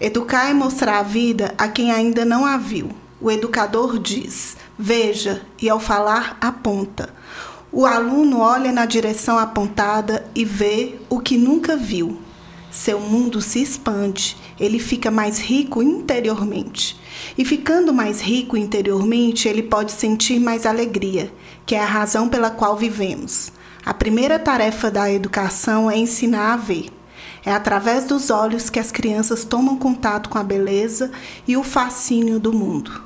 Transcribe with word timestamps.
Educar 0.00 0.48
é 0.48 0.54
mostrar 0.54 0.98
a 0.98 1.02
vida 1.02 1.54
a 1.58 1.68
quem 1.68 1.92
ainda 1.92 2.24
não 2.24 2.46
a 2.46 2.56
viu. 2.56 2.90
O 3.20 3.30
educador 3.30 3.98
diz: 3.98 4.56
veja, 4.78 5.42
e 5.60 5.68
ao 5.68 5.78
falar, 5.78 6.38
aponta. 6.40 7.12
O 7.70 7.84
aluno 7.84 8.40
olha 8.40 8.72
na 8.72 8.86
direção 8.86 9.38
apontada 9.38 10.24
e 10.34 10.42
vê 10.42 10.94
o 11.10 11.20
que 11.20 11.36
nunca 11.36 11.76
viu. 11.76 12.18
Seu 12.70 12.98
mundo 12.98 13.42
se 13.42 13.60
expande, 13.60 14.38
ele 14.58 14.78
fica 14.78 15.10
mais 15.10 15.38
rico 15.38 15.82
interiormente. 15.82 16.98
E 17.36 17.44
ficando 17.44 17.92
mais 17.92 18.22
rico 18.22 18.56
interiormente, 18.56 19.48
ele 19.48 19.62
pode 19.62 19.92
sentir 19.92 20.40
mais 20.40 20.64
alegria, 20.64 21.30
que 21.66 21.74
é 21.74 21.80
a 21.80 21.84
razão 21.84 22.26
pela 22.26 22.48
qual 22.48 22.74
vivemos. 22.74 23.52
A 23.84 23.92
primeira 23.92 24.38
tarefa 24.38 24.90
da 24.90 25.12
educação 25.12 25.90
é 25.90 25.98
ensinar 25.98 26.54
a 26.54 26.56
ver. 26.56 26.99
É 27.44 27.52
através 27.52 28.04
dos 28.04 28.30
olhos 28.30 28.68
que 28.68 28.78
as 28.78 28.92
crianças 28.92 29.44
tomam 29.44 29.76
contato 29.76 30.28
com 30.28 30.38
a 30.38 30.44
beleza 30.44 31.10
e 31.46 31.56
o 31.56 31.62
fascínio 31.62 32.38
do 32.38 32.52
mundo. 32.52 33.02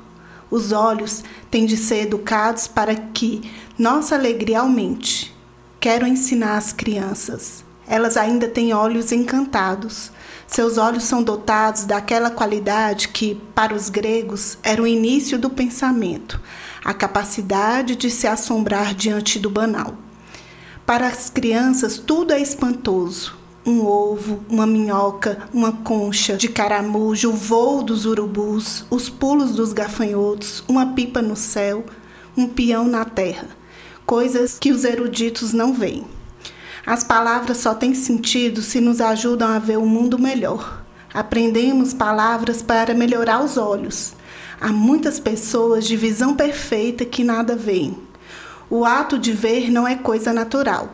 Os 0.51 0.71
olhos 0.71 1.23
têm 1.49 1.65
de 1.65 1.77
ser 1.77 2.01
educados 2.01 2.67
para 2.67 2.95
que 2.95 3.49
nossa 3.77 4.15
alegria 4.15 4.59
aumente. 4.59 5.35
Quero 5.79 6.05
ensinar 6.05 6.57
as 6.57 6.73
crianças. 6.73 7.63
Elas 7.87 8.17
ainda 8.17 8.47
têm 8.47 8.73
olhos 8.73 9.11
encantados. 9.11 10.11
Seus 10.47 10.77
olhos 10.77 11.03
são 11.03 11.23
dotados 11.23 11.85
daquela 11.85 12.29
qualidade 12.29 13.09
que, 13.09 13.35
para 13.53 13.73
os 13.73 13.89
gregos, 13.89 14.57
era 14.63 14.81
o 14.81 14.87
início 14.87 15.37
do 15.37 15.49
pensamento, 15.49 16.39
a 16.83 16.93
capacidade 16.93 17.95
de 17.95 18.09
se 18.09 18.27
assombrar 18.27 18.93
diante 18.93 19.39
do 19.39 19.49
banal. 19.49 19.95
Para 20.85 21.07
as 21.07 21.29
crianças, 21.29 21.97
tudo 21.97 22.31
é 22.31 22.39
espantoso, 22.39 23.35
um 23.65 23.83
ovo, 23.83 24.43
uma 24.47 24.67
minhoca, 24.67 25.49
uma 25.51 25.71
concha 25.71 26.37
de 26.37 26.47
caramujo, 26.47 27.31
o 27.31 27.33
voo 27.33 27.81
dos 27.81 28.05
urubus, 28.05 28.85
os 28.91 29.09
pulos 29.09 29.55
dos 29.55 29.73
gafanhotos, 29.73 30.63
uma 30.67 30.93
pipa 30.93 31.21
no 31.21 31.35
céu, 31.35 31.83
um 32.37 32.47
peão 32.47 32.87
na 32.87 33.03
terra. 33.03 33.47
Coisas 34.05 34.59
que 34.59 34.71
os 34.71 34.83
eruditos 34.83 35.51
não 35.51 35.73
veem. 35.73 36.05
As 36.85 37.03
palavras 37.03 37.57
só 37.57 37.73
têm 37.73 37.95
sentido 37.95 38.61
se 38.61 38.79
nos 38.79 39.01
ajudam 39.01 39.47
a 39.47 39.57
ver 39.57 39.79
o 39.79 39.85
mundo 39.87 40.19
melhor. 40.19 40.83
Aprendemos 41.11 41.91
palavras 41.91 42.61
para 42.61 42.93
melhorar 42.93 43.43
os 43.43 43.57
olhos. 43.57 44.13
Há 44.61 44.71
muitas 44.71 45.19
pessoas 45.19 45.87
de 45.87 45.97
visão 45.97 46.35
perfeita 46.35 47.03
que 47.03 47.23
nada 47.23 47.55
veem. 47.55 47.97
O 48.69 48.85
ato 48.85 49.17
de 49.17 49.31
ver 49.31 49.71
não 49.71 49.87
é 49.87 49.95
coisa 49.95 50.31
natural, 50.31 50.89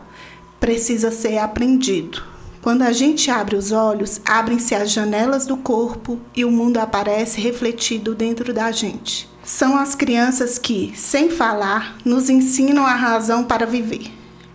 precisa 0.58 1.10
ser 1.10 1.38
aprendido. 1.38 2.31
Quando 2.62 2.82
a 2.82 2.92
gente 2.92 3.28
abre 3.28 3.56
os 3.56 3.72
olhos, 3.72 4.20
abrem-se 4.24 4.72
as 4.72 4.92
janelas 4.92 5.44
do 5.44 5.56
corpo 5.56 6.20
e 6.32 6.44
o 6.44 6.50
mundo 6.50 6.78
aparece 6.78 7.40
refletido 7.40 8.14
dentro 8.14 8.54
da 8.54 8.70
gente. 8.70 9.28
São 9.42 9.76
as 9.76 9.96
crianças 9.96 10.58
que, 10.58 10.92
sem 10.96 11.28
falar, 11.28 11.96
nos 12.04 12.30
ensinam 12.30 12.86
a 12.86 12.94
razão 12.94 13.42
para 13.42 13.66
viver. 13.66 14.12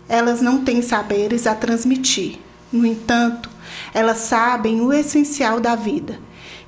Elas 0.08 0.40
não 0.40 0.64
têm 0.64 0.80
saberes 0.80 1.46
a 1.46 1.54
transmitir. 1.54 2.38
No 2.72 2.86
entanto, 2.86 3.50
elas 3.92 4.16
sabem 4.16 4.80
o 4.80 4.90
essencial 4.90 5.60
da 5.60 5.76
vida. 5.76 6.18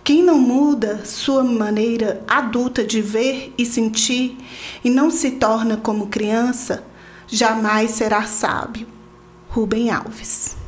Quem 0.04 0.22
não 0.22 0.38
muda 0.38 1.06
sua 1.06 1.42
maneira 1.42 2.22
adulta 2.28 2.84
de 2.84 3.00
ver 3.00 3.54
e 3.56 3.64
sentir 3.64 4.36
e 4.84 4.90
não 4.90 5.10
se 5.10 5.30
torna 5.30 5.78
como 5.78 6.08
criança, 6.08 6.84
jamais 7.26 7.92
será 7.92 8.24
sábio. 8.24 8.86
Rubem 9.48 9.90
Alves. 9.90 10.59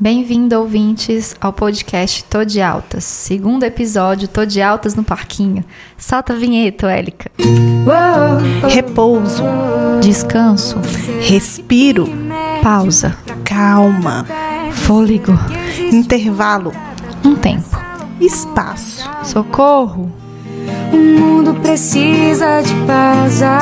Bem-vindo, 0.00 0.56
ouvintes, 0.56 1.34
ao 1.40 1.52
podcast 1.52 2.22
Tô 2.24 2.44
de 2.44 2.60
Altas. 2.62 3.02
Segundo 3.02 3.64
episódio, 3.64 4.28
Tô 4.28 4.44
de 4.44 4.62
Altas 4.62 4.94
no 4.94 5.02
Parquinho. 5.02 5.64
Solta 5.96 6.34
a 6.34 6.36
vinheta, 6.36 6.88
Élica. 6.88 7.28
Repouso, 8.68 9.42
Descanso, 10.00 10.76
respiro, 11.20 12.08
pausa, 12.62 13.16
calma, 13.44 14.24
fôlego, 14.72 15.32
intervalo, 15.92 16.72
um 17.24 17.34
tempo, 17.34 17.76
espaço. 18.20 19.08
socorro. 19.24 20.12
O 20.92 20.96
mundo 20.96 21.54
precisa 21.54 22.60
de 22.62 22.74
pausa. 22.86 23.58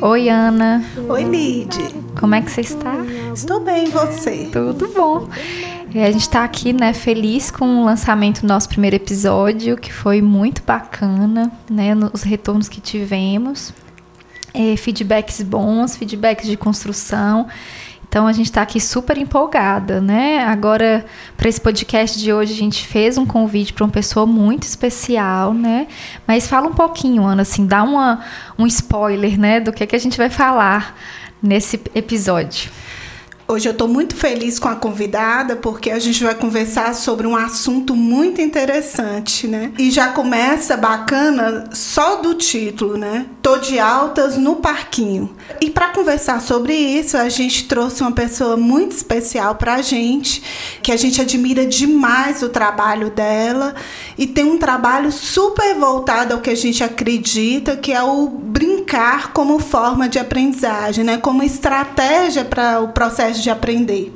Oi, 0.00 0.28
Ana. 0.30 0.82
Oi, 1.08 1.24
Lid. 1.24 2.03
Como 2.24 2.34
é 2.34 2.40
que 2.40 2.50
você 2.50 2.62
está? 2.62 2.94
Estou 3.34 3.60
bem, 3.60 3.90
você? 3.90 4.48
Tudo 4.50 4.88
bom. 4.94 5.28
É, 5.94 6.06
a 6.06 6.10
gente 6.10 6.22
está 6.22 6.42
aqui, 6.42 6.72
né, 6.72 6.94
feliz 6.94 7.50
com 7.50 7.82
o 7.82 7.84
lançamento 7.84 8.40
do 8.40 8.46
nosso 8.46 8.66
primeiro 8.66 8.96
episódio, 8.96 9.76
que 9.76 9.92
foi 9.92 10.22
muito 10.22 10.62
bacana, 10.62 11.52
né, 11.68 11.92
os 12.14 12.22
retornos 12.22 12.66
que 12.66 12.80
tivemos, 12.80 13.74
é, 14.54 14.74
feedbacks 14.74 15.42
bons, 15.42 15.96
feedbacks 15.96 16.48
de 16.48 16.56
construção. 16.56 17.46
Então 18.08 18.26
a 18.26 18.32
gente 18.32 18.46
está 18.46 18.62
aqui 18.62 18.80
super 18.80 19.18
empolgada, 19.18 20.00
né? 20.00 20.44
Agora, 20.44 21.04
para 21.36 21.48
esse 21.48 21.60
podcast 21.60 22.18
de 22.18 22.32
hoje, 22.32 22.54
a 22.54 22.56
gente 22.56 22.86
fez 22.86 23.18
um 23.18 23.26
convite 23.26 23.74
para 23.74 23.84
uma 23.84 23.90
pessoa 23.90 24.24
muito 24.24 24.62
especial, 24.62 25.52
né? 25.52 25.88
Mas 26.26 26.46
fala 26.46 26.68
um 26.68 26.74
pouquinho, 26.74 27.22
Ana, 27.24 27.42
assim, 27.42 27.66
dá 27.66 27.82
uma, 27.82 28.20
um 28.58 28.66
spoiler, 28.66 29.38
né, 29.38 29.60
do 29.60 29.72
que, 29.74 29.86
que 29.86 29.94
a 29.96 29.98
gente 29.98 30.16
vai 30.16 30.30
falar 30.30 30.96
nesse 31.44 31.78
episódio. 31.94 32.70
Hoje 33.46 33.68
eu 33.68 33.72
estou 33.72 33.86
muito 33.86 34.16
feliz 34.16 34.58
com 34.58 34.68
a 34.68 34.74
convidada 34.74 35.54
porque 35.54 35.90
a 35.90 35.98
gente 35.98 36.24
vai 36.24 36.34
conversar 36.34 36.94
sobre 36.94 37.26
um 37.26 37.36
assunto 37.36 37.94
muito 37.94 38.40
interessante, 38.40 39.46
né? 39.46 39.70
E 39.78 39.90
já 39.90 40.08
começa 40.08 40.78
bacana 40.78 41.68
só 41.70 42.16
do 42.16 42.32
título, 42.32 42.96
né? 42.96 43.26
Tô 43.42 43.58
de 43.58 43.78
altas 43.78 44.38
no 44.38 44.56
parquinho. 44.56 45.36
E 45.60 45.70
para 45.70 45.88
conversar 45.88 46.40
sobre 46.40 46.74
isso, 46.74 47.16
a 47.16 47.28
gente 47.28 47.64
trouxe 47.64 48.02
uma 48.02 48.12
pessoa 48.12 48.56
muito 48.56 48.92
especial 48.92 49.54
para 49.54 49.74
a 49.74 49.82
gente, 49.82 50.42
que 50.82 50.90
a 50.90 50.96
gente 50.96 51.20
admira 51.20 51.66
demais 51.66 52.42
o 52.42 52.48
trabalho 52.48 53.10
dela 53.10 53.74
e 54.16 54.26
tem 54.26 54.44
um 54.44 54.58
trabalho 54.58 55.12
super 55.12 55.74
voltado 55.74 56.34
ao 56.34 56.40
que 56.40 56.50
a 56.50 56.54
gente 56.54 56.82
acredita, 56.82 57.76
que 57.76 57.92
é 57.92 58.02
o 58.02 58.26
brincar 58.28 59.32
como 59.32 59.58
forma 59.58 60.08
de 60.08 60.18
aprendizagem, 60.18 61.04
né? 61.04 61.18
Como 61.18 61.42
estratégia 61.42 62.44
para 62.44 62.80
o 62.80 62.88
processo 62.88 63.42
de 63.42 63.50
aprender. 63.50 64.14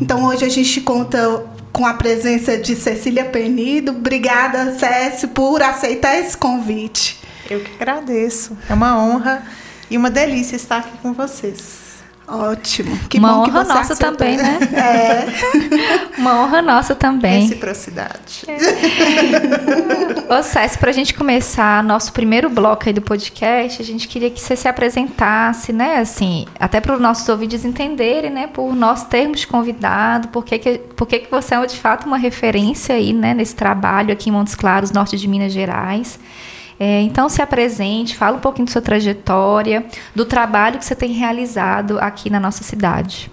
Então 0.00 0.24
hoje 0.24 0.44
a 0.44 0.48
gente 0.48 0.80
conta 0.80 1.44
com 1.72 1.86
a 1.86 1.94
presença 1.94 2.56
de 2.56 2.74
Cecília 2.74 3.24
Penido. 3.24 3.92
Obrigada, 3.92 4.76
Cécio, 4.78 5.28
por 5.28 5.62
aceitar 5.62 6.18
esse 6.18 6.36
convite. 6.36 7.18
Eu 7.48 7.60
que 7.60 7.70
agradeço. 7.80 8.56
É 8.68 8.74
uma 8.74 8.96
honra 8.98 9.42
e 9.90 9.96
uma 9.96 10.10
delícia 10.10 10.56
estar 10.56 10.78
aqui 10.78 10.96
com 10.98 11.12
vocês. 11.12 11.90
Ótimo. 12.30 12.96
Que 13.08 13.18
uma 13.18 13.28
bom 13.28 13.34
honra 13.38 13.44
que 13.44 13.50
você 13.50 13.72
nossa 13.72 13.92
aceitou. 13.92 14.16
também, 14.16 14.36
né? 14.36 14.58
É. 14.72 16.20
Uma 16.20 16.42
honra 16.42 16.62
nossa 16.62 16.94
também. 16.94 17.42
Reciprocidade. 17.42 18.44
Ô, 20.28 20.42
César, 20.42 20.78
para 20.78 20.90
a 20.90 20.92
gente 20.92 21.12
começar 21.12 21.82
nosso 21.82 22.12
primeiro 22.12 22.48
bloco 22.48 22.84
aí 22.86 22.92
do 22.92 23.02
podcast, 23.02 23.82
a 23.82 23.84
gente 23.84 24.06
queria 24.06 24.30
que 24.30 24.40
você 24.40 24.54
se 24.54 24.68
apresentasse, 24.68 25.72
né? 25.72 25.96
Assim, 25.96 26.46
até 26.58 26.80
para 26.80 26.94
os 26.94 27.00
nossos 27.00 27.28
ouvintes 27.28 27.64
entenderem, 27.64 28.30
né? 28.30 28.46
Por 28.46 28.76
nós 28.76 29.02
termos 29.04 29.40
te 29.40 29.48
convidado, 29.48 30.28
por 30.28 30.44
que, 30.44 30.58
que, 30.58 30.78
por 30.78 31.08
que, 31.08 31.18
que 31.20 31.30
você 31.30 31.56
é 31.56 31.66
de 31.66 31.76
fato 31.76 32.06
uma 32.06 32.18
referência 32.18 32.94
aí, 32.94 33.12
né? 33.12 33.34
Nesse 33.34 33.56
trabalho 33.56 34.12
aqui 34.12 34.28
em 34.28 34.32
Montes 34.32 34.54
Claros, 34.54 34.92
norte 34.92 35.16
de 35.16 35.26
Minas 35.26 35.52
Gerais. 35.52 36.18
É, 36.82 37.02
então, 37.02 37.28
se 37.28 37.42
apresente, 37.42 38.16
fala 38.16 38.38
um 38.38 38.40
pouquinho 38.40 38.64
da 38.64 38.72
sua 38.72 38.80
trajetória, 38.80 39.84
do 40.14 40.24
trabalho 40.24 40.78
que 40.78 40.84
você 40.86 40.94
tem 40.94 41.12
realizado 41.12 41.98
aqui 41.98 42.30
na 42.30 42.40
nossa 42.40 42.64
cidade. 42.64 43.30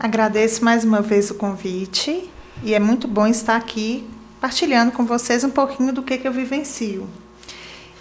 Agradeço 0.00 0.64
mais 0.64 0.82
uma 0.82 1.02
vez 1.02 1.30
o 1.30 1.34
convite 1.34 2.30
e 2.62 2.72
é 2.72 2.80
muito 2.80 3.06
bom 3.06 3.26
estar 3.26 3.56
aqui 3.56 4.08
partilhando 4.40 4.90
com 4.90 5.04
vocês 5.04 5.44
um 5.44 5.50
pouquinho 5.50 5.92
do 5.92 6.02
que, 6.02 6.16
que 6.16 6.26
eu 6.26 6.32
vivencio. 6.32 7.06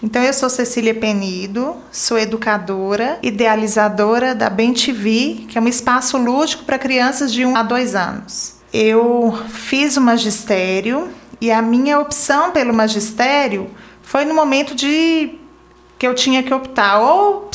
Então, 0.01 0.23
eu 0.23 0.31
sou 0.31 0.50
Cecília 0.50 0.95
Penido, 0.95 1.75
sou 1.91 2.18
educadora, 2.18 3.19
idealizadora 3.21 4.33
da 4.33 4.50
Bem 4.50 4.73
TV, 4.73 5.47
que 5.50 5.57
é 5.57 5.62
um 5.62 5.68
espaço 5.68 6.18
lúdico 6.18 6.63
para 6.63 6.79
crianças 6.79 7.33
de 7.33 7.45
1 7.45 7.57
a 7.57 7.62
2 7.62 7.94
anos. 7.94 8.56
Eu 8.73 9.38
fiz 9.50 9.97
o 9.97 10.01
magistério 10.01 11.09
e 11.41 11.51
a 11.51 11.62
minha 11.62 12.00
opção 12.00 12.51
pelo 12.51 12.73
magistério 12.73 13.69
foi 14.11 14.25
no 14.25 14.33
momento 14.33 14.75
de 14.75 15.39
que 15.97 16.05
eu 16.05 16.13
tinha 16.13 16.43
que 16.43 16.53
optar 16.53 16.99
ou, 16.99 17.49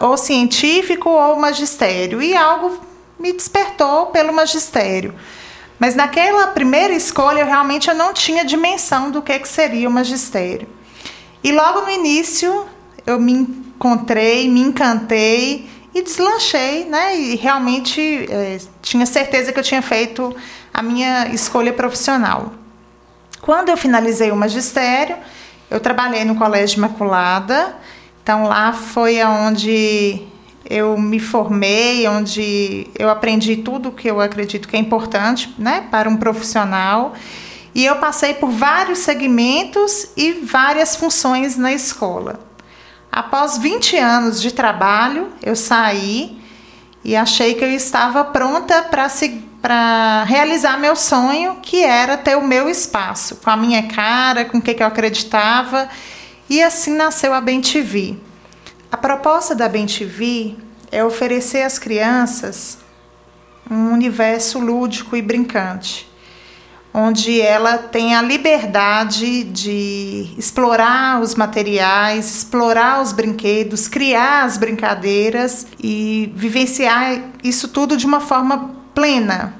ou 0.00 0.16
científico 0.16 1.08
ou 1.08 1.36
magistério 1.36 2.20
e 2.20 2.34
algo 2.34 2.80
me 3.16 3.32
despertou 3.32 4.06
pelo 4.06 4.32
magistério. 4.32 5.14
Mas 5.78 5.94
naquela 5.94 6.48
primeira 6.48 6.92
escolha 6.92 7.42
eu 7.42 7.46
realmente 7.46 7.88
eu 7.88 7.94
não 7.94 8.12
tinha 8.12 8.44
dimensão 8.44 9.12
do 9.12 9.22
que, 9.22 9.38
que 9.38 9.46
seria 9.46 9.88
o 9.88 9.92
magistério. 9.92 10.66
E 11.44 11.52
logo 11.52 11.82
no 11.82 11.90
início 11.92 12.66
eu 13.06 13.20
me 13.20 13.30
encontrei, 13.32 14.48
me 14.48 14.62
encantei 14.62 15.70
e 15.94 16.02
deslanchei, 16.02 16.86
né? 16.86 17.16
E 17.16 17.36
realmente 17.36 18.26
é, 18.28 18.58
tinha 18.82 19.06
certeza 19.06 19.52
que 19.52 19.60
eu 19.60 19.64
tinha 19.64 19.80
feito 19.80 20.34
a 20.74 20.82
minha 20.82 21.28
escolha 21.28 21.72
profissional. 21.72 22.52
Quando 23.40 23.68
eu 23.68 23.76
finalizei 23.76 24.32
o 24.32 24.36
magistério, 24.36 25.16
eu 25.70 25.78
trabalhei 25.80 26.24
no 26.24 26.34
Colégio 26.34 26.78
Imaculada. 26.78 27.76
Então 28.22 28.44
lá 28.44 28.72
foi 28.72 29.22
onde 29.22 30.22
eu 30.68 30.96
me 30.98 31.18
formei, 31.18 32.06
onde 32.06 32.86
eu 32.98 33.08
aprendi 33.08 33.56
tudo 33.56 33.90
que 33.90 34.08
eu 34.08 34.20
acredito 34.20 34.68
que 34.68 34.76
é 34.76 34.78
importante, 34.78 35.54
né, 35.58 35.86
para 35.90 36.08
um 36.08 36.16
profissional. 36.16 37.14
E 37.74 37.84
eu 37.84 37.96
passei 37.96 38.34
por 38.34 38.50
vários 38.50 38.98
segmentos 38.98 40.08
e 40.16 40.32
várias 40.32 40.96
funções 40.96 41.56
na 41.56 41.72
escola. 41.72 42.40
Após 43.10 43.58
20 43.58 43.96
anos 43.96 44.40
de 44.40 44.52
trabalho, 44.52 45.28
eu 45.42 45.56
saí 45.56 46.40
e 47.04 47.16
achei 47.16 47.54
que 47.54 47.64
eu 47.64 47.70
estava 47.70 48.24
pronta 48.24 48.82
para 48.82 49.08
realizar 50.26 50.78
meu 50.78 50.96
sonho, 50.96 51.56
que 51.62 51.82
era 51.82 52.16
ter 52.16 52.36
o 52.36 52.46
meu 52.46 52.68
espaço, 52.68 53.36
com 53.36 53.50
a 53.50 53.56
minha 53.56 53.88
cara, 53.88 54.44
com 54.44 54.58
o 54.58 54.62
que, 54.62 54.74
que 54.74 54.82
eu 54.82 54.86
acreditava. 54.86 55.88
E 56.48 56.62
assim 56.62 56.94
nasceu 56.94 57.32
a 57.32 57.40
Bem. 57.40 57.60
A 58.90 58.96
proposta 58.96 59.54
da 59.54 59.68
Bem 59.68 59.86
é 60.90 61.04
oferecer 61.04 61.62
às 61.62 61.78
crianças 61.78 62.78
um 63.70 63.92
universo 63.92 64.58
lúdico 64.58 65.16
e 65.16 65.22
brincante 65.22 66.10
onde 66.92 67.40
ela 67.40 67.78
tem 67.78 68.14
a 68.16 68.22
liberdade 68.22 69.44
de 69.44 70.34
explorar 70.36 71.20
os 71.20 71.34
materiais, 71.34 72.38
explorar 72.38 73.00
os 73.00 73.12
brinquedos, 73.12 73.86
criar 73.86 74.44
as 74.44 74.56
brincadeiras 74.56 75.66
e 75.82 76.32
vivenciar 76.34 77.30
isso 77.44 77.68
tudo 77.68 77.96
de 77.96 78.06
uma 78.06 78.20
forma 78.20 78.79
plena. 78.94 79.54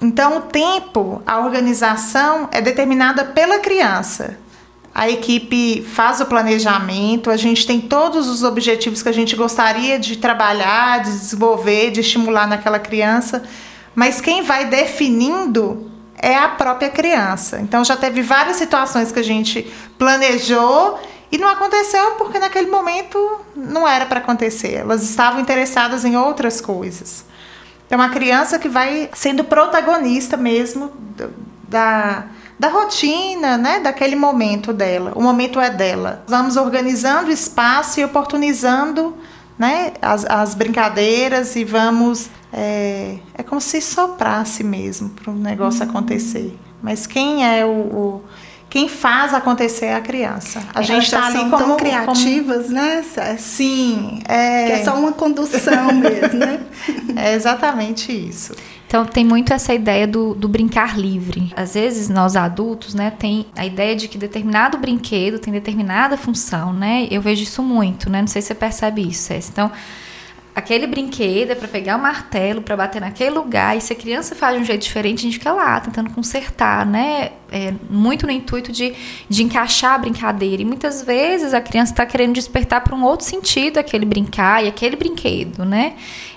Então, 0.00 0.38
o 0.38 0.40
tempo, 0.42 1.22
a 1.26 1.38
organização 1.38 2.48
é 2.52 2.60
determinada 2.60 3.24
pela 3.24 3.58
criança. 3.58 4.38
A 4.94 5.10
equipe 5.10 5.82
faz 5.82 6.20
o 6.20 6.26
planejamento, 6.26 7.30
a 7.30 7.36
gente 7.36 7.66
tem 7.66 7.80
todos 7.80 8.28
os 8.28 8.42
objetivos 8.42 9.02
que 9.02 9.08
a 9.08 9.12
gente 9.12 9.36
gostaria 9.36 9.98
de 9.98 10.16
trabalhar, 10.16 11.02
de 11.02 11.10
desenvolver, 11.10 11.90
de 11.90 12.00
estimular 12.00 12.46
naquela 12.46 12.78
criança, 12.78 13.42
mas 13.94 14.22
quem 14.22 14.42
vai 14.42 14.64
definindo 14.64 15.90
é 16.16 16.34
a 16.34 16.48
própria 16.48 16.88
criança. 16.88 17.60
Então 17.60 17.84
já 17.84 17.94
teve 17.94 18.22
várias 18.22 18.56
situações 18.56 19.12
que 19.12 19.18
a 19.18 19.22
gente 19.22 19.70
planejou 19.98 20.98
e 21.30 21.36
não 21.36 21.48
aconteceu 21.48 22.12
porque 22.12 22.38
naquele 22.38 22.70
momento 22.70 23.18
não 23.54 23.86
era 23.86 24.06
para 24.06 24.20
acontecer. 24.20 24.74
Elas 24.74 25.02
estavam 25.02 25.40
interessadas 25.40 26.06
em 26.06 26.16
outras 26.16 26.60
coisas. 26.60 27.24
Então 27.86 28.00
a 28.00 28.08
criança 28.08 28.58
que 28.58 28.68
vai 28.68 29.08
sendo 29.14 29.44
protagonista 29.44 30.36
mesmo 30.36 30.92
da 31.68 32.24
da 32.58 32.68
rotina, 32.68 33.58
né, 33.58 33.80
daquele 33.80 34.16
momento 34.16 34.72
dela. 34.72 35.12
O 35.14 35.22
momento 35.22 35.60
é 35.60 35.68
dela. 35.68 36.24
Vamos 36.26 36.56
organizando 36.56 37.30
espaço 37.30 38.00
e 38.00 38.04
oportunizando 38.04 39.14
né, 39.58 39.92
as, 40.00 40.24
as 40.24 40.54
brincadeiras 40.54 41.54
e 41.54 41.64
vamos 41.64 42.30
é, 42.52 43.18
é 43.34 43.42
como 43.42 43.60
se 43.60 43.80
soprasse 43.82 44.64
mesmo 44.64 45.10
para 45.10 45.30
o 45.30 45.34
negócio 45.34 45.82
uhum. 45.82 45.90
acontecer. 45.90 46.58
Mas 46.82 47.06
quem 47.06 47.44
é 47.44 47.64
o, 47.64 47.68
o, 47.68 48.24
quem 48.76 48.90
faz 48.90 49.32
acontecer 49.32 49.86
é 49.86 49.94
a 49.94 50.02
criança. 50.02 50.62
A 50.74 50.82
gente 50.82 51.04
está 51.04 51.28
ali 51.28 51.38
como 51.38 51.56
tão 51.56 51.76
criativas, 51.78 52.64
como... 52.66 52.74
né? 52.74 53.02
Sim, 53.38 54.20
é... 54.28 54.66
Que 54.66 54.72
é 54.72 54.84
só 54.84 54.94
uma 54.98 55.12
condução 55.12 55.92
mesmo, 55.96 56.38
né? 56.38 56.60
É 57.16 57.32
exatamente 57.32 58.12
isso. 58.12 58.52
Então 58.86 59.06
tem 59.06 59.24
muito 59.24 59.50
essa 59.54 59.72
ideia 59.72 60.06
do, 60.06 60.34
do, 60.34 60.46
brincar 60.46 60.98
livre. 60.98 61.54
Às 61.56 61.72
vezes 61.72 62.10
nós 62.10 62.36
adultos, 62.36 62.92
né, 62.92 63.10
tem 63.18 63.46
a 63.56 63.64
ideia 63.64 63.96
de 63.96 64.08
que 64.08 64.18
determinado 64.18 64.76
brinquedo 64.76 65.38
tem 65.38 65.54
determinada 65.54 66.18
função, 66.18 66.74
né? 66.74 67.08
Eu 67.10 67.22
vejo 67.22 67.44
isso 67.44 67.62
muito, 67.62 68.10
né? 68.10 68.20
Não 68.20 68.28
sei 68.28 68.42
se 68.42 68.48
você 68.48 68.54
percebe 68.54 69.08
isso, 69.08 69.22
César. 69.22 69.48
Então 69.52 69.72
aquele 70.56 70.86
brinquedo 70.86 71.50
é 71.50 71.54
para 71.54 71.68
pegar 71.68 71.98
o 71.98 72.00
martelo, 72.00 72.62
para 72.62 72.74
bater 72.74 72.98
naquele 72.98 73.28
lugar, 73.28 73.76
e 73.76 73.80
se 73.82 73.92
a 73.92 73.96
criança 73.96 74.34
faz 74.34 74.56
de 74.56 74.62
um 74.62 74.64
jeito 74.64 74.80
diferente, 74.80 75.18
a 75.18 75.22
gente 75.24 75.34
fica 75.34 75.52
lá 75.52 75.78
tentando 75.78 76.08
consertar, 76.08 76.86
né? 76.86 77.32
É, 77.52 77.74
muito 77.90 78.24
no 78.24 78.32
intuito 78.32 78.72
de, 78.72 78.94
de 79.28 79.42
encaixar 79.42 79.92
a 79.92 79.98
brincadeira. 79.98 80.62
E 80.62 80.64
muitas 80.64 81.02
vezes 81.02 81.52
a 81.52 81.60
criança 81.60 81.92
está 81.92 82.06
querendo 82.06 82.32
despertar 82.32 82.80
para 82.80 82.96
um 82.96 83.04
outro 83.04 83.26
sentido 83.26 83.76
aquele 83.76 84.06
brincar 84.06 84.64
e 84.64 84.68
aquele 84.68 84.96
brinquedo, 84.96 85.62
né? 85.62 85.92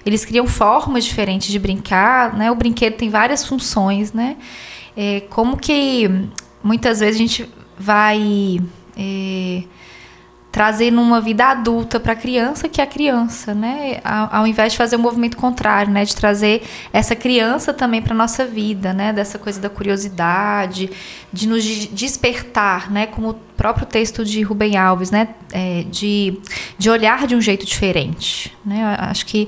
Eles 0.05 0.25
criam 0.25 0.45
formas 0.45 1.05
diferentes 1.05 1.49
de 1.49 1.57
brincar, 1.57 2.35
né? 2.35 2.51
O 2.51 2.55
brinquedo 2.55 2.95
tem 2.97 3.09
várias 3.09 3.45
funções, 3.45 4.11
né? 4.11 4.35
É, 4.97 5.21
como 5.29 5.55
que 5.55 6.09
muitas 6.61 6.99
vezes 6.99 7.15
a 7.15 7.19
gente 7.19 7.49
vai. 7.77 8.59
É, 8.97 9.63
trazer 10.51 10.89
numa 10.89 11.21
vida 11.21 11.45
adulta 11.45 11.99
para 11.99 12.13
a 12.13 12.15
criança 12.15 12.67
que 12.67 12.81
é 12.81 12.83
a 12.83 12.87
criança, 12.87 13.53
né? 13.53 13.99
Ao, 14.03 14.39
ao, 14.39 14.47
invés 14.47 14.71
de 14.71 14.77
fazer 14.77 14.95
o 14.95 14.99
um 14.99 15.01
movimento 15.01 15.37
contrário, 15.37 15.91
né? 15.91 16.03
De 16.03 16.15
trazer 16.15 16.63
essa 16.91 17.15
criança 17.15 17.71
também 17.71 18.01
para 18.01 18.15
nossa 18.15 18.45
vida, 18.45 18.91
né? 18.91 19.13
Dessa 19.13 19.37
coisa 19.37 19.59
da 19.59 19.69
curiosidade, 19.69 20.89
de 21.31 21.47
nos 21.47 21.63
despertar, 21.63 22.91
né? 22.91 23.05
Como 23.05 23.29
o 23.29 23.33
próprio 23.33 23.85
texto 23.85 24.25
de 24.25 24.41
Rubem 24.41 24.75
Alves, 24.75 25.11
né? 25.11 25.29
É, 25.51 25.85
de, 25.89 26.39
de 26.77 26.89
olhar 26.89 27.27
de 27.27 27.35
um 27.35 27.41
jeito 27.41 27.65
diferente, 27.65 28.51
né? 28.65 28.95
Acho 28.99 29.27
que 29.27 29.47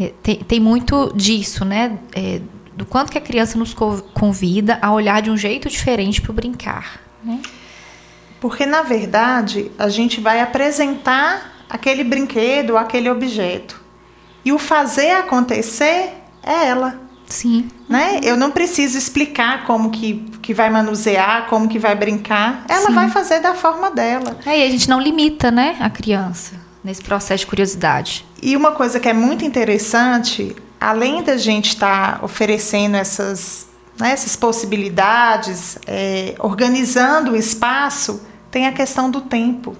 é, 0.00 0.12
tem, 0.22 0.36
tem 0.36 0.60
muito 0.60 1.12
disso, 1.16 1.64
né? 1.64 1.98
É, 2.14 2.40
do 2.76 2.84
quanto 2.84 3.10
que 3.10 3.18
a 3.18 3.22
criança 3.22 3.58
nos 3.58 3.74
convida 3.74 4.78
a 4.80 4.92
olhar 4.92 5.22
de 5.22 5.30
um 5.30 5.36
jeito 5.36 5.68
diferente 5.68 6.20
para 6.20 6.30
o 6.30 6.34
brincar, 6.34 7.00
né? 7.24 7.40
Porque, 8.46 8.64
na 8.64 8.82
verdade, 8.82 9.72
a 9.76 9.88
gente 9.88 10.20
vai 10.20 10.40
apresentar 10.40 11.64
aquele 11.68 12.04
brinquedo, 12.04 12.76
aquele 12.76 13.10
objeto. 13.10 13.82
E 14.44 14.52
o 14.52 14.58
fazer 14.58 15.10
acontecer 15.10 16.12
é 16.44 16.68
ela. 16.68 17.00
Sim. 17.26 17.68
Né? 17.88 18.20
Eu 18.22 18.36
não 18.36 18.52
preciso 18.52 18.96
explicar 18.96 19.64
como 19.64 19.90
que, 19.90 20.24
que 20.40 20.54
vai 20.54 20.70
manusear, 20.70 21.48
como 21.48 21.66
que 21.66 21.76
vai 21.76 21.96
brincar. 21.96 22.64
Ela 22.68 22.86
Sim. 22.86 22.94
vai 22.94 23.10
fazer 23.10 23.40
da 23.40 23.52
forma 23.52 23.90
dela. 23.90 24.38
É, 24.46 24.60
e 24.60 24.62
a 24.62 24.70
gente 24.70 24.88
não 24.88 25.00
limita, 25.00 25.50
né, 25.50 25.76
a 25.80 25.90
criança 25.90 26.52
nesse 26.84 27.02
processo 27.02 27.40
de 27.40 27.46
curiosidade. 27.48 28.24
E 28.40 28.56
uma 28.56 28.70
coisa 28.70 29.00
que 29.00 29.08
é 29.08 29.12
muito 29.12 29.44
interessante, 29.44 30.54
além 30.80 31.20
da 31.24 31.36
gente 31.36 31.70
estar 31.70 32.20
tá 32.20 32.24
oferecendo 32.24 32.94
essas 32.94 33.66
né, 33.98 34.12
essas 34.12 34.36
possibilidades, 34.36 35.78
é, 35.86 36.34
organizando 36.38 37.32
o 37.32 37.36
espaço, 37.36 38.20
tem 38.56 38.66
a 38.66 38.72
questão 38.72 39.10
do 39.10 39.20
tempo. 39.20 39.76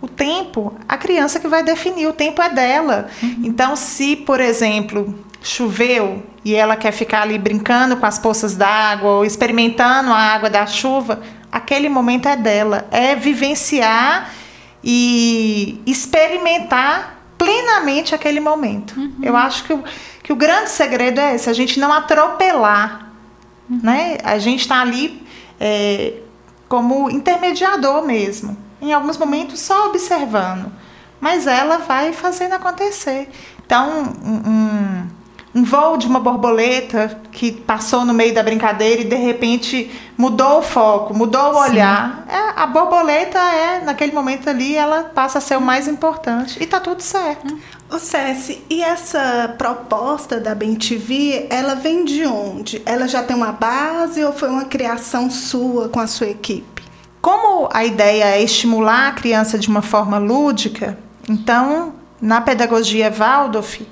O 0.00 0.08
tempo, 0.08 0.74
a 0.88 0.96
criança 0.96 1.38
que 1.38 1.46
vai 1.46 1.62
definir, 1.62 2.06
o 2.06 2.12
tempo 2.14 2.40
é 2.40 2.48
dela. 2.48 3.06
Uhum. 3.22 3.42
Então, 3.44 3.76
se, 3.76 4.16
por 4.16 4.40
exemplo, 4.40 5.14
choveu 5.42 6.22
e 6.42 6.54
ela 6.54 6.74
quer 6.74 6.90
ficar 6.92 7.20
ali 7.20 7.36
brincando 7.36 7.98
com 7.98 8.06
as 8.06 8.18
poças 8.18 8.56
d'água 8.56 9.10
ou 9.10 9.26
experimentando 9.26 10.10
a 10.10 10.16
água 10.16 10.48
da 10.48 10.64
chuva, 10.64 11.20
aquele 11.52 11.90
momento 11.90 12.30
é 12.30 12.34
dela. 12.34 12.88
É 12.90 13.14
vivenciar 13.14 14.32
e 14.82 15.78
experimentar 15.84 17.22
plenamente 17.36 18.14
aquele 18.14 18.40
momento. 18.40 18.98
Uhum. 18.98 19.16
Eu 19.22 19.36
acho 19.36 19.64
que 19.64 19.74
o, 19.74 19.84
que 20.22 20.32
o 20.32 20.36
grande 20.36 20.70
segredo 20.70 21.20
é 21.20 21.34
esse, 21.34 21.50
a 21.50 21.52
gente 21.52 21.78
não 21.78 21.92
atropelar 21.92 23.12
né? 23.82 24.18
A 24.22 24.38
gente 24.38 24.60
está 24.60 24.80
ali 24.80 25.22
é, 25.60 26.14
como 26.72 27.10
intermediador 27.10 28.00
mesmo, 28.00 28.56
em 28.80 28.94
alguns 28.94 29.18
momentos 29.18 29.60
só 29.60 29.88
observando, 29.88 30.72
mas 31.20 31.46
ela 31.46 31.76
vai 31.76 32.14
fazendo 32.14 32.54
acontecer. 32.54 33.28
Então, 33.66 34.04
um, 34.24 35.06
um, 35.54 35.64
voo 35.64 35.98
de 35.98 36.06
uma 36.06 36.18
borboleta 36.18 37.20
que 37.30 37.52
passou 37.52 38.06
no 38.06 38.14
meio 38.14 38.32
da 38.32 38.42
brincadeira 38.42 39.02
e 39.02 39.04
de 39.04 39.16
repente 39.16 39.90
mudou 40.16 40.60
o 40.60 40.62
foco, 40.62 41.12
mudou 41.12 41.52
o 41.52 41.58
olhar. 41.58 42.24
É, 42.26 42.58
a 42.62 42.66
borboleta 42.66 43.38
é, 43.38 43.84
naquele 43.84 44.12
momento 44.12 44.48
ali, 44.48 44.74
ela 44.74 45.04
passa 45.14 45.36
a 45.36 45.40
ser 45.42 45.58
o 45.58 45.60
mais 45.60 45.86
importante. 45.86 46.56
E 46.58 46.66
tá 46.66 46.80
tudo 46.80 47.02
certo. 47.02 47.54
Ô 47.92 47.98
Cessi, 47.98 48.64
e 48.70 48.82
essa 48.82 49.54
proposta 49.58 50.40
da 50.40 50.54
Bem 50.54 50.78
ela 51.50 51.74
vem 51.74 52.06
de 52.06 52.24
onde? 52.24 52.80
Ela 52.86 53.06
já 53.06 53.22
tem 53.22 53.36
uma 53.36 53.52
base 53.52 54.24
ou 54.24 54.32
foi 54.32 54.48
uma 54.48 54.64
criação 54.64 55.30
sua 55.30 55.90
com 55.90 56.00
a 56.00 56.06
sua 56.06 56.28
equipe? 56.28 56.82
Como 57.20 57.68
a 57.70 57.84
ideia 57.84 58.24
é 58.24 58.42
estimular 58.42 59.08
a 59.08 59.12
criança 59.12 59.58
de 59.58 59.68
uma 59.68 59.82
forma 59.82 60.16
lúdica, 60.16 60.98
então, 61.28 61.92
na 62.18 62.40
pedagogia 62.40 63.10
Waldorf, 63.10 63.86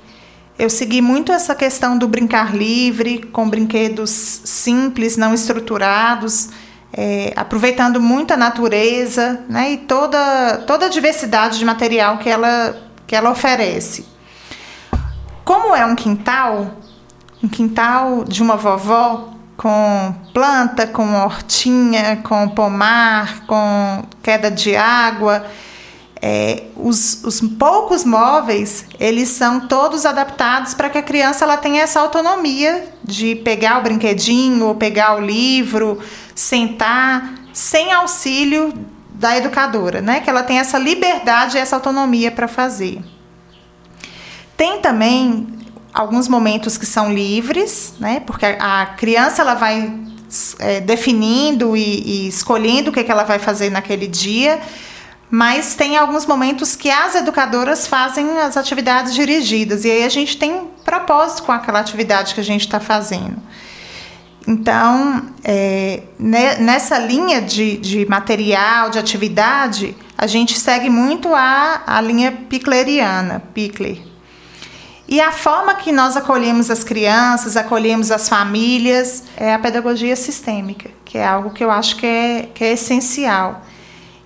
eu 0.57 0.67
segui 0.67 0.99
muito 0.99 1.31
essa 1.31 1.53
questão 1.53 1.95
do 1.95 2.07
brincar 2.07 2.55
livre, 2.55 3.21
com 3.31 3.47
brinquedos 3.47 4.09
simples, 4.09 5.15
não 5.15 5.31
estruturados, 5.31 6.49
é, 6.91 7.33
aproveitando 7.35 8.01
muito 8.01 8.33
a 8.33 8.37
natureza 8.37 9.43
né, 9.47 9.73
e 9.73 9.77
toda, 9.77 10.57
toda 10.65 10.87
a 10.87 10.89
diversidade 10.89 11.59
de 11.59 11.65
material 11.65 12.17
que 12.17 12.27
ela 12.27 12.90
que 13.11 13.15
ela 13.17 13.29
oferece. 13.29 14.05
Como 15.43 15.75
é 15.75 15.85
um 15.85 15.97
quintal, 15.97 16.77
um 17.43 17.49
quintal 17.49 18.23
de 18.23 18.41
uma 18.41 18.55
vovó, 18.55 19.33
com 19.57 20.15
planta, 20.33 20.87
com 20.87 21.17
hortinha, 21.17 22.21
com 22.23 22.47
pomar, 22.47 23.45
com 23.45 24.05
queda 24.23 24.49
de 24.49 24.77
água. 24.77 25.45
É, 26.21 26.67
os, 26.77 27.21
os, 27.25 27.41
poucos 27.41 28.05
móveis 28.05 28.85
eles 28.97 29.27
são 29.27 29.67
todos 29.67 30.05
adaptados 30.05 30.73
para 30.73 30.89
que 30.89 30.99
a 30.99 31.03
criança 31.03 31.43
ela 31.43 31.57
tenha 31.57 31.81
essa 31.81 31.99
autonomia 31.99 32.87
de 33.03 33.35
pegar 33.35 33.79
o 33.79 33.81
brinquedinho 33.81 34.73
pegar 34.75 35.15
o 35.15 35.19
livro, 35.19 35.99
sentar 36.33 37.33
sem 37.51 37.91
auxílio 37.91 38.71
da 39.21 39.37
educadora, 39.37 40.01
né? 40.01 40.19
Que 40.19 40.29
ela 40.29 40.43
tem 40.43 40.59
essa 40.59 40.77
liberdade 40.77 41.55
e 41.55 41.59
essa 41.59 41.75
autonomia 41.75 42.31
para 42.31 42.47
fazer. 42.47 42.99
Tem 44.57 44.81
também 44.81 45.47
alguns 45.93 46.27
momentos 46.27 46.77
que 46.77 46.85
são 46.85 47.13
livres, 47.13 47.93
né? 47.99 48.19
Porque 48.21 48.45
a, 48.45 48.87
criança 48.97 49.43
ela 49.43 49.53
vai 49.53 49.93
é, 50.59 50.81
definindo 50.81 51.77
e, 51.77 52.25
e, 52.25 52.27
escolhendo 52.27 52.89
o 52.89 52.93
que, 52.93 53.03
que 53.03 53.11
ela 53.11 53.23
vai 53.23 53.37
fazer 53.39 53.69
naquele 53.69 54.07
dia 54.07 54.59
mas 55.33 55.75
tem 55.75 55.95
alguns 55.95 56.25
momentos 56.25 56.75
que 56.75 56.89
as 56.89 57.15
educadoras 57.15 57.87
fazem 57.87 58.37
as 58.39 58.57
atividades 58.57 59.15
dirigidas, 59.15 59.85
e 59.85 59.89
aí 59.89 60.03
a 60.03 60.09
gente 60.09 60.35
tem 60.35 60.67
propósito 60.83 61.43
com 61.43 61.53
aquela 61.53 61.79
atividade 61.79 62.33
que 62.33 62.41
a 62.41 62.43
gente 62.43 62.65
está 62.65 62.81
fazendo. 62.81 63.41
Então, 64.47 65.27
é, 65.43 66.01
nessa 66.17 66.97
linha 66.97 67.41
de, 67.41 67.77
de, 67.77 68.05
material, 68.07 68.89
de 68.89 68.97
atividade, 68.97 69.95
a 70.17 70.25
gente 70.25 70.59
segue 70.59 70.89
muito 70.89 71.33
a, 71.33 71.83
a 71.85 72.01
linha 72.01 72.31
picleriana, 72.31 73.41
Pickler. 73.53 73.99
E 75.07 75.19
a 75.19 75.31
forma 75.31 75.75
que 75.75 75.91
nós 75.91 76.15
acolhemos 76.15 76.69
as 76.71 76.83
crianças, 76.83 77.57
acolhemos 77.57 78.11
as 78.11 78.29
famílias, 78.29 79.23
é 79.35 79.53
a 79.53 79.59
pedagogia 79.59 80.15
sistêmica, 80.15 80.89
que 81.03 81.17
é 81.17 81.27
algo 81.27 81.51
que 81.51 81.63
eu 81.63 81.69
acho 81.69 81.97
que 81.97 82.05
é, 82.05 82.49
que 82.53 82.63
é 82.63 82.71
essencial. 82.73 83.61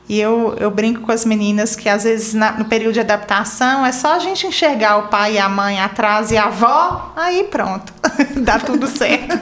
E 0.07 0.19
eu, 0.19 0.55
eu 0.59 0.69
brinco 0.69 1.01
com 1.01 1.11
as 1.11 1.25
meninas 1.25 1.75
que 1.75 1.89
às 1.89 2.03
vezes 2.03 2.35
na, 2.35 2.51
no 2.51 2.65
período 2.65 2.93
de 2.93 2.99
adaptação 2.99 3.83
é 3.83 3.91
só 3.91 4.15
a 4.15 4.19
gente 4.19 4.45
enxergar 4.45 4.97
o 4.97 5.07
pai 5.07 5.33
e 5.33 5.39
a 5.39 5.49
mãe 5.49 5.79
atrás 5.79 6.29
e 6.29 6.37
a 6.37 6.45
avó, 6.45 7.11
aí 7.15 7.45
pronto, 7.45 7.91
dá 8.37 8.59
tudo 8.59 8.85
certo. 8.87 9.35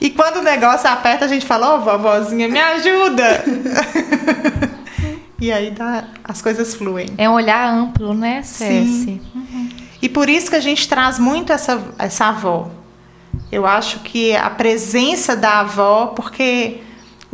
e 0.00 0.10
quando 0.10 0.38
o 0.38 0.42
negócio 0.42 0.90
aperta, 0.90 1.24
a 1.24 1.28
gente 1.28 1.46
fala, 1.46 1.74
ô 1.74 1.76
oh, 1.76 1.80
vovozinha, 1.82 2.48
me 2.48 2.58
ajuda! 2.58 3.44
e 5.38 5.52
aí 5.52 5.70
dá, 5.70 6.04
as 6.24 6.42
coisas 6.42 6.74
fluem. 6.74 7.10
É 7.16 7.30
um 7.30 7.34
olhar 7.34 7.72
amplo, 7.72 8.12
né, 8.12 8.42
Céci? 8.42 9.20
Uhum. 9.32 9.68
E 10.02 10.08
por 10.08 10.28
isso 10.28 10.50
que 10.50 10.56
a 10.56 10.60
gente 10.60 10.88
traz 10.88 11.16
muito 11.16 11.52
essa, 11.52 11.80
essa 11.96 12.26
avó. 12.26 12.70
Eu 13.52 13.66
acho 13.66 14.00
que 14.00 14.34
a 14.34 14.50
presença 14.50 15.36
da 15.36 15.60
avó, 15.60 16.08
porque 16.08 16.80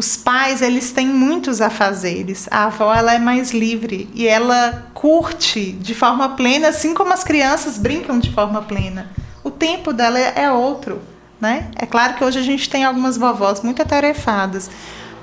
os 0.00 0.16
pais, 0.16 0.62
eles 0.62 0.92
têm 0.92 1.06
muitos 1.06 1.60
afazeres. 1.60 2.48
A 2.50 2.64
avó, 2.64 2.94
ela 2.94 3.12
é 3.12 3.18
mais 3.18 3.50
livre 3.50 4.08
e 4.14 4.26
ela 4.26 4.86
curte 4.94 5.72
de 5.72 5.94
forma 5.94 6.30
plena, 6.30 6.68
assim 6.68 6.94
como 6.94 7.12
as 7.12 7.22
crianças 7.22 7.76
brincam 7.76 8.18
de 8.18 8.32
forma 8.32 8.62
plena. 8.62 9.10
O 9.44 9.50
tempo 9.50 9.92
dela 9.92 10.18
é, 10.18 10.50
outro, 10.50 11.02
né? 11.38 11.70
É 11.76 11.84
claro 11.84 12.14
que 12.14 12.24
hoje 12.24 12.38
a 12.38 12.42
gente 12.42 12.70
tem 12.70 12.82
algumas 12.82 13.18
vovós 13.18 13.60
muito 13.60 13.82
atarefadas, 13.82 14.70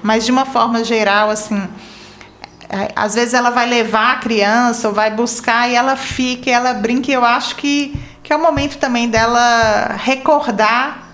mas 0.03 0.25
de 0.25 0.31
uma 0.31 0.45
forma 0.45 0.83
geral, 0.83 1.31
assim, 1.31 1.67
é, 2.69 2.91
às 2.95 3.15
vezes 3.15 3.33
ela 3.33 3.49
vai 3.49 3.67
levar 3.67 4.11
a 4.11 4.15
criança 4.17 4.89
ou 4.89 4.93
vai 4.93 5.09
buscar 5.09 5.67
e 5.67 5.73
ela 5.73 5.95
fica, 5.95 6.51
e 6.51 6.53
ela 6.53 6.75
brinca, 6.75 7.09
e 7.09 7.15
eu 7.15 7.25
acho 7.25 7.55
que, 7.55 7.99
que 8.21 8.31
é 8.31 8.35
o 8.35 8.39
momento 8.39 8.77
também 8.77 9.09
dela 9.09 9.95
recordar 9.97 11.06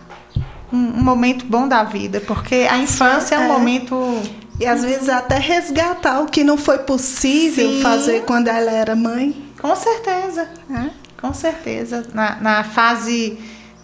um, 0.73 0.99
um 0.99 1.03
momento 1.03 1.45
bom 1.45 1.67
da 1.67 1.83
vida, 1.83 2.19
porque 2.19 2.67
a 2.69 2.77
infância 2.79 3.35
é 3.35 3.39
um 3.39 3.43
é. 3.43 3.47
momento 3.47 4.21
e 4.59 4.65
às 4.65 4.83
vezes 4.83 5.07
até 5.07 5.37
resgatar 5.37 6.21
o 6.21 6.25
que 6.25 6.43
não 6.43 6.57
foi 6.57 6.79
possível 6.79 7.69
Sim. 7.69 7.81
fazer 7.81 8.23
quando 8.25 8.47
ela 8.47 8.71
era 8.71 8.95
mãe. 8.95 9.35
Com 9.61 9.75
certeza, 9.75 10.49
né? 10.67 10.91
com 11.23 11.33
certeza. 11.33 12.05
Na, 12.13 12.35
na 12.41 12.63
fase 12.65 13.37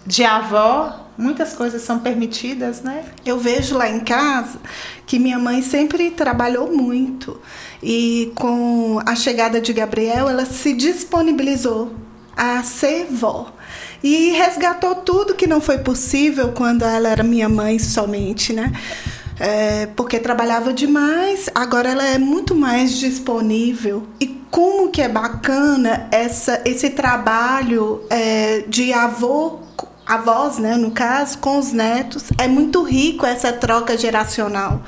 de 0.05 0.25
avó, 0.25 1.07
muitas 1.17 1.53
coisas 1.53 1.81
são 1.81 1.99
permitidas, 1.99 2.81
né? 2.81 3.05
Eu 3.25 3.39
vejo 3.39 3.77
lá 3.77 3.89
em 3.89 4.01
casa 4.01 4.59
que 5.05 5.17
minha 5.17 5.39
mãe 5.39 5.61
sempre 5.61 6.11
trabalhou 6.11 6.75
muito 6.75 7.39
e 7.81 8.33
com 8.35 8.99
a 9.05 9.15
chegada 9.15 9.61
de 9.61 9.71
Gabriel, 9.71 10.27
ela 10.27 10.43
se 10.43 10.73
disponibilizou 10.73 11.93
a 12.35 12.61
ser 12.61 13.07
vó 13.09 13.53
e 14.03 14.31
resgatou 14.31 14.95
tudo 14.95 15.35
que 15.35 15.47
não 15.47 15.59
foi 15.59 15.79
possível 15.79 16.51
quando 16.53 16.83
ela 16.83 17.09
era 17.09 17.23
minha 17.23 17.49
mãe 17.49 17.79
somente, 17.79 18.53
né? 18.53 18.71
É, 19.39 19.87
porque 19.95 20.19
trabalhava 20.19 20.73
demais, 20.73 21.49
agora 21.55 21.89
ela 21.89 22.05
é 22.05 22.17
muito 22.17 22.53
mais 22.53 22.97
disponível. 22.97 24.05
E 24.19 24.27
como 24.51 24.89
que 24.89 25.01
é 25.01 25.07
bacana 25.07 26.07
essa, 26.11 26.61
esse 26.65 26.89
trabalho 26.89 28.03
é, 28.09 28.63
de 28.67 28.91
avô, 28.91 29.59
avós, 30.05 30.57
né, 30.57 30.75
no 30.75 30.91
caso, 30.91 31.37
com 31.37 31.57
os 31.57 31.71
netos. 31.71 32.31
É 32.37 32.47
muito 32.47 32.83
rico 32.83 33.25
essa 33.25 33.53
troca 33.53 33.97
geracional 33.97 34.81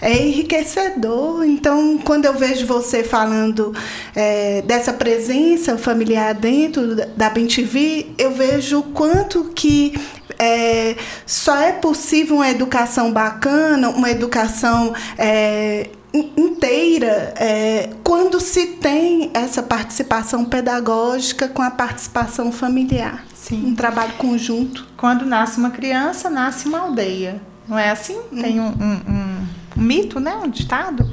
é 0.00 0.16
enriquecedor. 0.16 1.44
Então, 1.44 1.98
quando 1.98 2.24
eu 2.24 2.34
vejo 2.34 2.66
você 2.66 3.02
falando 3.02 3.74
é, 4.14 4.62
dessa 4.62 4.92
presença 4.92 5.76
familiar 5.76 6.34
dentro 6.34 6.94
da 7.16 7.30
BenTV, 7.30 8.12
eu 8.18 8.32
vejo 8.32 8.80
o 8.80 8.82
quanto 8.82 9.44
que 9.54 9.94
é, 10.38 10.96
só 11.26 11.56
é 11.56 11.72
possível 11.72 12.36
uma 12.36 12.48
educação 12.48 13.12
bacana, 13.12 13.88
uma 13.90 14.10
educação 14.10 14.94
é, 15.16 15.90
inteira 16.12 17.34
é, 17.36 17.90
quando 18.04 18.40
se 18.40 18.66
tem 18.66 19.30
essa 19.34 19.62
participação 19.62 20.44
pedagógica 20.44 21.48
com 21.48 21.62
a 21.62 21.70
participação 21.70 22.52
familiar. 22.52 23.24
Sim. 23.34 23.66
Um 23.66 23.74
trabalho 23.74 24.12
conjunto. 24.14 24.86
Quando 24.96 25.24
nasce 25.24 25.58
uma 25.58 25.70
criança, 25.70 26.28
nasce 26.30 26.68
uma 26.68 26.80
aldeia. 26.80 27.40
Não 27.66 27.78
é 27.78 27.90
assim? 27.90 28.16
Hum. 28.32 28.42
Tem 28.42 28.60
um, 28.60 28.68
um 28.68 29.00
um 29.08 29.46
mito, 29.78 30.20
né? 30.20 30.34
Um 30.36 30.48
ditado. 30.48 31.10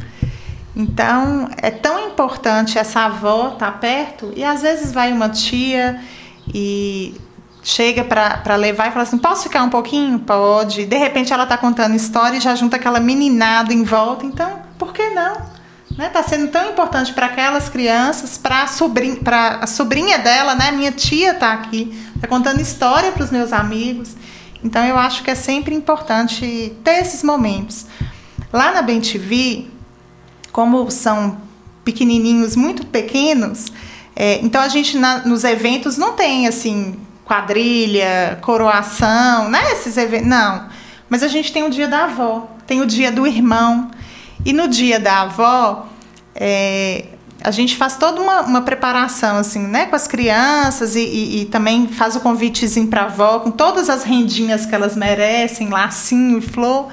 Então, 0.76 1.50
é 1.58 1.72
tão 1.72 2.08
importante 2.08 2.78
essa 2.78 3.02
avó 3.02 3.54
estar 3.54 3.72
tá 3.72 3.78
perto 3.78 4.34
e 4.36 4.44
às 4.44 4.62
vezes 4.62 4.92
vai 4.92 5.14
uma 5.14 5.30
tia 5.30 6.02
e 6.54 7.16
chega 7.64 8.04
para 8.04 8.56
levar 8.56 8.88
e 8.88 8.92
fala 8.92 9.04
assim: 9.04 9.18
posso 9.18 9.44
ficar 9.44 9.64
um 9.64 9.70
pouquinho? 9.70 10.20
Pode. 10.20 10.86
De 10.86 10.98
repente 10.98 11.32
ela 11.32 11.44
está 11.44 11.58
contando 11.58 11.96
história 11.96 12.38
e 12.38 12.42
já 12.42 12.56
junta 12.56 12.76
aquela 12.76 13.00
meninada 13.00 13.74
em 13.74 13.84
volta. 13.84 14.26
Então, 14.26 14.62
por 14.78 14.94
que 14.94 15.10
não? 15.10 15.56
Né? 15.98 16.10
Tá 16.10 16.22
sendo 16.22 16.52
tão 16.52 16.70
importante 16.70 17.14
para 17.14 17.28
aquelas 17.28 17.70
crianças, 17.70 18.38
para 18.38 18.64
a 18.64 18.68
sobrinha, 18.68 19.18
sobrinha 19.66 20.20
dela, 20.20 20.54
né? 20.56 20.72
Minha 20.72 20.92
tia 20.92 21.32
está 21.32 21.54
aqui, 21.54 21.98
está 22.16 22.28
contando 22.28 22.60
história 22.60 23.12
para 23.14 23.24
os 23.24 23.32
meus 23.32 23.54
amigos. 23.54 24.16
Então 24.64 24.84
eu 24.84 24.98
acho 24.98 25.24
que 25.24 25.32
é 25.32 25.36
sempre 25.36 25.74
importante 25.74 26.76
ter 26.84 27.00
esses 27.00 27.24
momentos. 27.24 27.86
Lá 28.56 28.72
na 28.72 28.82
BenTV, 28.82 29.68
como 30.50 30.90
são 30.90 31.40
pequenininhos, 31.84 32.56
muito 32.56 32.86
pequenos, 32.86 33.70
é, 34.16 34.40
então 34.42 34.62
a 34.62 34.70
gente 34.70 34.98
na, 34.98 35.26
nos 35.26 35.44
eventos 35.44 35.98
não 35.98 36.14
tem 36.14 36.48
assim 36.48 36.96
quadrilha, 37.26 38.40
coroação, 38.42 39.50
né? 39.50 39.74
Esses 39.74 39.98
eventos, 39.98 40.30
não. 40.30 40.70
Mas 41.10 41.22
a 41.22 41.28
gente 41.28 41.52
tem 41.52 41.64
o 41.64 41.70
dia 41.70 41.86
da 41.86 42.06
avó, 42.06 42.48
tem 42.66 42.80
o 42.80 42.86
dia 42.86 43.12
do 43.12 43.28
irmão. 43.28 43.92
E 44.46 44.54
no 44.54 44.70
dia 44.70 45.02
da 45.02 45.24
avó, 45.24 45.88
é, 46.34 47.08
a 47.44 47.52
gente 47.52 47.76
faz 47.76 47.98
toda 47.98 48.22
uma, 48.22 48.40
uma, 48.40 48.62
preparação, 48.62 49.36
assim, 49.36 49.68
né, 49.68 49.88
com 49.88 49.98
as 49.98 50.08
crianças 50.08 50.96
e, 50.96 51.02
e, 51.02 51.42
e 51.42 51.46
também 51.48 51.90
faz 51.90 52.16
o 52.16 52.22
convitezinho 52.22 52.88
para 52.88 53.02
a 53.02 53.06
avó, 53.08 53.40
com 53.40 53.52
todas 53.52 53.90
as 53.90 54.06
rendinhas 54.06 54.66
que 54.66 54.74
elas 54.74 54.96
merecem, 54.96 55.68
lacinho 55.68 56.38
e 56.38 56.42
flor. 56.42 56.88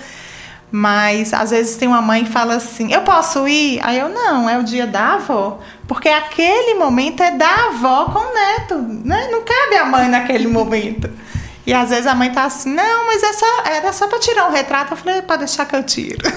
Mas 0.74 1.34
às 1.34 1.50
vezes 1.50 1.76
tem 1.76 1.86
uma 1.86 2.00
mãe 2.00 2.24
que 2.24 2.30
fala 2.30 2.54
assim: 2.54 2.90
Eu 2.90 3.02
posso 3.02 3.46
ir? 3.46 3.78
Aí 3.84 3.98
eu 3.98 4.08
não, 4.08 4.48
é 4.48 4.58
o 4.58 4.62
dia 4.62 4.86
da 4.86 5.14
avó. 5.14 5.60
Porque 5.86 6.08
aquele 6.08 6.74
momento 6.74 7.22
é 7.22 7.32
da 7.32 7.66
avó 7.66 8.06
com 8.06 8.18
o 8.18 8.34
neto. 8.34 8.78
Né? 8.78 9.28
Não 9.30 9.42
cabe 9.42 9.76
a 9.76 9.84
mãe 9.84 10.08
naquele 10.08 10.48
momento. 10.48 11.10
E 11.66 11.74
às 11.74 11.90
vezes 11.90 12.06
a 12.06 12.14
mãe 12.14 12.32
tá 12.32 12.44
assim: 12.44 12.72
Não, 12.72 13.06
mas 13.06 13.22
é 13.22 13.32
só, 13.34 13.62
era 13.66 13.92
só 13.92 14.08
para 14.08 14.18
tirar 14.18 14.48
um 14.48 14.50
retrato. 14.50 14.94
Eu 14.94 14.96
falei: 14.96 15.20
Pode 15.20 15.40
deixar 15.40 15.66
que 15.66 15.76
eu 15.76 15.82
tiro. 15.82 16.18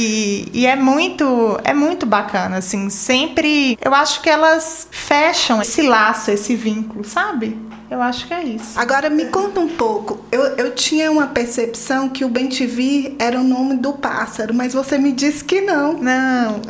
E, 0.00 0.48
e, 0.52 0.66
é 0.66 0.76
muito 0.76 1.58
é 1.64 1.72
muito 1.72 2.04
bacana 2.04 2.58
assim 2.58 2.90
sempre 2.90 3.76
eu 3.82 3.94
acho 3.94 4.20
que 4.20 4.28
elas 4.28 4.86
fecham 4.90 5.62
esse 5.62 5.80
laço 5.82 6.30
esse 6.30 6.54
vínculo 6.54 7.04
sabe 7.04 7.58
eu 7.90 8.02
acho 8.02 8.26
que 8.26 8.34
é 8.34 8.42
isso. 8.42 8.78
Agora 8.78 9.08
me 9.08 9.26
conta 9.26 9.60
um 9.60 9.68
pouco. 9.68 10.20
Eu, 10.30 10.42
eu 10.56 10.74
tinha 10.74 11.10
uma 11.10 11.28
percepção 11.28 12.08
que 12.08 12.24
o 12.24 12.28
Bentivi 12.28 13.16
era 13.18 13.40
o 13.40 13.44
nome 13.44 13.76
do 13.76 13.94
pássaro, 13.94 14.52
mas 14.52 14.74
você 14.74 14.98
me 14.98 15.10
disse 15.10 15.42
que 15.42 15.62
não. 15.62 15.94
Não. 15.94 16.60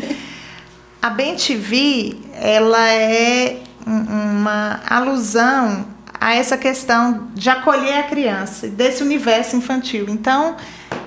a 1.02 1.10
Bentivi, 1.10 2.22
ela 2.32 2.90
é 2.90 3.58
um, 3.86 4.40
uma 4.40 4.80
alusão 4.88 5.86
a 6.18 6.34
essa 6.34 6.56
questão 6.56 7.28
de 7.34 7.48
acolher 7.48 7.98
a 7.98 8.02
criança, 8.04 8.66
desse 8.68 9.02
universo 9.02 9.56
infantil. 9.56 10.06
Então, 10.08 10.56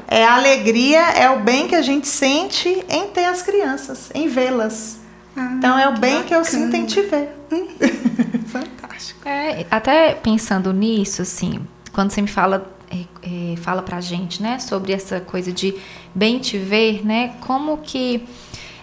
é 0.07 0.23
a 0.23 0.35
alegria, 0.35 1.01
é 1.11 1.29
o 1.29 1.39
bem 1.39 1.67
que 1.67 1.75
a 1.75 1.81
gente 1.81 2.07
sente 2.07 2.83
em 2.87 3.07
ter 3.07 3.25
as 3.25 3.41
crianças, 3.41 4.09
em 4.13 4.27
vê-las. 4.27 4.99
Ah, 5.35 5.53
então, 5.57 5.77
é 5.77 5.87
o 5.87 5.97
bem 5.97 6.17
bacana. 6.17 6.23
que 6.23 6.35
eu 6.35 6.45
sinto 6.45 6.75
em 6.75 6.85
te 6.85 7.01
ver. 7.01 7.29
Fantástico. 8.93 9.27
É, 9.27 9.65
até 9.71 10.13
pensando 10.13 10.71
nisso, 10.71 11.21
assim, 11.21 11.59
quando 11.91 12.11
você 12.11 12.21
me 12.21 12.27
fala 12.27 12.71
é, 12.89 13.53
é, 13.53 13.55
fala 13.57 13.81
pra 13.81 13.99
gente, 13.99 14.41
né, 14.41 14.59
sobre 14.59 14.93
essa 14.93 15.19
coisa 15.19 15.51
de 15.51 15.75
bem 16.13 16.37
te 16.39 16.57
ver, 16.59 17.03
né, 17.03 17.33
como 17.41 17.77
que 17.79 18.23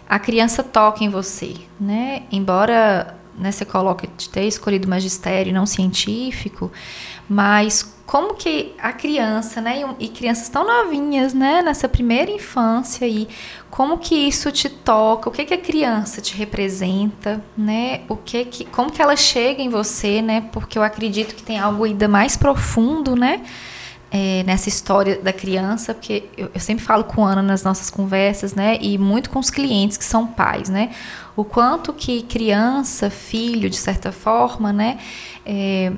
a 0.09 0.19
criança 0.19 0.65
toca 0.65 1.05
em 1.05 1.09
você, 1.09 1.55
né, 1.79 2.25
embora 2.33 3.17
né, 3.39 3.53
você 3.53 3.65
coloque 3.65 4.09
de 4.17 4.29
ter 4.29 4.47
escolhido 4.47 4.89
magistério 4.89 5.53
não 5.53 5.65
científico, 5.65 6.73
mas 7.31 7.95
como 8.05 8.35
que 8.35 8.75
a 8.77 8.93
criança, 8.93 9.61
né, 9.61 9.85
e, 10.01 10.09
crianças 10.09 10.49
tão 10.49 10.67
novinhas, 10.67 11.33
né, 11.33 11.63
nessa 11.63 11.89
primeira 11.89 12.29
infância 12.29 13.07
e 13.07 13.29
como 13.71 13.99
que 13.99 14.17
isso 14.17 14.51
te 14.51 14.69
toca, 14.69 15.29
o 15.29 15.33
que 15.33 15.45
que 15.45 15.55
a 15.55 15.59
criança 15.59 16.21
te 16.21 16.37
representa, 16.37 17.41
né, 17.57 18.01
o 18.09 18.17
que 18.17 18.45
que, 18.47 18.65
como 18.65 18.91
que 18.91 19.01
ela 19.01 19.15
chega 19.15 19.63
em 19.63 19.69
você, 19.69 20.21
né, 20.21 20.41
porque 20.51 20.77
eu 20.77 20.83
acredito 20.83 21.37
que 21.37 21.43
tem 21.45 21.57
algo 21.57 21.85
ainda 21.85 22.09
mais 22.09 22.37
profundo, 22.37 23.15
né, 23.15 23.43
é, 24.11 24.43
nessa 24.43 24.69
história 24.69 25.21
da 25.23 25.33
criança, 25.33 25.95
porque 25.95 26.25
eu, 26.37 26.51
eu, 26.53 26.61
sempre 26.61 26.85
falo 26.85 27.05
com 27.05 27.25
a 27.25 27.31
Ana 27.31 27.43
nas 27.43 27.63
nossas 27.63 27.91
conversas, 27.91 28.57
né, 28.57 28.77
e 28.81 28.99
muito 28.99 29.31
com 29.31 29.39
os 29.39 29.51
clientes 29.51 29.97
que 29.97 30.05
são 30.05 30.27
pais, 30.27 30.69
né, 30.69 30.91
o 31.37 31.45
quanto 31.45 31.93
que 31.93 32.23
criança, 32.23 33.09
filho, 33.09 33.71
de 33.71 33.77
certa 33.77 34.11
forma, 34.11 34.73
né, 34.73 34.99
é, 35.47 35.93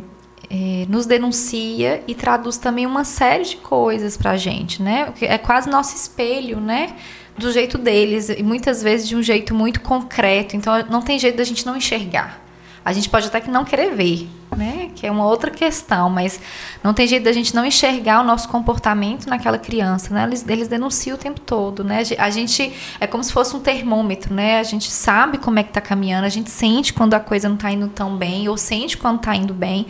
é, 0.53 0.85
nos 0.87 1.07
denuncia 1.07 2.03
e 2.07 2.15
traduz 2.15 2.59
também 2.59 2.85
uma 2.85 3.05
série 3.05 3.45
de 3.45 3.57
coisas 3.57 4.19
para 4.19 4.33
a 4.33 4.37
gente, 4.37 4.83
né, 4.83 5.13
é 5.23 5.39
quase 5.39 5.71
nosso 5.71 5.97
espelho, 5.97 6.61
né, 6.61 6.95
do 7.39 7.51
jeito 7.51 7.79
deles 7.79 8.29
e 8.29 8.43
muitas 8.43 8.83
vezes 8.83 9.09
de 9.09 9.17
um 9.17 9.23
jeito 9.23 9.55
muito 9.55 9.81
concreto, 9.81 10.55
então 10.55 10.75
não 10.91 11.01
tem 11.01 11.19
jeito 11.19 11.39
da 11.39 11.45
gente 11.45 11.65
não 11.65 11.75
enxergar. 11.75 12.42
A 12.85 12.93
gente 12.93 13.09
pode 13.09 13.27
até 13.27 13.41
que 13.41 13.51
não 13.51 13.65
querer 13.65 13.95
ver, 13.95 14.29
né? 14.57 14.91
Que 14.95 15.07
é 15.07 15.11
uma 15.11 15.25
outra 15.27 15.51
questão, 15.51 16.11
mas 16.11 16.41
não 16.83 16.93
tem 16.93 17.07
jeito 17.07 17.23
da 17.23 17.33
gente 17.33 17.55
não 17.55 17.65
enxergar 17.65 18.21
o 18.21 18.25
nosso 18.25 18.49
comportamento 18.49 19.27
naquela 19.29 19.59
criança, 19.59 20.13
né? 20.13 20.25
Eles, 20.25 20.45
eles 20.49 20.69
denunciam 20.69 21.17
o 21.17 21.19
tempo 21.19 21.41
todo, 21.41 21.85
né? 21.85 22.03
A 22.19 22.31
gente 22.31 22.73
é 22.99 23.07
como 23.07 23.23
se 23.23 23.33
fosse 23.33 23.55
um 23.55 23.61
termômetro, 23.61 24.35
né? 24.35 24.59
A 24.59 24.63
gente 24.63 24.91
sabe 24.91 25.39
como 25.39 25.59
é 25.59 25.63
que 25.63 25.73
tá 25.73 25.81
caminhando, 25.81 26.25
a 26.25 26.29
gente 26.29 26.51
sente 26.51 26.93
quando 26.93 27.15
a 27.15 27.21
coisa 27.21 27.49
não 27.49 27.57
tá 27.57 27.71
indo 27.71 27.89
tão 27.89 28.17
bem, 28.17 28.49
ou 28.49 28.57
sente 28.57 28.97
quando 28.97 29.21
tá 29.21 29.35
indo 29.37 29.55
bem. 29.55 29.87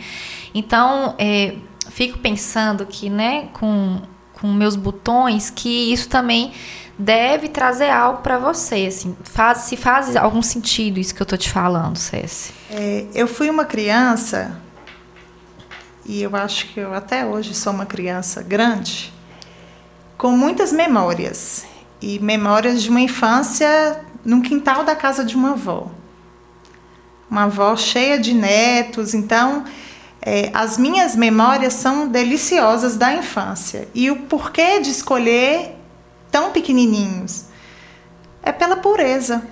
Então, 0.53 1.15
é, 1.17 1.55
fico 1.89 2.19
pensando 2.19 2.85
que, 2.85 3.09
né, 3.09 3.47
com, 3.53 4.01
com 4.33 4.47
meus 4.47 4.75
botões, 4.75 5.49
que 5.49 5.91
isso 5.91 6.07
também 6.09 6.51
deve 6.97 7.47
trazer 7.49 7.89
algo 7.89 8.21
para 8.21 8.37
você, 8.37 8.85
assim, 8.87 9.15
faz, 9.23 9.59
se 9.59 9.75
faz 9.75 10.15
algum 10.15 10.41
sentido 10.41 10.99
isso 10.99 11.13
que 11.13 11.21
eu 11.21 11.25
tô 11.25 11.35
te 11.35 11.49
falando, 11.49 11.97
Cési. 11.97 12.51
É, 12.69 13.05
eu 13.13 13.27
fui 13.27 13.49
uma 13.49 13.65
criança 13.65 14.59
e 16.05 16.21
eu 16.21 16.35
acho 16.35 16.67
que 16.67 16.79
eu 16.79 16.93
até 16.93 17.25
hoje 17.25 17.53
sou 17.53 17.73
uma 17.73 17.85
criança 17.85 18.41
grande 18.41 19.13
com 20.17 20.31
muitas 20.31 20.71
memórias. 20.71 21.65
E 22.01 22.19
memórias 22.19 22.81
de 22.81 22.89
uma 22.89 22.99
infância 22.99 24.01
no 24.23 24.41
quintal 24.41 24.83
da 24.83 24.95
casa 24.95 25.23
de 25.23 25.35
uma 25.35 25.51
avó, 25.51 25.89
uma 27.29 27.43
avó 27.43 27.75
cheia 27.75 28.19
de 28.19 28.33
netos, 28.33 29.13
então 29.13 29.63
é, 30.21 30.49
as 30.53 30.77
minhas 30.77 31.15
memórias 31.15 31.73
são 31.73 32.07
deliciosas 32.07 32.95
da 32.97 33.13
infância. 33.13 33.87
E 33.93 34.11
o 34.11 34.17
porquê 34.23 34.79
de 34.79 34.89
escolher 34.89 35.75
tão 36.33 36.51
pequenininhos? 36.51 37.45
É 38.41 38.51
pela 38.51 38.75
pureza, 38.75 39.43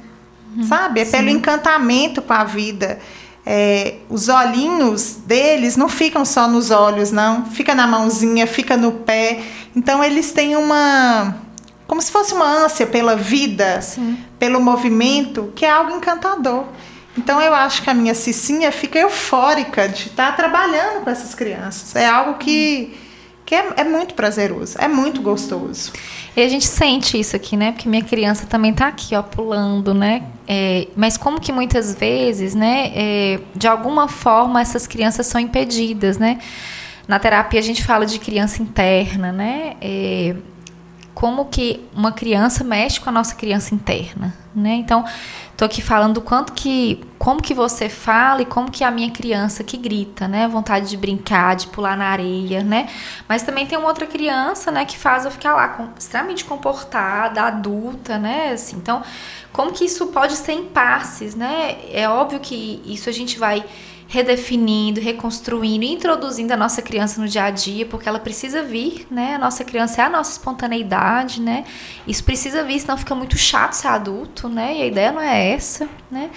uhum, 0.58 0.64
sabe? 0.64 1.00
É 1.00 1.06
sim. 1.06 1.12
pelo 1.12 1.30
encantamento 1.30 2.22
com 2.24 2.34
a 2.34 2.44
vida. 2.44 3.00
É, 3.46 3.96
os 4.10 4.28
olhinhos 4.30 5.18
deles 5.26 5.78
não 5.78 5.88
ficam 5.88 6.26
só 6.26 6.48
nos 6.48 6.72
olhos, 6.72 7.12
não. 7.12 7.46
Fica 7.46 7.76
na 7.76 7.86
mãozinha, 7.86 8.48
fica 8.48 8.76
no 8.76 8.92
pé. 8.92 9.44
Então 9.76 10.04
eles 10.04 10.32
têm 10.32 10.56
uma. 10.56 11.36
Como 11.88 12.02
se 12.02 12.12
fosse 12.12 12.34
uma 12.34 12.46
ânsia 12.46 12.88
pela 12.88 13.16
vida, 13.16 13.82
sim. 13.82 14.18
pelo 14.40 14.60
movimento, 14.60 15.52
que 15.56 15.66
é 15.66 15.70
algo 15.70 15.92
encantador. 15.92 16.66
Então 17.18 17.42
eu 17.42 17.54
acho 17.54 17.82
que 17.82 17.90
a 17.90 17.94
minha 17.94 18.16
Cicinha 18.16 18.72
fica 18.72 18.98
eufórica 18.98 19.88
de 19.88 20.08
estar 20.08 20.36
trabalhando 20.36 21.04
com 21.04 21.10
essas 21.10 21.36
crianças. 21.36 21.96
É 21.96 22.08
algo 22.08 22.36
que, 22.36 22.98
que 23.46 23.54
é, 23.54 23.74
é 23.78 23.84
muito 23.84 24.14
prazeroso, 24.14 24.78
é 24.80 24.88
muito 24.88 25.22
gostoso. 25.22 25.92
E 26.36 26.42
a 26.42 26.48
gente 26.48 26.66
sente 26.66 27.20
isso 27.20 27.36
aqui, 27.36 27.58
né? 27.58 27.74
Porque 27.74 27.90
minha 27.90 28.04
criança 28.04 28.46
também 28.46 28.74
tá 28.74 28.88
aqui, 28.88 29.16
ó, 29.16 29.22
pulando, 29.22 29.94
né? 29.94 30.24
É, 30.48 30.88
mas 30.96 31.18
como 31.18 31.42
que 31.42 31.52
muitas 31.52 31.94
vezes, 31.94 32.56
né? 32.56 32.92
É, 32.96 33.40
de 33.54 33.68
alguma 33.68 34.08
forma 34.08 34.62
essas 34.62 34.88
crianças 34.88 35.28
são 35.28 35.42
impedidas, 35.42 36.18
né? 36.18 36.40
Na 37.08 37.20
terapia 37.20 37.60
a 37.60 37.64
gente 37.64 37.84
fala 37.84 38.06
de 38.06 38.18
criança 38.18 38.64
interna, 38.64 39.34
né? 39.34 39.76
É, 39.82 40.36
como 41.14 41.46
que 41.46 41.82
uma 41.94 42.14
criança 42.14 42.64
mexe 42.64 43.00
com 43.00 43.10
a 43.10 43.12
nossa 43.12 43.36
criança 43.36 43.76
interna, 43.76 44.34
né? 44.56 44.76
Então, 44.76 45.04
Tô 45.62 45.66
aqui 45.66 45.80
falando 45.80 46.16
do 46.16 46.22
quanto 46.22 46.54
que, 46.54 47.06
como 47.20 47.40
que 47.40 47.54
você 47.54 47.88
fala 47.88 48.42
e 48.42 48.46
como 48.48 48.72
que 48.72 48.84
a 48.84 48.90
minha 48.90 49.12
criança 49.12 49.64
que 49.64 49.78
grita, 49.78 50.28
né? 50.28 50.48
Vontade 50.48 50.90
de 50.90 50.98
brincar, 50.98 51.56
de 51.56 51.68
pular 51.68 51.96
na 51.96 52.06
areia, 52.06 52.64
né? 52.64 52.90
Mas 53.30 53.44
também 53.44 53.68
tem 53.68 53.78
uma 53.78 53.88
outra 53.88 54.08
criança, 54.08 54.72
né, 54.72 54.86
que 54.86 54.98
faz 54.98 55.24
eu 55.24 55.30
ficar 55.30 55.54
lá 55.54 55.68
com, 55.68 55.90
extremamente 55.96 56.46
comportada, 56.46 57.44
adulta, 57.44 58.18
né? 58.18 58.54
Assim, 58.54 58.76
então, 58.76 59.04
como 59.54 59.72
que 59.72 59.86
isso 59.86 60.08
pode 60.08 60.34
ser 60.34 60.54
em 60.54 60.66
passes, 60.66 61.36
né? 61.36 61.78
É 61.92 62.10
óbvio 62.10 62.40
que 62.40 62.82
isso 62.84 63.08
a 63.08 63.14
gente 63.14 63.38
vai 63.38 63.64
redefinindo, 64.12 65.00
reconstruindo, 65.00 65.86
introduzindo 65.86 66.52
a 66.52 66.58
nossa 66.58 66.82
criança 66.82 67.22
no 67.22 67.30
dia 67.30 67.46
a 67.46 67.50
dia, 67.50 67.86
porque 67.86 68.10
ela 68.10 68.20
precisa 68.20 68.62
vir, 68.62 69.08
né? 69.10 69.36
A 69.36 69.38
nossa 69.38 69.64
criança 69.64 70.02
é 70.02 70.06
a 70.06 70.10
nossa 70.10 70.34
espontaneidade, 70.34 71.40
né? 71.40 71.64
Isso 72.06 72.22
precisa 72.22 72.62
vir, 72.62 72.82
senão 72.82 72.98
fica 72.98 73.16
muito 73.16 73.38
chato 73.38 73.72
ser 73.72 73.88
adulto, 73.88 74.50
né? 74.50 74.76
E 74.76 74.82
a 74.82 74.86
ideia 74.86 75.14
não 75.14 75.22
é 75.22 75.54
essa, 75.54 75.88
né? 76.12 76.30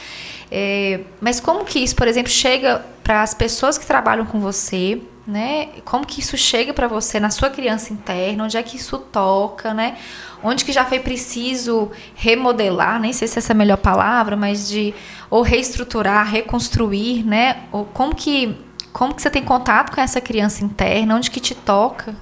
É, 0.52 1.00
mas 1.20 1.40
como 1.40 1.64
que 1.64 1.80
isso, 1.80 1.96
por 1.96 2.06
exemplo, 2.06 2.30
chega 2.30 2.84
para 3.02 3.22
as 3.22 3.34
pessoas 3.34 3.76
que 3.76 3.84
trabalham 3.84 4.24
com 4.24 4.38
você, 4.38 5.02
né? 5.26 5.68
Como 5.84 6.06
que 6.06 6.20
isso 6.20 6.36
chega 6.36 6.72
para 6.72 6.86
você 6.86 7.18
na 7.18 7.30
sua 7.30 7.50
criança 7.50 7.92
interna? 7.92 8.44
Onde 8.44 8.56
é 8.56 8.62
que 8.62 8.76
isso 8.76 8.98
toca, 8.98 9.72
né? 9.72 9.96
Onde 10.42 10.64
que 10.64 10.72
já 10.72 10.84
foi 10.84 11.00
preciso 11.00 11.90
remodelar, 12.14 13.00
nem 13.00 13.12
sei 13.12 13.26
se 13.26 13.38
essa 13.38 13.52
é 13.52 13.54
a 13.54 13.56
melhor 13.56 13.78
palavra, 13.78 14.36
mas 14.36 14.68
de 14.68 14.94
ou 15.30 15.42
reestruturar, 15.42 16.28
reconstruir, 16.28 17.24
né? 17.24 17.64
Ou 17.72 17.84
como 17.86 18.14
que 18.14 18.56
como 18.92 19.12
que 19.12 19.20
você 19.20 19.28
tem 19.28 19.42
contato 19.42 19.92
com 19.92 20.00
essa 20.00 20.20
criança 20.20 20.64
interna? 20.64 21.16
Onde 21.16 21.30
que 21.30 21.40
te 21.40 21.54
toca? 21.54 22.14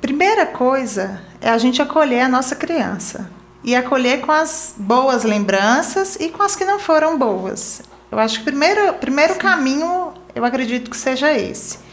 Primeira 0.00 0.46
coisa 0.46 1.20
é 1.40 1.50
a 1.50 1.58
gente 1.58 1.82
acolher 1.82 2.20
a 2.20 2.28
nossa 2.28 2.56
criança 2.56 3.30
e 3.62 3.74
acolher 3.74 4.20
com 4.20 4.32
as 4.32 4.74
boas 4.76 5.24
lembranças 5.24 6.16
e 6.16 6.30
com 6.30 6.42
as 6.42 6.56
que 6.56 6.64
não 6.64 6.78
foram 6.78 7.18
boas. 7.18 7.82
Eu 8.10 8.18
acho 8.18 8.36
que 8.36 8.42
o 8.42 8.44
primeiro, 8.44 8.94
primeiro 8.94 9.34
caminho, 9.36 10.14
eu 10.34 10.44
acredito 10.44 10.90
que 10.90 10.96
seja 10.96 11.32
esse. 11.32 11.83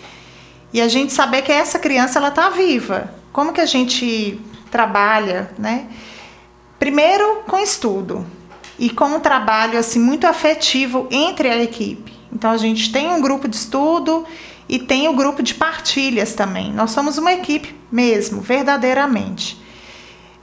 E 0.73 0.81
a 0.81 0.87
gente 0.87 1.11
saber 1.11 1.41
que 1.41 1.51
essa 1.51 1.77
criança 1.77 2.19
ela 2.19 2.29
está 2.29 2.49
viva. 2.49 3.13
Como 3.31 3.53
que 3.53 3.61
a 3.61 3.65
gente 3.65 4.39
trabalha, 4.69 5.51
né? 5.57 5.87
Primeiro 6.79 7.43
com 7.47 7.57
estudo 7.59 8.25
e 8.79 8.89
com 8.89 9.05
um 9.05 9.19
trabalho 9.19 9.77
assim 9.77 9.99
muito 9.99 10.25
afetivo 10.25 11.07
entre 11.11 11.49
a 11.49 11.61
equipe. 11.61 12.13
Então 12.33 12.49
a 12.49 12.57
gente 12.57 12.91
tem 12.91 13.09
um 13.09 13.21
grupo 13.21 13.47
de 13.47 13.55
estudo 13.55 14.25
e 14.67 14.79
tem 14.79 15.07
o 15.09 15.13
grupo 15.13 15.43
de 15.43 15.53
partilhas 15.53 16.33
também. 16.33 16.71
Nós 16.71 16.91
somos 16.91 17.17
uma 17.17 17.33
equipe 17.33 17.75
mesmo, 17.91 18.41
verdadeiramente. 18.41 19.61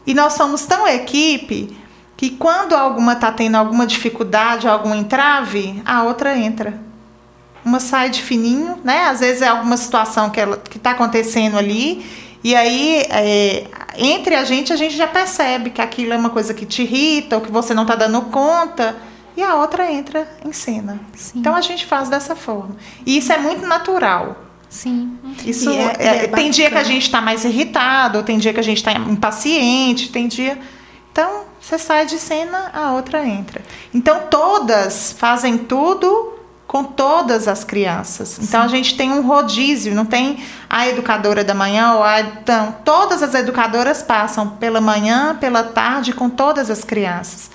E 0.07 0.15
nós 0.15 0.35
somos 0.35 0.67
tão 0.67 0.87
equipe 0.87 1.77
que 2.17 2.31
quando 2.31 2.75
alguma 2.75 3.15
está 3.15 3.33
tendo 3.33 3.57
alguma 3.57 3.87
dificuldade, 3.87 4.69
algum 4.69 4.95
entrave, 4.95 5.83
a 5.85 6.03
outra 6.03 6.37
entra. 6.37 6.79
Uma 7.69 7.81
sai 7.81 8.09
de 8.09 8.23
fininho, 8.23 8.79
né? 8.83 9.05
Às 9.05 9.21
vezes 9.21 9.43
é 9.43 9.49
alguma 9.49 9.77
situação 9.77 10.31
que 10.31 10.41
está 10.77 10.93
acontecendo 10.93 11.59
ali 11.59 12.05
e 12.43 12.55
aí, 12.55 13.05
é, 13.11 13.67
entre 13.97 14.35
a 14.35 14.45
gente, 14.45 14.73
a 14.73 14.77
gente 14.77 14.97
já 14.97 15.07
percebe 15.07 15.71
que 15.71 15.81
aquilo 15.81 16.13
é 16.13 16.17
uma 16.17 16.31
coisa 16.31 16.55
que 16.55 16.65
te 16.65 16.83
irrita 16.83 17.37
ou 17.37 17.43
que 17.43 17.51
você 17.51 17.75
não 17.75 17.83
está 17.83 17.97
dando 17.97 18.23
conta. 18.23 18.97
E 19.37 19.43
a 19.43 19.55
outra 19.57 19.91
entra 19.91 20.29
em 20.45 20.53
cena. 20.53 21.01
Sim. 21.15 21.41
Então 21.41 21.55
a 21.55 21.61
gente 21.61 21.87
faz 21.87 22.09
dessa 22.09 22.35
forma. 22.35 22.77
E 23.05 23.19
isso 23.19 23.33
é 23.33 23.39
muito 23.39 23.67
natural. 23.67 24.37
Sim. 24.69 25.17
Isso 25.45 25.71
é, 25.71 25.95
é, 25.99 26.25
é 26.25 26.27
tem 26.29 26.51
dia 26.51 26.71
que 26.71 26.77
a 26.77 26.83
gente 26.83 27.03
está 27.03 27.21
mais 27.21 27.45
irritado, 27.45 28.23
tem 28.23 28.39
dia 28.39 28.53
que 28.53 28.61
a 28.61 28.65
gente 28.65 28.79
está 28.79 28.93
impaciente, 28.93 30.11
tem 30.11 30.29
dia. 30.29 30.59
Então, 31.11 31.45
você 31.61 31.79
sai 31.79 32.07
de 32.07 32.19
cena, 32.19 32.71
a 32.73 32.93
outra 32.93 33.27
entra. 33.27 33.63
Então, 33.95 34.23
todas 34.31 35.15
fazem 35.19 35.57
tudo 35.59 36.38
com 36.69 36.85
todas 36.85 37.49
as 37.49 37.65
crianças. 37.65 38.39
Então 38.43 38.61
a 38.61 38.69
gente 38.69 38.95
tem 38.95 39.11
um 39.11 39.27
rodízio, 39.27 39.95
não 39.95 40.05
tem 40.05 40.45
a 40.69 40.87
educadora 40.87 41.43
da 41.43 41.55
manhã 41.55 41.95
ou 41.95 42.05
a 42.05 42.21
então, 42.21 42.77
todas 42.85 43.23
as 43.23 43.35
educadoras 43.35 44.03
passam 44.03 44.51
pela 44.51 44.79
manhã, 44.79 45.35
pela 45.35 45.63
tarde 45.63 46.13
com 46.13 46.29
todas 46.29 46.71
as 46.71 46.85
crianças. 46.85 47.51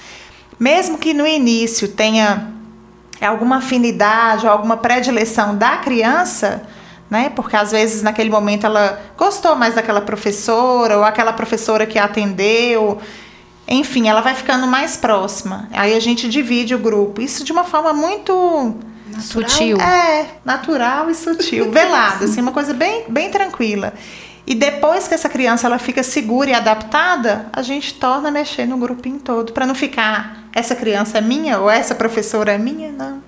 Mesmo 0.60 0.98
que 0.98 1.14
no 1.14 1.28
início 1.28 1.88
tenha 1.90 2.52
alguma 3.22 3.58
afinidade 3.58 4.48
ou 4.48 4.52
alguma 4.52 4.78
predileção 4.78 5.56
da 5.56 5.78
criança, 5.78 6.64
né? 7.08 7.30
Porque 7.30 7.56
às 7.56 7.70
vezes 7.72 8.02
naquele 8.02 8.32
momento 8.32 8.66
ela 8.66 9.00
gostou 9.16 9.56
mais 9.56 9.76
daquela 9.76 10.02
professora 10.02 10.98
ou 10.98 11.04
aquela 11.04 11.34
professora 11.34 11.86
que 11.86 12.00
atendeu, 12.00 13.00
enfim, 13.68 14.10
ela 14.10 14.22
vai 14.22 14.34
ficando 14.34 14.66
mais 14.66 14.98
próxima. 14.98 15.70
Aí 15.72 15.94
a 15.96 16.00
gente 16.00 16.28
divide 16.28 16.74
o 16.74 16.80
grupo. 16.80 17.22
Isso 17.22 17.44
de 17.44 17.52
uma 17.52 17.64
forma 17.64 17.94
muito 17.94 18.76
Natural? 19.14 19.50
Sutil. 19.50 19.78
É, 19.80 20.28
natural 20.44 21.10
e 21.10 21.16
sutil. 21.16 21.70
Velado, 21.72 22.26
assim, 22.26 22.42
uma 22.42 22.52
coisa 22.52 22.74
bem, 22.74 23.06
bem 23.08 23.30
tranquila. 23.30 23.94
E 24.46 24.54
depois 24.54 25.08
que 25.08 25.14
essa 25.14 25.30
criança 25.30 25.68
ela 25.68 25.80
fica 25.80 26.04
segura 26.04 26.50
e 26.50 26.54
adaptada, 26.54 27.48
a 27.54 27.62
gente 27.62 27.94
torna 27.94 28.28
a 28.28 28.32
mexer 28.32 28.66
no 28.66 28.78
grupinho 28.78 29.20
todo. 29.20 29.54
Para 29.54 29.66
não 29.66 29.74
ficar, 29.74 30.50
essa 30.54 30.76
criança 30.76 31.20
é 31.20 31.22
minha 31.22 31.60
ou 31.60 31.70
essa 31.70 31.96
professora 31.96 32.52
é 32.52 32.58
minha, 32.58 32.92
não. 32.92 33.23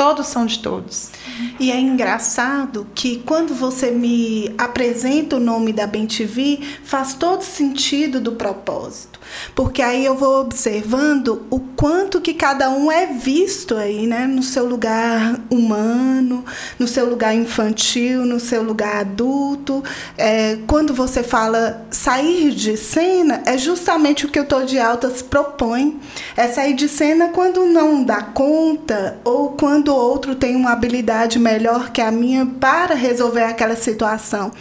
Todos 0.00 0.28
são 0.28 0.46
de 0.46 0.60
todos. 0.60 1.10
E 1.58 1.70
é 1.70 1.78
engraçado 1.78 2.86
que 2.94 3.18
quando 3.18 3.54
você 3.54 3.90
me 3.90 4.50
apresenta 4.56 5.36
o 5.36 5.40
nome 5.40 5.74
da 5.74 5.86
BenTV, 5.86 6.58
faz 6.82 7.12
todo 7.12 7.42
sentido 7.42 8.18
do 8.18 8.32
propósito. 8.32 9.20
Porque 9.54 9.82
aí 9.82 10.02
eu 10.02 10.16
vou 10.16 10.40
observando 10.40 11.42
o 11.50 11.60
quanto 11.60 12.18
que 12.18 12.32
cada 12.32 12.70
um 12.70 12.90
é 12.90 13.08
visto 13.08 13.76
aí, 13.76 14.06
né? 14.06 14.26
No 14.26 14.42
seu 14.42 14.66
lugar 14.66 15.38
humano, 15.50 16.46
no 16.78 16.88
seu 16.88 17.08
lugar 17.08 17.34
infantil, 17.34 18.24
no 18.24 18.40
seu 18.40 18.62
lugar 18.62 18.96
adulto. 18.96 19.84
É, 20.16 20.58
quando 20.66 20.94
você 20.94 21.22
fala 21.22 21.86
sair 21.90 22.52
de 22.52 22.74
cena, 22.74 23.42
é 23.44 23.58
justamente 23.58 24.24
o 24.24 24.30
que 24.30 24.40
o 24.40 24.46
Tô 24.46 24.62
de 24.62 24.78
Altas 24.78 25.20
propõe. 25.20 26.00
É 26.34 26.48
sair 26.48 26.72
de 26.72 26.88
cena 26.88 27.28
quando 27.28 27.66
não 27.66 28.02
dá 28.02 28.22
conta 28.22 29.18
ou 29.24 29.50
quando 29.50 29.89
o 29.90 29.94
outro 29.94 30.34
tem 30.34 30.56
uma 30.56 30.72
habilidade 30.72 31.38
melhor 31.38 31.90
que 31.90 32.00
a 32.00 32.10
minha 32.10 32.46
para 32.46 32.94
resolver 32.94 33.42
aquela 33.42 33.76
situação. 33.76 34.52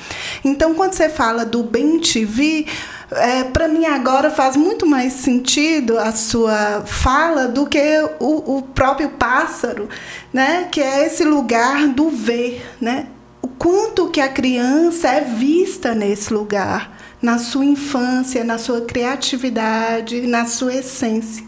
Então, 0.44 0.74
quando 0.74 0.94
você 0.94 1.08
fala 1.10 1.46
do 1.46 1.64
bem 1.64 2.00
TV, 2.00 2.66
é, 3.12 3.44
para 3.44 3.68
mim 3.68 3.86
agora 3.86 4.30
faz 4.30 4.56
muito 4.56 4.86
mais 4.86 5.14
sentido 5.14 5.98
a 5.98 6.12
sua 6.12 6.84
fala 6.86 7.48
do 7.48 7.66
que 7.66 7.80
o, 8.20 8.58
o 8.58 8.62
próprio 8.62 9.10
pássaro, 9.10 9.90
né? 10.34 10.68
Que 10.72 10.82
é 10.82 11.06
esse 11.06 11.24
lugar 11.24 11.88
do 11.88 12.10
ver, 12.10 12.64
né? 12.80 13.08
O 13.42 13.48
quanto 13.48 14.10
que 14.10 14.22
a 14.22 14.30
criança 14.30 15.08
é 15.08 15.22
vista 15.22 15.96
nesse 15.96 16.34
lugar, 16.34 16.98
na 17.22 17.38
sua 17.38 17.66
infância, 17.66 18.44
na 18.44 18.58
sua 18.58 18.82
criatividade, 18.82 20.22
na 20.28 20.46
sua 20.46 20.76
essência. 20.76 21.44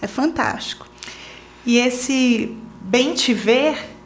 É 0.00 0.06
fantástico. 0.06 0.86
E 1.64 1.78
esse 1.78 2.56
bem 2.86 3.14
te 3.14 3.34
ver 3.34 3.96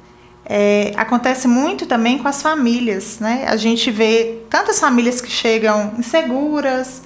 é, 0.53 0.93
acontece 0.97 1.47
muito 1.47 1.87
também 1.87 2.19
com 2.19 2.27
as 2.27 2.43
famílias, 2.43 3.21
né? 3.21 3.45
A 3.47 3.57
gente 3.57 3.89
vê 3.89 4.41
tantas 4.51 4.81
famílias 4.81 5.21
que 5.21 5.31
chegam 5.31 5.95
inseguras, 5.97 7.03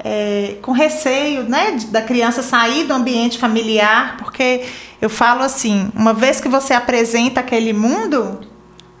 é, 0.00 0.56
com 0.62 0.72
receio, 0.72 1.44
né, 1.44 1.78
da 1.90 2.02
criança 2.02 2.42
sair 2.42 2.84
do 2.84 2.92
ambiente 2.92 3.38
familiar, 3.38 4.16
porque 4.16 4.64
eu 5.00 5.08
falo 5.08 5.42
assim, 5.42 5.90
uma 5.94 6.12
vez 6.12 6.40
que 6.40 6.48
você 6.48 6.74
apresenta 6.74 7.38
aquele 7.40 7.72
mundo, 7.72 8.40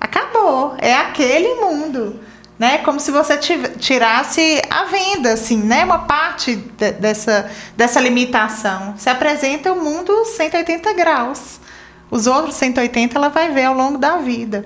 acabou, 0.00 0.76
é 0.78 0.94
aquele 0.94 1.56
mundo, 1.56 2.20
né? 2.56 2.78
Como 2.78 3.00
se 3.00 3.10
você 3.10 3.36
tirasse 3.36 4.62
a 4.70 4.84
venda, 4.84 5.32
assim, 5.32 5.58
né? 5.58 5.84
Uma 5.84 6.00
parte 6.00 6.54
de, 6.54 6.92
dessa 6.92 7.50
dessa 7.76 8.00
limitação. 8.00 8.94
Você 8.96 9.10
apresenta 9.10 9.72
o 9.72 9.82
mundo 9.82 10.24
180 10.24 10.92
graus. 10.94 11.60
Os 12.10 12.26
outros 12.26 12.54
180 12.54 13.16
ela 13.16 13.28
vai 13.28 13.52
ver 13.52 13.64
ao 13.64 13.74
longo 13.74 13.98
da 13.98 14.16
vida. 14.16 14.64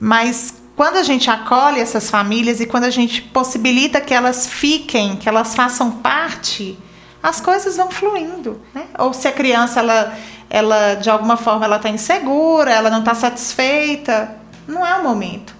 Mas 0.00 0.54
quando 0.76 0.96
a 0.96 1.02
gente 1.02 1.28
acolhe 1.28 1.80
essas 1.80 2.08
famílias 2.08 2.60
e 2.60 2.66
quando 2.66 2.84
a 2.84 2.90
gente 2.90 3.20
possibilita 3.20 4.00
que 4.00 4.14
elas 4.14 4.46
fiquem, 4.46 5.16
que 5.16 5.28
elas 5.28 5.54
façam 5.54 5.90
parte, 5.90 6.78
as 7.22 7.40
coisas 7.40 7.76
vão 7.76 7.90
fluindo. 7.90 8.60
Né? 8.72 8.84
Ou 8.98 9.12
se 9.12 9.26
a 9.26 9.32
criança, 9.32 9.80
ela, 9.80 10.16
ela 10.48 10.94
de 10.94 11.10
alguma 11.10 11.36
forma, 11.36 11.64
ela 11.64 11.76
está 11.76 11.88
insegura, 11.88 12.72
ela 12.72 12.90
não 12.90 13.00
está 13.00 13.14
satisfeita, 13.14 14.36
não 14.66 14.86
é 14.86 14.94
o 14.94 15.02
momento. 15.02 15.52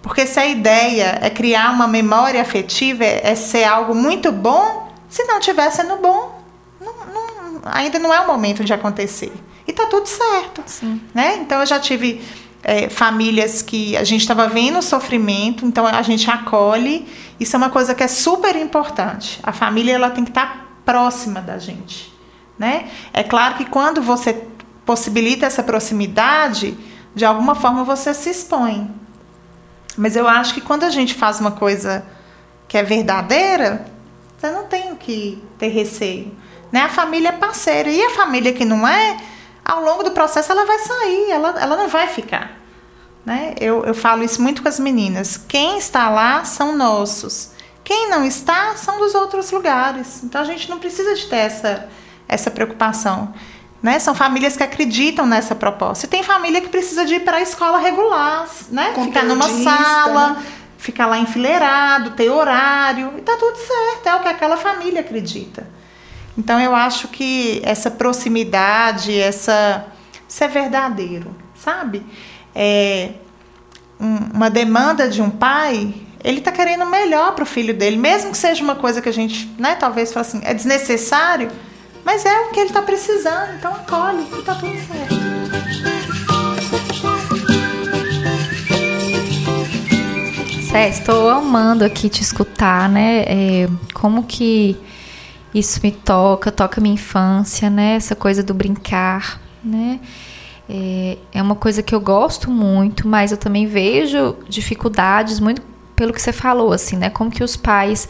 Porque 0.00 0.26
se 0.26 0.38
a 0.38 0.46
ideia 0.46 1.18
é 1.20 1.28
criar 1.28 1.70
uma 1.70 1.86
memória 1.86 2.40
afetiva, 2.40 3.04
é, 3.04 3.32
é 3.32 3.34
ser 3.34 3.64
algo 3.64 3.94
muito 3.94 4.32
bom, 4.32 4.92
se 5.08 5.24
não 5.24 5.38
estiver 5.38 5.70
sendo 5.70 5.96
bom, 5.96 6.40
não, 6.80 6.92
não, 7.12 7.60
ainda 7.64 7.98
não 7.98 8.14
é 8.14 8.20
o 8.20 8.26
momento 8.26 8.64
de 8.64 8.72
acontecer 8.72 9.32
e 9.66 9.72
tá 9.72 9.86
tudo 9.86 10.06
certo. 10.06 10.62
Sim. 10.66 11.00
Né? 11.14 11.36
Então 11.36 11.60
eu 11.60 11.66
já 11.66 11.78
tive 11.78 12.22
é, 12.62 12.88
famílias 12.88 13.62
que 13.62 13.96
a 13.96 14.04
gente 14.04 14.20
estava 14.20 14.48
vendo 14.48 14.78
o 14.78 14.82
sofrimento, 14.82 15.64
então 15.66 15.86
a 15.86 16.02
gente 16.02 16.30
acolhe. 16.30 17.06
Isso 17.38 17.56
é 17.56 17.58
uma 17.58 17.70
coisa 17.70 17.94
que 17.94 18.02
é 18.02 18.08
super 18.08 18.54
importante. 18.56 19.40
A 19.42 19.52
família 19.52 19.94
ela 19.94 20.10
tem 20.10 20.24
que 20.24 20.30
estar 20.30 20.46
tá 20.46 20.66
próxima 20.84 21.40
da 21.40 21.58
gente. 21.58 22.12
Né? 22.58 22.88
É 23.12 23.22
claro 23.22 23.56
que 23.56 23.64
quando 23.64 24.00
você 24.00 24.44
possibilita 24.84 25.46
essa 25.46 25.62
proximidade, 25.62 26.76
de 27.14 27.24
alguma 27.24 27.54
forma 27.54 27.84
você 27.84 28.14
se 28.14 28.30
expõe. 28.30 28.90
Mas 29.96 30.16
eu 30.16 30.26
acho 30.26 30.54
que 30.54 30.60
quando 30.60 30.84
a 30.84 30.90
gente 30.90 31.14
faz 31.14 31.40
uma 31.40 31.50
coisa 31.50 32.04
que 32.68 32.78
é 32.78 32.82
verdadeira, 32.82 33.86
você 34.38 34.50
não 34.50 34.64
tem 34.64 34.94
que 34.96 35.42
ter 35.58 35.68
receio. 35.68 36.32
Né? 36.70 36.80
A 36.80 36.88
família 36.88 37.28
é 37.28 37.32
parceira. 37.32 37.90
E 37.90 38.02
a 38.02 38.10
família 38.10 38.52
que 38.52 38.64
não 38.64 38.88
é, 38.88 39.16
ao 39.64 39.82
longo 39.82 40.02
do 40.02 40.10
processo 40.10 40.50
ela 40.52 40.64
vai 40.64 40.78
sair, 40.78 41.30
ela, 41.30 41.60
ela 41.60 41.76
não 41.76 41.88
vai 41.88 42.06
ficar. 42.08 42.62
Né? 43.24 43.54
Eu, 43.60 43.84
eu 43.84 43.94
falo 43.94 44.24
isso 44.24 44.42
muito 44.42 44.62
com 44.62 44.68
as 44.68 44.80
meninas. 44.80 45.36
Quem 45.36 45.78
está 45.78 46.10
lá 46.10 46.44
são 46.44 46.76
nossos. 46.76 47.50
Quem 47.84 48.10
não 48.10 48.24
está 48.24 48.74
são 48.76 48.98
dos 48.98 49.14
outros 49.14 49.50
lugares. 49.50 50.22
Então 50.24 50.40
a 50.40 50.44
gente 50.44 50.68
não 50.68 50.78
precisa 50.78 51.14
de 51.14 51.26
ter 51.26 51.36
essa, 51.36 51.88
essa 52.28 52.50
preocupação. 52.50 53.32
Né? 53.82 53.98
São 53.98 54.14
famílias 54.14 54.56
que 54.56 54.62
acreditam 54.62 55.26
nessa 55.26 55.54
proposta. 55.54 56.06
E 56.06 56.08
tem 56.08 56.22
família 56.22 56.60
que 56.60 56.68
precisa 56.68 57.04
de 57.04 57.14
ir 57.14 57.20
para 57.20 57.38
a 57.38 57.40
escola 57.40 57.78
regular, 57.78 58.48
né? 58.70 58.92
ficar 59.04 59.24
numa 59.24 59.48
sala, 59.48 60.28
né? 60.30 60.46
ficar 60.78 61.06
lá 61.06 61.18
enfileirado, 61.18 62.10
ter 62.10 62.30
horário. 62.30 63.14
E 63.18 63.20
tá 63.22 63.36
tudo 63.36 63.56
certo, 63.56 64.06
é 64.06 64.16
o 64.16 64.20
que 64.20 64.28
aquela 64.28 64.56
família 64.56 65.00
acredita. 65.00 65.66
Então 66.36 66.60
eu 66.60 66.74
acho 66.74 67.08
que 67.08 67.60
essa 67.64 67.90
proximidade, 67.90 69.18
essa 69.18 69.86
ser 70.26 70.44
é 70.44 70.48
verdadeiro, 70.48 71.34
sabe? 71.54 72.04
É 72.54 73.10
um, 74.00 74.36
uma 74.36 74.48
demanda 74.48 75.08
de 75.08 75.20
um 75.20 75.28
pai, 75.28 75.94
ele 76.24 76.38
está 76.38 76.50
querendo 76.50 76.86
melhor 76.86 77.34
para 77.34 77.44
o 77.44 77.46
filho 77.46 77.74
dele, 77.74 77.96
mesmo 77.96 78.30
que 78.30 78.38
seja 78.38 78.64
uma 78.64 78.74
coisa 78.74 79.02
que 79.02 79.08
a 79.08 79.12
gente, 79.12 79.46
né, 79.58 79.74
talvez 79.74 80.12
fale 80.12 80.26
assim, 80.26 80.40
é 80.42 80.54
desnecessário, 80.54 81.50
mas 82.04 82.24
é 82.24 82.40
o 82.40 82.50
que 82.50 82.60
ele 82.60 82.70
está 82.70 82.80
precisando, 82.80 83.54
então 83.58 83.74
acolhe 83.74 84.26
e 84.32 84.38
está 84.38 84.54
tudo 84.54 84.72
certo. 84.72 85.22
Sé, 90.70 90.88
estou 90.88 91.28
amando 91.28 91.84
aqui 91.84 92.08
te 92.08 92.22
escutar, 92.22 92.88
né? 92.88 93.24
É, 93.26 93.68
como 93.92 94.22
que 94.24 94.78
isso 95.54 95.80
me 95.82 95.92
toca, 95.92 96.50
toca 96.50 96.80
minha 96.80 96.94
infância, 96.94 97.68
né? 97.68 97.94
Essa 97.96 98.16
coisa 98.16 98.42
do 98.42 98.54
brincar, 98.54 99.40
né? 99.62 100.00
É, 100.68 101.18
é 101.32 101.42
uma 101.42 101.54
coisa 101.54 101.82
que 101.82 101.94
eu 101.94 102.00
gosto 102.00 102.50
muito, 102.50 103.06
mas 103.06 103.32
eu 103.32 103.36
também 103.36 103.66
vejo 103.66 104.36
dificuldades 104.48 105.40
muito 105.40 105.60
pelo 105.94 106.12
que 106.12 106.22
você 106.22 106.32
falou, 106.32 106.72
assim, 106.72 106.96
né? 106.96 107.10
Como 107.10 107.30
que 107.30 107.44
os 107.44 107.56
pais 107.56 108.08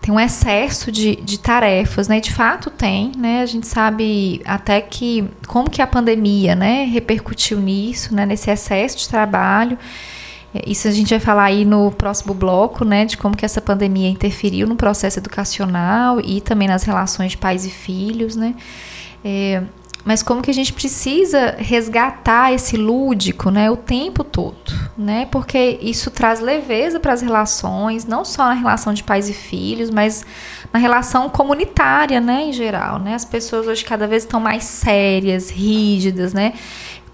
têm 0.00 0.12
um 0.12 0.20
excesso 0.20 0.92
de, 0.92 1.16
de 1.16 1.38
tarefas, 1.38 2.08
né? 2.08 2.20
De 2.20 2.32
fato 2.32 2.68
tem, 2.68 3.12
né? 3.16 3.40
A 3.40 3.46
gente 3.46 3.66
sabe 3.66 4.42
até 4.44 4.80
que 4.80 5.28
como 5.46 5.70
que 5.70 5.80
a 5.80 5.86
pandemia, 5.86 6.54
né, 6.54 6.84
repercutiu 6.84 7.58
nisso, 7.58 8.14
né? 8.14 8.26
Nesse 8.26 8.50
excesso 8.50 8.98
de 8.98 9.08
trabalho. 9.08 9.78
Isso 10.66 10.86
a 10.86 10.90
gente 10.90 11.10
vai 11.10 11.20
falar 11.20 11.44
aí 11.44 11.64
no 11.64 11.90
próximo 11.90 12.34
bloco, 12.34 12.84
né, 12.84 13.06
de 13.06 13.16
como 13.16 13.36
que 13.36 13.44
essa 13.44 13.60
pandemia 13.60 14.08
interferiu 14.08 14.66
no 14.66 14.76
processo 14.76 15.18
educacional 15.18 16.20
e 16.20 16.40
também 16.40 16.68
nas 16.68 16.84
relações 16.84 17.32
de 17.32 17.38
pais 17.38 17.64
e 17.64 17.70
filhos, 17.70 18.36
né. 18.36 18.54
É, 19.24 19.62
mas 20.04 20.22
como 20.22 20.42
que 20.42 20.50
a 20.50 20.54
gente 20.54 20.72
precisa 20.72 21.54
resgatar 21.58 22.52
esse 22.52 22.76
lúdico, 22.76 23.50
né, 23.50 23.70
o 23.70 23.76
tempo 23.76 24.22
todo, 24.22 24.56
né, 24.98 25.26
porque 25.30 25.78
isso 25.80 26.10
traz 26.10 26.40
leveza 26.40 27.00
para 27.00 27.14
as 27.14 27.22
relações, 27.22 28.04
não 28.04 28.24
só 28.24 28.44
na 28.44 28.54
relação 28.54 28.92
de 28.92 29.02
pais 29.02 29.30
e 29.30 29.32
filhos, 29.32 29.88
mas 29.90 30.22
na 30.70 30.78
relação 30.78 31.30
comunitária, 31.30 32.20
né, 32.20 32.46
em 32.46 32.52
geral, 32.52 32.98
né. 32.98 33.14
As 33.14 33.24
pessoas 33.24 33.66
hoje 33.66 33.84
cada 33.84 34.06
vez 34.06 34.24
estão 34.24 34.40
mais 34.40 34.64
sérias, 34.64 35.50
rígidas, 35.50 36.34
né 36.34 36.52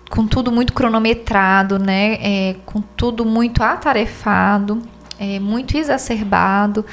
com 0.08 0.26
tudo 0.26 0.50
muito 0.50 0.72
cronometrado, 0.72 1.78
né? 1.78 2.14
É, 2.20 2.56
com 2.64 2.80
tudo 2.80 3.24
muito 3.24 3.62
atarefado, 3.62 4.82
é, 5.18 5.38
muito 5.38 5.76
exacerbado. 5.76 6.84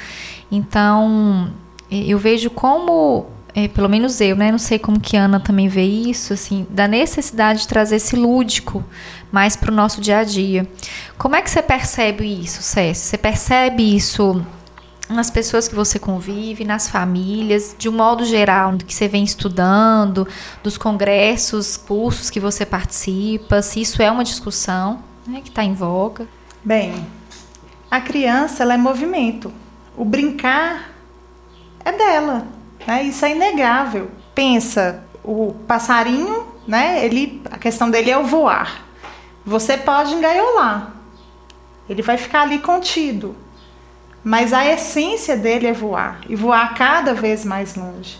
Então, 0.50 1.50
é, 1.90 1.96
eu 1.96 2.18
vejo 2.18 2.50
como, 2.50 3.26
é, 3.54 3.68
pelo 3.68 3.88
menos 3.88 4.20
eu, 4.20 4.36
né? 4.36 4.50
Não 4.50 4.58
sei 4.58 4.78
como 4.78 5.00
que 5.00 5.16
a 5.16 5.24
Ana 5.24 5.40
também 5.40 5.68
vê 5.68 5.84
isso, 5.84 6.32
assim, 6.32 6.66
da 6.70 6.86
necessidade 6.86 7.60
de 7.60 7.68
trazer 7.68 7.96
esse 7.96 8.16
lúdico 8.16 8.84
mais 9.32 9.56
para 9.56 9.70
o 9.70 9.74
nosso 9.74 10.00
dia 10.00 10.18
a 10.18 10.24
dia. 10.24 10.68
Como 11.18 11.36
é 11.36 11.42
que 11.42 11.50
você 11.50 11.62
percebe 11.62 12.24
isso, 12.24 12.62
César? 12.62 12.94
Você 12.94 13.18
percebe 13.18 13.96
isso 13.96 14.44
nas 15.08 15.30
pessoas 15.30 15.68
que 15.68 15.74
você 15.74 15.98
convive, 15.98 16.64
nas 16.64 16.88
famílias, 16.88 17.74
de 17.78 17.88
um 17.88 17.92
modo 17.92 18.24
geral, 18.24 18.72
do 18.72 18.84
que 18.84 18.94
você 18.94 19.06
vem 19.06 19.24
estudando, 19.24 20.26
dos 20.62 20.76
congressos, 20.76 21.76
cursos 21.76 22.30
que 22.30 22.40
você 22.40 22.66
participa, 22.66 23.62
se 23.62 23.80
isso 23.80 24.02
é 24.02 24.10
uma 24.10 24.24
discussão 24.24 25.02
né, 25.26 25.40
que 25.40 25.48
está 25.48 25.62
em 25.62 25.74
voga? 25.74 26.26
Bem, 26.64 27.06
a 27.90 28.00
criança 28.00 28.62
ela 28.62 28.74
é 28.74 28.76
movimento. 28.76 29.52
O 29.96 30.04
brincar 30.04 30.90
é 31.84 31.92
dela, 31.92 32.46
né? 32.86 33.04
Isso 33.04 33.24
é 33.24 33.30
inegável. 33.30 34.10
Pensa, 34.34 35.04
o 35.24 35.54
passarinho, 35.66 36.46
né? 36.66 37.04
Ele, 37.04 37.42
a 37.50 37.58
questão 37.58 37.90
dele 37.90 38.10
é 38.10 38.18
o 38.18 38.24
voar. 38.24 38.84
Você 39.44 39.78
pode 39.78 40.12
engaiolar. 40.12 40.92
Ele 41.88 42.02
vai 42.02 42.18
ficar 42.18 42.42
ali 42.42 42.58
contido 42.58 43.36
mas 44.26 44.52
a 44.52 44.66
essência 44.66 45.36
dele 45.36 45.68
é 45.68 45.72
voar 45.72 46.22
e 46.28 46.34
voar 46.34 46.74
cada 46.74 47.14
vez 47.14 47.44
mais 47.44 47.76
longe. 47.76 48.18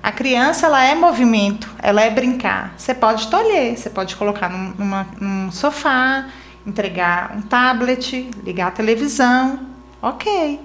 A 0.00 0.12
criança 0.12 0.66
ela 0.66 0.84
é 0.84 0.94
movimento, 0.94 1.68
ela 1.82 2.02
é 2.02 2.08
brincar. 2.08 2.72
Você 2.76 2.94
pode 2.94 3.26
tolher, 3.26 3.76
você 3.76 3.90
pode 3.90 4.14
colocar 4.14 4.48
num, 4.48 4.72
numa, 4.78 5.08
num 5.20 5.50
sofá, 5.50 6.28
entregar 6.64 7.36
um 7.36 7.42
tablet, 7.42 8.30
ligar 8.44 8.68
a 8.68 8.70
televisão, 8.70 9.58
ok. 10.00 10.60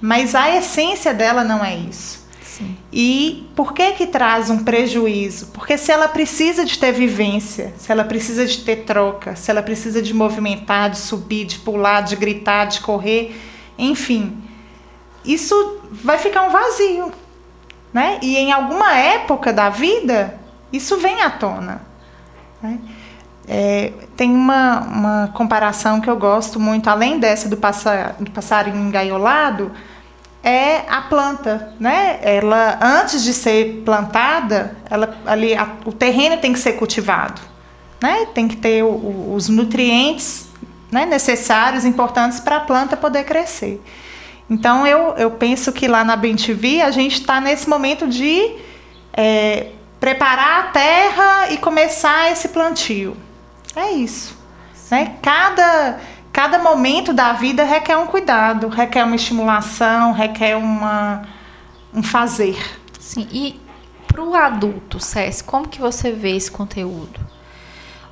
Mas 0.00 0.34
a 0.34 0.56
essência 0.56 1.14
dela 1.14 1.44
não 1.44 1.64
é 1.64 1.76
isso. 1.76 2.26
Sim. 2.42 2.76
E 2.92 3.48
por 3.54 3.72
que 3.72 3.92
que 3.92 4.08
traz 4.08 4.50
um 4.50 4.64
prejuízo? 4.64 5.52
Porque 5.54 5.78
se 5.78 5.92
ela 5.92 6.08
precisa 6.08 6.64
de 6.64 6.76
ter 6.76 6.90
vivência, 6.90 7.72
se 7.78 7.92
ela 7.92 8.02
precisa 8.02 8.44
de 8.44 8.58
ter 8.58 8.78
troca, 8.78 9.36
se 9.36 9.52
ela 9.52 9.62
precisa 9.62 10.02
de 10.02 10.12
movimentar, 10.12 10.90
de 10.90 10.98
subir, 10.98 11.44
de 11.44 11.60
pular, 11.60 12.00
de 12.00 12.16
gritar, 12.16 12.64
de 12.64 12.80
correr, 12.80 13.32
enfim, 13.78 14.42
isso 15.24 15.80
vai 15.90 16.18
ficar 16.18 16.42
um 16.42 16.50
vazio, 16.50 17.12
né? 17.92 18.18
E 18.22 18.36
em 18.36 18.52
alguma 18.52 18.96
época 18.96 19.52
da 19.52 19.68
vida, 19.68 20.38
isso 20.72 20.96
vem 20.98 21.22
à 21.22 21.30
tona. 21.30 21.82
Né? 22.62 22.78
É, 23.48 23.92
tem 24.16 24.34
uma, 24.34 24.80
uma 24.80 25.30
comparação 25.34 26.00
que 26.00 26.08
eu 26.08 26.16
gosto 26.16 26.58
muito, 26.58 26.88
além 26.88 27.18
dessa 27.18 27.48
do, 27.48 27.56
passa, 27.56 28.16
do 28.18 28.30
passarinho 28.30 28.76
engaiolado, 28.76 29.72
é 30.42 30.84
a 30.88 31.02
planta, 31.02 31.74
né? 31.78 32.20
Ela 32.22 32.78
antes 32.80 33.24
de 33.24 33.34
ser 33.34 33.82
plantada, 33.84 34.76
ela 34.88 35.16
ali 35.26 35.56
a, 35.56 35.68
o 35.84 35.92
terreno 35.92 36.36
tem 36.36 36.52
que 36.52 36.58
ser 36.60 36.74
cultivado, 36.74 37.40
né? 38.00 38.26
Tem 38.32 38.46
que 38.46 38.56
ter 38.56 38.84
o, 38.84 38.88
o, 38.88 39.34
os 39.34 39.48
nutrientes 39.48 40.45
né, 40.96 41.04
necessários, 41.04 41.84
importantes 41.84 42.40
para 42.40 42.56
a 42.56 42.60
planta 42.60 42.96
poder 42.96 43.24
crescer. 43.24 43.82
Então 44.48 44.86
eu, 44.86 45.14
eu 45.18 45.30
penso 45.32 45.70
que 45.70 45.86
lá 45.86 46.02
na 46.02 46.16
BenTV 46.16 46.80
a 46.80 46.90
gente 46.90 47.20
está 47.20 47.38
nesse 47.38 47.68
momento 47.68 48.08
de 48.08 48.54
é, 49.12 49.72
preparar 50.00 50.60
a 50.60 50.62
terra 50.68 51.50
e 51.50 51.58
começar 51.58 52.32
esse 52.32 52.48
plantio. 52.48 53.14
É 53.74 53.90
isso. 53.90 54.34
Né? 54.90 55.16
Cada, 55.20 56.00
cada 56.32 56.58
momento 56.60 57.12
da 57.12 57.34
vida 57.34 57.62
requer 57.62 57.98
um 57.98 58.06
cuidado, 58.06 58.68
requer 58.68 59.04
uma 59.04 59.16
estimulação, 59.16 60.12
requer 60.12 60.56
uma, 60.56 61.28
um 61.92 62.02
fazer. 62.02 62.56
Sim, 62.98 63.28
e 63.30 63.60
para 64.06 64.22
o 64.24 64.34
adulto, 64.34 64.98
Cés, 64.98 65.42
como 65.42 65.68
que 65.68 65.78
você 65.78 66.10
vê 66.10 66.34
esse 66.34 66.50
conteúdo? 66.50 67.35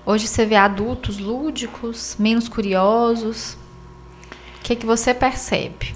Hoje 0.06 0.26
você 0.26 0.44
vê 0.44 0.54
adultos 0.54 1.18
lúdicos, 1.18 2.14
menos 2.18 2.46
curiosos. 2.46 3.56
O 4.58 4.62
que, 4.62 4.74
é 4.74 4.76
que 4.76 4.84
você 4.84 5.14
percebe? 5.14 5.94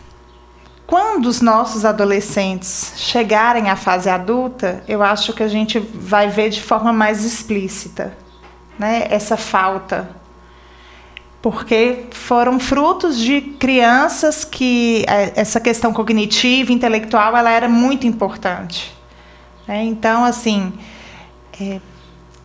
Quando 0.87 1.27
os 1.27 1.43
nossos 1.43 1.85
adolescentes 1.85 2.95
chegarem 2.97 3.69
à 3.69 3.77
fase 3.77 4.09
adulta, 4.09 4.83
eu 4.89 5.03
acho 5.03 5.35
que 5.35 5.43
a 5.43 5.49
gente 5.49 5.79
vai 5.79 6.31
ver 6.31 6.49
de 6.49 6.63
forma 6.63 6.91
mais 6.91 7.23
explícita 7.27 8.17
né, 8.79 9.07
essa 9.11 9.37
falta. 9.37 10.09
Porque 11.43 12.07
foram 12.13 12.59
frutos 12.59 13.19
de 13.19 13.43
crianças 13.43 14.43
que 14.43 15.05
é, 15.07 15.39
essa 15.39 15.61
questão 15.61 15.93
cognitiva, 15.93 16.73
intelectual, 16.73 17.37
ela 17.37 17.51
era 17.51 17.69
muito 17.69 18.07
importante. 18.07 18.97
Né? 19.67 19.85
Então, 19.85 20.25
assim, 20.25 20.73
é, 21.61 21.81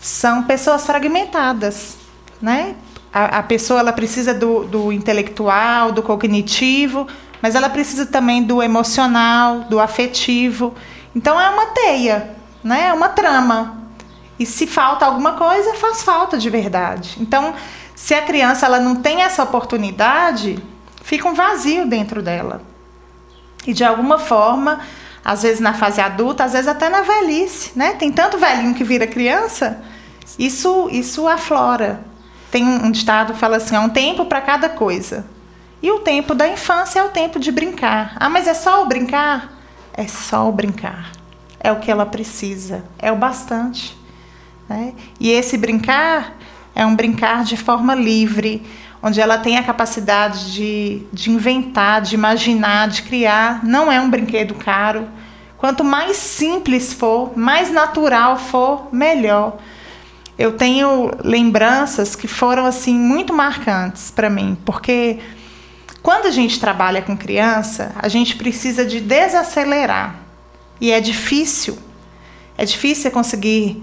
são 0.03 0.43
pessoas 0.43 0.85
fragmentadas, 0.85 1.95
né? 2.41 2.75
A, 3.11 3.39
a 3.39 3.43
pessoa 3.43 3.79
ela 3.79 3.93
precisa 3.93 4.33
do, 4.33 4.65
do 4.65 4.91
intelectual, 4.91 5.93
do 5.93 6.03
cognitivo, 6.03 7.07
mas 7.41 7.55
ela 7.55 7.69
precisa 7.69 8.05
também 8.05 8.43
do 8.43 8.61
emocional, 8.61 9.61
do 9.61 9.79
afetivo. 9.79 10.75
Então 11.15 11.39
é 11.39 11.49
uma 11.49 11.67
teia, 11.67 12.35
né? 12.61 12.87
É 12.87 12.93
uma 12.93 13.07
trama. 13.07 13.77
E 14.37 14.45
se 14.45 14.67
falta 14.67 15.05
alguma 15.05 15.33
coisa, 15.33 15.73
faz 15.75 16.03
falta 16.03 16.37
de 16.37 16.49
verdade. 16.49 17.15
Então, 17.21 17.53
se 17.95 18.13
a 18.13 18.23
criança 18.23 18.65
ela 18.65 18.81
não 18.81 18.97
tem 18.97 19.21
essa 19.21 19.41
oportunidade, 19.41 20.61
fica 21.01 21.29
um 21.29 21.33
vazio 21.33 21.87
dentro 21.87 22.21
dela. 22.21 22.61
E 23.65 23.73
de 23.73 23.85
alguma 23.85 24.19
forma, 24.19 24.81
às 25.23 25.43
vezes 25.43 25.61
na 25.61 25.73
fase 25.73 26.01
adulta, 26.01 26.43
às 26.43 26.51
vezes 26.51 26.67
até 26.67 26.89
na 26.89 27.03
velhice, 27.03 27.71
né? 27.73 27.93
Tem 27.93 28.11
tanto 28.11 28.37
velhinho 28.37 28.73
que 28.75 28.83
vira 28.83 29.07
criança 29.07 29.81
isso, 30.37 30.89
isso 30.91 31.27
aflora. 31.27 32.03
Tem 32.51 32.63
um 32.63 32.91
ditado 32.91 33.33
que 33.33 33.39
fala 33.39 33.57
assim: 33.57 33.75
há 33.75 33.81
um 33.81 33.89
tempo 33.89 34.25
para 34.25 34.41
cada 34.41 34.69
coisa. 34.69 35.25
E 35.81 35.91
o 35.91 35.99
tempo 35.99 36.33
da 36.33 36.47
infância 36.47 36.99
é 36.99 37.03
o 37.03 37.09
tempo 37.09 37.39
de 37.39 37.51
brincar. 37.51 38.15
Ah, 38.15 38.29
mas 38.29 38.47
é 38.47 38.53
só 38.53 38.83
o 38.83 38.85
brincar? 38.85 39.51
É 39.93 40.07
só 40.07 40.47
o 40.47 40.51
brincar. 40.51 41.11
É 41.59 41.71
o 41.71 41.79
que 41.79 41.91
ela 41.91 42.05
precisa. 42.05 42.85
É 42.97 43.11
o 43.11 43.15
bastante. 43.15 43.97
Né? 44.69 44.93
E 45.19 45.29
esse 45.29 45.57
brincar 45.57 46.37
é 46.73 46.85
um 46.85 46.95
brincar 46.95 47.43
de 47.43 47.57
forma 47.57 47.93
livre, 47.93 48.65
onde 49.01 49.19
ela 49.19 49.37
tem 49.37 49.57
a 49.57 49.63
capacidade 49.63 50.53
de, 50.53 51.01
de 51.11 51.31
inventar, 51.31 52.01
de 52.01 52.15
imaginar, 52.15 52.87
de 52.87 53.01
criar. 53.01 53.65
Não 53.65 53.91
é 53.91 53.99
um 53.99 54.09
brinquedo 54.09 54.53
caro. 54.55 55.09
Quanto 55.57 55.83
mais 55.83 56.15
simples 56.15 56.93
for, 56.93 57.37
mais 57.37 57.71
natural 57.71 58.37
for, 58.37 58.87
melhor 58.93 59.57
eu 60.43 60.51
tenho 60.51 61.09
lembranças 61.23 62.17
que 62.17 62.27
foram 62.27 62.65
assim 62.65 62.93
muito 62.93 63.33
marcantes 63.33 64.11
para 64.11 64.29
mim, 64.29 64.57
porque 64.65 65.19
quando 66.01 66.25
a 66.25 66.31
gente 66.31 66.59
trabalha 66.59 67.01
com 67.01 67.15
criança, 67.15 67.93
a 67.95 68.09
gente 68.09 68.35
precisa 68.35 68.85
de 68.85 68.99
desacelerar. 68.99 70.17
E 70.81 70.91
é 70.91 70.99
difícil. 70.99 71.77
É 72.57 72.65
difícil 72.65 73.09
conseguir 73.09 73.81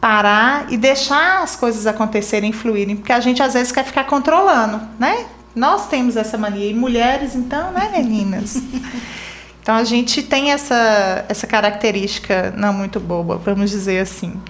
parar 0.00 0.72
e 0.72 0.78
deixar 0.78 1.42
as 1.42 1.54
coisas 1.54 1.86
acontecerem, 1.86 2.50
fluírem, 2.50 2.96
porque 2.96 3.12
a 3.12 3.20
gente 3.20 3.42
às 3.42 3.52
vezes 3.52 3.70
quer 3.70 3.84
ficar 3.84 4.04
controlando, 4.04 4.80
né? 4.98 5.26
Nós 5.54 5.86
temos 5.86 6.16
essa 6.16 6.38
mania 6.38 6.70
e 6.70 6.72
mulheres, 6.72 7.34
então, 7.34 7.72
né, 7.72 7.90
meninas? 7.92 8.56
Então 9.62 9.74
a 9.74 9.84
gente 9.84 10.22
tem 10.22 10.52
essa 10.52 11.26
essa 11.28 11.46
característica 11.46 12.52
não 12.56 12.72
muito 12.72 12.98
boba, 12.98 13.36
vamos 13.36 13.70
dizer 13.70 14.00
assim 14.00 14.40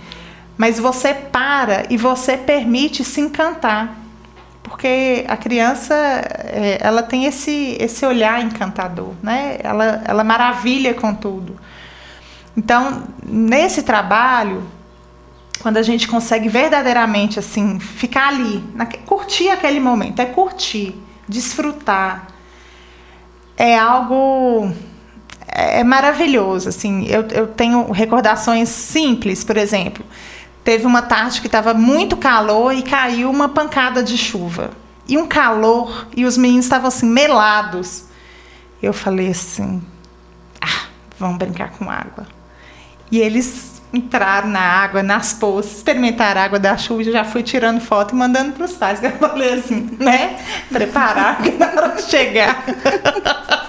mas 0.61 0.79
você 0.79 1.15
para 1.15 1.87
e 1.89 1.97
você 1.97 2.37
permite 2.37 3.03
se 3.03 3.19
encantar. 3.19 3.97
Porque 4.63 5.25
a 5.27 5.35
criança, 5.35 5.95
é, 5.95 6.77
ela 6.83 7.03
tem 7.03 7.25
esse, 7.25 7.79
esse 7.81 8.05
olhar 8.05 8.43
encantador, 8.45 9.15
né? 9.23 9.57
Ela, 9.63 10.03
ela 10.05 10.23
maravilha 10.23 10.93
com 10.93 11.15
tudo. 11.15 11.57
Então, 12.55 13.05
nesse 13.27 13.83
trabalho, 13.85 14.63
quando 15.63 15.79
a 15.79 15.83
gente 15.83 16.07
consegue 16.07 16.51
verdadeiramente 16.51 17.39
assim 17.39 17.81
ficar 17.81 18.29
ali, 18.29 18.63
na, 18.75 18.85
curtir 18.85 19.49
aquele 19.49 19.81
momento, 19.81 20.21
é 20.21 20.27
curtir, 20.27 20.95
desfrutar, 21.27 22.27
é 23.57 23.79
algo 23.79 24.71
é, 25.49 25.81
é 25.81 25.85
maravilhoso. 25.85 26.69
Assim, 26.69 27.07
eu, 27.07 27.23
eu 27.29 27.47
tenho 27.47 27.91
recordações 27.91 28.69
simples, 28.69 29.43
por 29.43 29.57
exemplo. 29.57 30.05
Teve 30.63 30.87
uma 30.87 31.03
tarde 31.03 31.41
que 31.41 31.47
estava 31.47 31.73
muito 31.73 32.17
calor 32.17 32.75
e 32.75 32.83
caiu 32.83 33.31
uma 33.31 33.49
pancada 33.49 34.03
de 34.03 34.17
chuva. 34.17 34.71
E 35.09 35.17
um 35.17 35.27
calor, 35.27 36.07
e 36.17 36.25
os 36.25 36.37
meninos 36.37 36.67
estavam 36.67 36.89
assim, 36.89 37.07
melados. 37.07 38.05
Eu 38.83 38.93
falei 38.93 39.31
assim: 39.31 39.83
ah, 40.61 40.87
vamos 41.19 41.39
brincar 41.39 41.71
com 41.71 41.91
água. 41.91 42.27
E 43.11 43.19
eles 43.19 43.81
entrar 43.93 44.47
na 44.47 44.61
água, 44.61 45.03
nas 45.03 45.33
poças, 45.33 45.79
experimentar 45.79 46.37
a 46.37 46.45
água 46.45 46.59
da 46.59 46.77
chuva, 46.77 47.03
já 47.05 47.25
fui 47.25 47.43
tirando 47.43 47.81
foto 47.81 48.15
e 48.15 48.19
mandando 48.19 48.53
para 48.53 48.65
os 48.65 48.73
pais. 48.73 49.03
Eu 49.03 49.13
falei 49.13 49.55
assim, 49.55 49.97
né? 49.99 50.39
Preparar 50.71 51.43
que 51.43 51.51
na 51.53 51.67
hora 51.67 51.89
de 51.97 52.03
chegar 52.03 52.65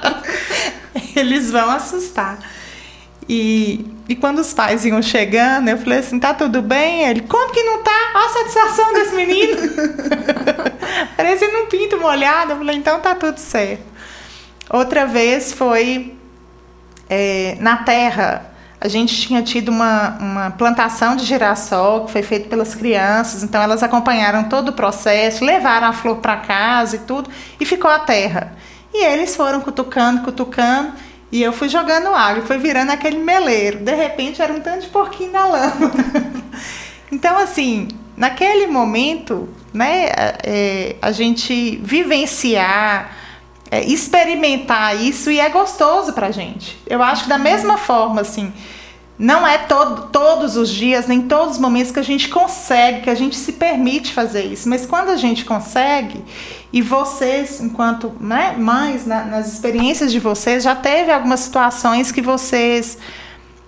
eles 1.16 1.50
vão 1.50 1.70
assustar. 1.72 2.38
E, 3.34 3.86
e 4.10 4.16
quando 4.18 4.40
os 4.40 4.54
pais 4.54 4.84
iam 4.84 5.02
chegando, 5.02 5.70
eu 5.70 5.78
falei 5.78 6.00
assim: 6.00 6.20
tá 6.20 6.34
tudo 6.34 6.62
bem? 6.62 7.04
Ele, 7.04 7.22
como 7.22 7.54
que 7.54 7.64
não 7.64 7.82
tá? 7.82 8.12
Olha 8.14 8.26
a 8.26 8.30
satisfação 8.30 8.92
desse 8.92 9.16
menino. 9.16 9.56
Parecendo 11.16 11.60
um 11.60 11.68
pinto 11.68 11.98
molhado. 11.98 12.52
Eu 12.52 12.58
falei: 12.58 12.76
então 12.76 13.00
tá 13.00 13.16
tudo 13.16 13.38
certo. 13.38 13.86
Outra 14.70 15.06
vez 15.06 15.54
foi 15.54 16.14
é, 17.10 17.56
na 17.62 17.78
terra. 17.78 18.52
A 18.82 18.90
gente 18.90 19.16
tinha 19.16 19.42
tido 19.42 19.70
uma, 19.70 20.18
uma 20.20 20.52
plantação 20.52 21.16
de 21.16 21.24
girassol 21.24 22.04
que 22.04 22.12
foi 22.12 22.24
feita 22.24 22.50
pelas 22.50 22.76
crianças, 22.76 23.44
então 23.44 23.62
elas 23.62 23.82
acompanharam 23.82 24.50
todo 24.50 24.70
o 24.70 24.74
processo, 24.74 25.46
levaram 25.46 25.88
a 25.88 25.94
flor 25.94 26.18
para 26.18 26.36
casa 26.38 26.98
e 26.98 27.00
tudo, 27.00 27.30
e 27.60 27.66
ficou 27.66 27.90
a 27.90 28.00
terra. 28.00 28.58
E 28.94 29.06
eles 29.06 29.38
foram 29.38 29.62
cutucando, 29.62 30.22
cutucando. 30.24 30.92
E 31.32 31.42
eu 31.42 31.54
fui 31.54 31.70
jogando 31.70 32.08
água, 32.08 32.44
foi 32.44 32.58
virando 32.58 32.92
aquele 32.92 33.18
meleiro. 33.18 33.80
De 33.80 33.96
repente 33.96 34.42
era 34.42 34.52
um 34.52 34.60
tanto 34.60 34.82
de 34.82 34.88
porquinho 34.88 35.32
na 35.32 35.46
lama. 35.46 35.92
então, 37.12 37.38
assim, 37.38 37.88
naquele 38.18 38.68
momento, 38.68 39.48
né, 39.74 40.10
é, 40.44 40.96
a 41.02 41.12
gente 41.12 41.78
vivenciar, 41.78 43.16
é, 43.70 43.82
experimentar 43.86 45.02
isso 45.02 45.32
e 45.32 45.40
é 45.40 45.48
gostoso 45.48 46.12
pra 46.12 46.32
gente. 46.32 46.78
Eu 46.86 47.02
acho 47.02 47.24
que 47.24 47.30
da 47.30 47.38
mesma 47.38 47.78
forma, 47.78 48.20
assim, 48.22 48.52
não 49.22 49.46
é 49.46 49.60
todo, 49.60 50.08
todos 50.08 50.58
os 50.58 50.68
dias, 50.68 51.06
nem 51.06 51.22
todos 51.22 51.58
os 51.58 51.62
momentos 51.62 51.92
que 51.92 52.00
a 52.00 52.04
gente 52.04 52.28
consegue, 52.28 53.02
que 53.02 53.10
a 53.10 53.14
gente 53.14 53.36
se 53.36 53.54
permite 53.54 54.12
fazer 54.12 54.46
isso. 54.46 54.68
Mas 54.68 54.84
quando 54.84 55.10
a 55.10 55.16
gente 55.16 55.46
consegue, 55.46 56.26
e 56.74 56.82
vocês, 56.82 57.62
enquanto 57.62 58.12
né, 58.20 58.56
mães, 58.58 59.06
na, 59.06 59.24
nas 59.24 59.54
experiências 59.54 60.12
de 60.12 60.20
vocês, 60.20 60.64
já 60.64 60.74
teve 60.74 61.12
algumas 61.12 61.42
situações 61.42 62.12
que 62.12 62.20
vocês 62.20 62.98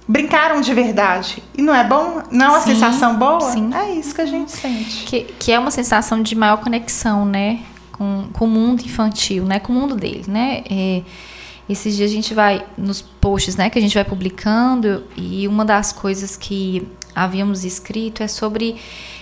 brincaram 0.08 0.60
de 0.60 0.74
verdade. 0.74 1.44
E 1.56 1.62
não 1.62 1.76
é 1.76 1.84
bom? 1.84 2.24
Não 2.32 2.48
é 2.48 2.50
uma 2.50 2.62
sim, 2.62 2.74
sensação 2.74 3.16
boa? 3.16 3.52
Sim. 3.52 3.70
É 3.76 3.94
isso 3.94 4.16
que 4.16 4.22
a 4.22 4.26
gente 4.26 4.52
sente. 4.52 5.06
Que, 5.06 5.22
que 5.38 5.52
é 5.52 5.60
uma 5.60 5.70
sensação 5.70 6.24
de 6.24 6.34
maior 6.34 6.58
conexão, 6.58 7.26
né? 7.26 7.60
Com, 7.92 8.28
com 8.34 8.46
o 8.46 8.48
mundo 8.48 8.82
infantil, 8.82 9.46
né? 9.46 9.60
Com 9.60 9.72
o 9.72 9.76
mundo 9.76 9.96
dele, 9.96 10.26
né? 10.28 10.64
É, 10.68 11.04
esses 11.70 11.96
dias 11.96 12.12
a 12.12 12.14
gente 12.14 12.34
vai 12.34 12.66
nos 12.78 13.02
posts, 13.02 13.56
né, 13.56 13.70
que 13.70 13.80
a 13.80 13.82
gente 13.82 13.94
vai 13.94 14.04
publicando 14.04 15.04
e 15.16 15.48
uma 15.48 15.64
das 15.64 15.92
coisas 15.92 16.36
que 16.36 16.88
havíamos 17.16 17.64
escrito 17.64 18.24
é 18.24 18.28
sobre 18.28 18.76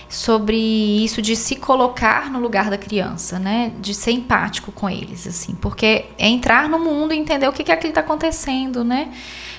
sobre 0.08 0.58
isso 0.58 1.22
de 1.22 1.34
se 1.34 1.56
colocar 1.56 2.30
no 2.30 2.38
lugar 2.38 2.68
da 2.68 2.76
criança, 2.76 3.38
né, 3.38 3.72
de 3.80 3.94
ser 3.94 4.10
empático 4.10 4.70
com 4.70 4.88
eles, 4.90 5.26
assim, 5.26 5.54
porque 5.54 6.04
é 6.18 6.28
entrar 6.28 6.68
no 6.68 6.78
mundo 6.78 7.14
e 7.14 7.16
entender 7.16 7.48
o 7.48 7.52
que 7.52 7.64
que 7.64 7.72
aquilo 7.72 7.92
está 7.92 8.02
acontecendo, 8.02 8.84
né? 8.84 9.10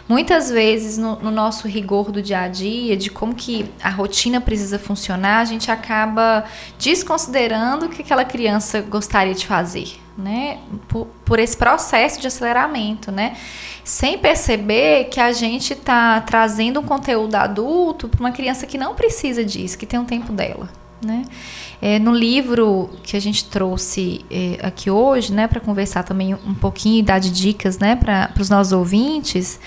Muitas 0.08 0.52
vezes 0.52 0.98
no, 0.98 1.16
no, 1.18 1.32
nosso 1.32 1.66
rigor 1.66 2.12
do 2.12 2.22
dia 2.22 2.42
a 2.42 2.48
dia, 2.50 2.98
de 2.98 3.10
como 3.10 3.34
que 3.34 3.66
a 3.82 3.90
rotina 3.90 4.42
precisa 4.42 4.78
funcionar, 4.78 5.40
a 5.40 5.46
gente 5.46 5.72
acaba 5.72 6.44
desconsiderando 6.78 7.86
o 7.86 7.90
que 7.90 8.02
aquela 8.02 8.26
criança 8.26 8.82
gostaria 8.82 9.34
de 9.34 9.48
fazer, 9.48 9.94
né? 10.18 10.60
Por, 10.90 11.08
por 11.24 11.40
esse 11.40 11.56
processo 11.56 12.20
de 12.20 12.28
aceleramento, 12.28 13.14
né? 13.14 13.38
Sem 13.86 14.18
perceber 14.18 15.06
que 15.06 15.22
a 15.22 15.32
gente 15.32 15.72
está 15.72 16.20
trazendo 16.20 16.82
um 16.82 16.84
conteúdo 16.84 17.36
adulto 17.36 18.10
para 18.10 18.20
uma 18.20 18.32
criança 18.32 18.68
que 18.68 18.78
não 18.78 18.96
precisa 18.96 19.44
disso, 19.44 19.78
que 19.78 19.86
tem 19.86 20.00
um 20.00 20.06
tempo 20.06 20.34
dela, 20.34 20.70
né? 21.02 21.24
É, 21.82 22.00
no 22.00 22.14
livro 22.14 22.90
que 23.04 23.18
a 23.18 23.20
gente 23.20 23.44
trouxe 23.46 24.24
é, 24.32 24.58
aqui 24.64 24.90
hoje, 24.90 25.34
né, 25.34 25.48
para 25.48 25.60
conversar 25.60 26.04
também 26.04 26.34
um 26.34 26.54
pouquinho 26.54 27.00
e 27.00 27.04
dar 27.04 27.20
de 27.20 27.30
dicas, 27.30 27.78
né, 27.78 27.94
para 27.98 28.32
os 28.40 28.50
nossos 28.50 28.72
ouvintes, 28.72 29.60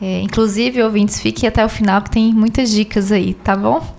é, 0.00 0.20
inclusive, 0.22 0.82
ouvintes, 0.82 1.20
fiquem 1.20 1.48
até 1.48 1.64
o 1.64 1.68
final 1.68 2.00
que 2.02 2.10
tem 2.10 2.32
muitas 2.32 2.70
dicas 2.70 3.12
aí, 3.12 3.34
tá 3.34 3.54
bom? 3.54 3.94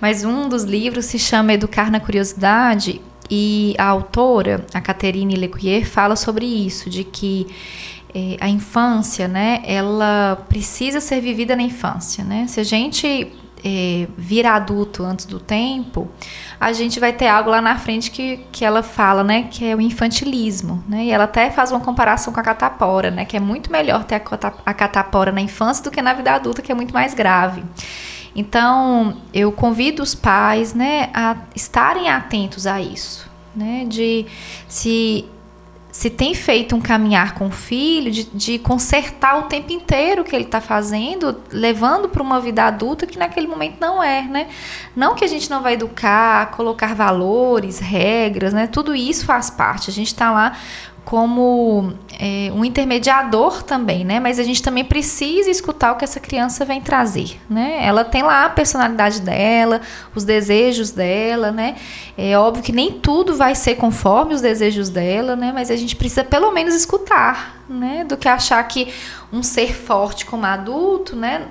Mas 0.00 0.24
um 0.24 0.48
dos 0.48 0.64
livros 0.64 1.06
se 1.06 1.18
chama 1.18 1.52
Educar 1.54 1.90
na 1.90 1.98
Curiosidade 1.98 3.00
e 3.30 3.74
a 3.78 3.84
autora, 3.84 4.66
a 4.74 4.80
Catherine 4.80 5.34
Lecuyer, 5.36 5.88
fala 5.88 6.16
sobre 6.16 6.44
isso, 6.44 6.90
de 6.90 7.04
que 7.04 7.46
é, 8.14 8.36
a 8.40 8.48
infância, 8.48 9.28
né, 9.28 9.62
ela 9.64 10.44
precisa 10.48 11.00
ser 11.00 11.20
vivida 11.20 11.54
na 11.54 11.62
infância, 11.62 12.24
né? 12.24 12.46
Se 12.48 12.58
a 12.60 12.64
gente 12.64 13.28
é, 13.64 14.46
adulto 14.46 15.02
antes 15.04 15.24
do 15.26 15.38
tempo, 15.38 16.08
a 16.58 16.72
gente 16.72 16.98
vai 16.98 17.12
ter 17.12 17.28
algo 17.28 17.50
lá 17.50 17.60
na 17.60 17.76
frente 17.78 18.10
que, 18.10 18.38
que 18.50 18.64
ela 18.64 18.82
fala, 18.82 19.22
né, 19.22 19.48
que 19.50 19.64
é 19.64 19.74
o 19.74 19.80
infantilismo, 19.80 20.82
né? 20.88 21.04
E 21.04 21.10
ela 21.10 21.24
até 21.24 21.50
faz 21.50 21.70
uma 21.70 21.80
comparação 21.80 22.32
com 22.32 22.40
a 22.40 22.42
catapora, 22.42 23.10
né, 23.10 23.24
que 23.24 23.36
é 23.36 23.40
muito 23.40 23.70
melhor 23.70 24.04
ter 24.04 24.16
a 24.16 24.74
catapora 24.74 25.32
na 25.32 25.40
infância 25.40 25.82
do 25.84 25.90
que 25.90 26.02
na 26.02 26.12
vida 26.12 26.32
adulta, 26.32 26.62
que 26.62 26.72
é 26.72 26.74
muito 26.74 26.92
mais 26.92 27.14
grave. 27.14 27.62
Então, 28.34 29.16
eu 29.34 29.50
convido 29.50 30.02
os 30.02 30.14
pais, 30.14 30.74
né, 30.74 31.10
a 31.12 31.36
estarem 31.54 32.08
atentos 32.08 32.66
a 32.66 32.80
isso, 32.80 33.28
né, 33.54 33.84
de 33.88 34.26
se 34.68 35.24
se 36.00 36.08
tem 36.08 36.34
feito 36.34 36.74
um 36.74 36.80
caminhar 36.80 37.34
com 37.34 37.48
o 37.48 37.50
filho, 37.50 38.10
de, 38.10 38.24
de 38.24 38.58
consertar 38.58 39.38
o 39.38 39.42
tempo 39.42 39.70
inteiro 39.70 40.24
que 40.24 40.34
ele 40.34 40.46
está 40.46 40.58
fazendo, 40.58 41.42
levando 41.52 42.08
para 42.08 42.22
uma 42.22 42.40
vida 42.40 42.64
adulta 42.64 43.06
que 43.06 43.18
naquele 43.18 43.46
momento 43.46 43.76
não 43.78 44.02
é, 44.02 44.22
né? 44.22 44.48
Não 44.96 45.14
que 45.14 45.22
a 45.22 45.28
gente 45.28 45.50
não 45.50 45.60
vai 45.60 45.74
educar, 45.74 46.52
colocar 46.52 46.94
valores, 46.94 47.80
regras, 47.80 48.54
né? 48.54 48.66
Tudo 48.66 48.94
isso 48.94 49.26
faz 49.26 49.50
parte. 49.50 49.90
A 49.90 49.92
gente 49.92 50.06
está 50.06 50.30
lá 50.30 50.56
como 51.04 51.92
é, 52.22 52.52
um 52.52 52.62
intermediador 52.66 53.62
também, 53.62 54.04
né? 54.04 54.20
Mas 54.20 54.38
a 54.38 54.42
gente 54.42 54.62
também 54.62 54.84
precisa 54.84 55.50
escutar 55.50 55.92
o 55.92 55.96
que 55.96 56.04
essa 56.04 56.20
criança 56.20 56.66
vem 56.66 56.78
trazer, 56.78 57.40
né? 57.48 57.78
Ela 57.82 58.04
tem 58.04 58.22
lá 58.22 58.44
a 58.44 58.50
personalidade 58.50 59.22
dela, 59.22 59.80
os 60.14 60.22
desejos 60.22 60.90
dela, 60.90 61.50
né? 61.50 61.76
É 62.18 62.36
óbvio 62.36 62.62
que 62.62 62.72
nem 62.72 62.92
tudo 62.92 63.34
vai 63.34 63.54
ser 63.54 63.76
conforme 63.76 64.34
os 64.34 64.42
desejos 64.42 64.90
dela, 64.90 65.34
né? 65.34 65.50
Mas 65.54 65.70
a 65.70 65.76
gente 65.76 65.96
precisa 65.96 66.22
pelo 66.22 66.50
menos 66.52 66.74
escutar, 66.74 67.64
né? 67.66 68.04
Do 68.04 68.18
que 68.18 68.28
achar 68.28 68.62
que 68.64 68.92
um 69.32 69.42
ser 69.42 69.74
forte 69.74 70.26
como 70.26 70.44
adulto, 70.44 71.16
né? 71.16 71.46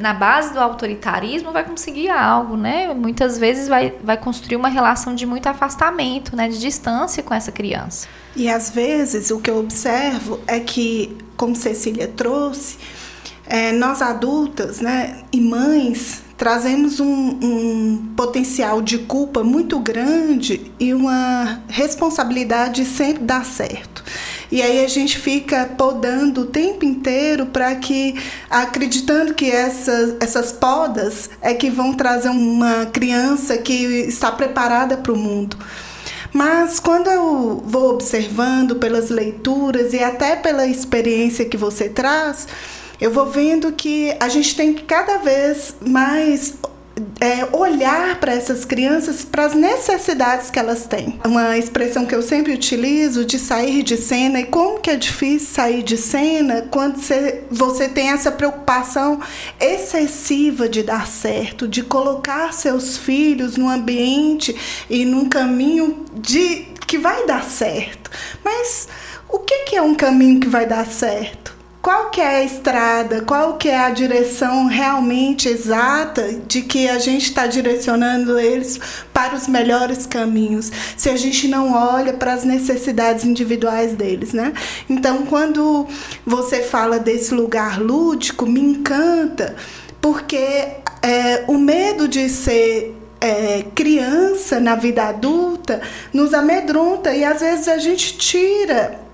Na 0.00 0.14
base 0.14 0.52
do 0.52 0.58
autoritarismo 0.58 1.52
vai 1.52 1.62
conseguir 1.62 2.10
algo, 2.10 2.56
né? 2.56 2.92
Muitas 2.92 3.38
vezes 3.38 3.68
vai, 3.68 3.94
vai 4.02 4.16
construir 4.16 4.56
uma 4.56 4.68
relação 4.68 5.14
de 5.14 5.24
muito 5.24 5.46
afastamento, 5.46 6.34
né? 6.34 6.48
De 6.48 6.58
distância 6.58 7.22
com 7.22 7.32
essa 7.32 7.52
criança. 7.52 8.08
E 8.34 8.48
às 8.48 8.70
vezes 8.70 9.30
o 9.30 9.40
que 9.40 9.50
eu 9.50 9.58
observo 9.58 10.07
é 10.46 10.60
que, 10.60 11.16
como 11.36 11.54
Cecília 11.54 12.08
trouxe, 12.08 12.76
é, 13.46 13.72
nós 13.72 14.02
adultas, 14.02 14.80
né? 14.80 15.22
E 15.32 15.40
mães 15.40 16.22
trazemos 16.36 17.00
um, 17.00 17.06
um, 17.42 18.12
potencial 18.14 18.80
de 18.80 18.98
culpa 18.98 19.42
muito 19.42 19.78
grande 19.80 20.70
e 20.78 20.94
uma 20.94 21.62
responsabilidade 21.66 22.84
de 22.84 22.88
sempre 22.88 23.24
dar 23.24 23.44
certo. 23.44 24.04
E 24.50 24.62
aí 24.62 24.84
a 24.84 24.88
gente 24.88 25.18
fica 25.18 25.66
podando 25.76 26.42
o 26.42 26.46
tempo 26.46 26.84
inteiro 26.84 27.46
para 27.46 27.74
que, 27.74 28.14
acreditando 28.48 29.34
que 29.34 29.50
essas, 29.50 30.14
essas 30.20 30.52
podas 30.52 31.28
é 31.42 31.52
que 31.52 31.70
vão 31.70 31.92
trazer 31.92 32.28
uma 32.28 32.86
criança 32.86 33.58
que 33.58 33.72
está 33.72 34.30
preparada 34.30 34.96
para 34.96 35.12
o 35.12 35.16
mundo. 35.16 35.56
Mas 36.32 36.78
quando 36.78 37.08
eu 37.08 37.62
vou 37.64 37.94
observando 37.94 38.76
pelas 38.76 39.10
leituras 39.10 39.92
e 39.92 40.02
até 40.02 40.36
pela 40.36 40.66
experiência 40.66 41.44
que 41.44 41.56
você 41.56 41.88
traz, 41.88 42.46
eu 43.00 43.10
vou 43.10 43.26
vendo 43.26 43.72
que 43.72 44.14
a 44.20 44.28
gente 44.28 44.56
tem 44.56 44.74
que 44.74 44.82
cada 44.82 45.18
vez 45.18 45.74
mais 45.80 46.54
é, 47.20 47.56
olhar 47.56 48.18
para 48.20 48.32
essas 48.32 48.64
crianças, 48.64 49.24
para 49.24 49.44
as 49.44 49.54
necessidades 49.54 50.50
que 50.50 50.58
elas 50.58 50.86
têm. 50.86 51.20
Uma 51.24 51.56
expressão 51.58 52.06
que 52.06 52.14
eu 52.14 52.22
sempre 52.22 52.52
utilizo 52.52 53.24
de 53.24 53.38
sair 53.38 53.82
de 53.82 53.96
cena 53.96 54.40
e 54.40 54.46
como 54.46 54.80
que 54.80 54.90
é 54.90 54.96
difícil 54.96 55.48
sair 55.48 55.82
de 55.82 55.96
cena 55.96 56.66
quando 56.70 56.96
você, 56.96 57.44
você 57.50 57.88
tem 57.88 58.10
essa 58.10 58.30
preocupação 58.30 59.20
excessiva 59.60 60.68
de 60.68 60.82
dar 60.82 61.06
certo, 61.06 61.66
de 61.66 61.82
colocar 61.82 62.52
seus 62.52 62.96
filhos 62.96 63.56
num 63.56 63.68
ambiente 63.68 64.54
e 64.88 65.04
num 65.04 65.28
caminho 65.28 66.04
de 66.14 66.66
que 66.86 66.98
vai 66.98 67.26
dar 67.26 67.44
certo. 67.44 68.10
Mas 68.44 68.88
o 69.28 69.38
que, 69.38 69.64
que 69.64 69.76
é 69.76 69.82
um 69.82 69.94
caminho 69.94 70.40
que 70.40 70.48
vai 70.48 70.66
dar 70.66 70.86
certo? 70.86 71.57
Qual 71.88 72.10
que 72.10 72.20
é 72.20 72.40
a 72.40 72.44
estrada, 72.44 73.22
qual 73.22 73.56
que 73.56 73.66
é 73.66 73.78
a 73.78 73.88
direção 73.88 74.66
realmente 74.66 75.48
exata 75.48 76.34
de 76.46 76.60
que 76.60 76.86
a 76.86 76.98
gente 76.98 77.22
está 77.22 77.46
direcionando 77.46 78.38
eles 78.38 78.78
para 79.10 79.34
os 79.34 79.48
melhores 79.48 80.04
caminhos, 80.04 80.70
se 80.98 81.08
a 81.08 81.16
gente 81.16 81.48
não 81.48 81.72
olha 81.72 82.12
para 82.12 82.34
as 82.34 82.44
necessidades 82.44 83.24
individuais 83.24 83.94
deles, 83.94 84.34
né? 84.34 84.52
Então, 84.86 85.24
quando 85.24 85.86
você 86.26 86.60
fala 86.60 86.98
desse 86.98 87.32
lugar 87.32 87.80
lúdico, 87.80 88.44
me 88.44 88.60
encanta, 88.60 89.56
porque 89.98 90.36
é, 91.00 91.44
o 91.48 91.56
medo 91.56 92.06
de 92.06 92.28
ser 92.28 92.94
é, 93.18 93.64
criança 93.74 94.60
na 94.60 94.74
vida 94.74 95.04
adulta 95.04 95.80
nos 96.12 96.34
amedronta 96.34 97.14
e 97.14 97.24
às 97.24 97.40
vezes 97.40 97.66
a 97.66 97.78
gente 97.78 98.18
tira 98.18 99.07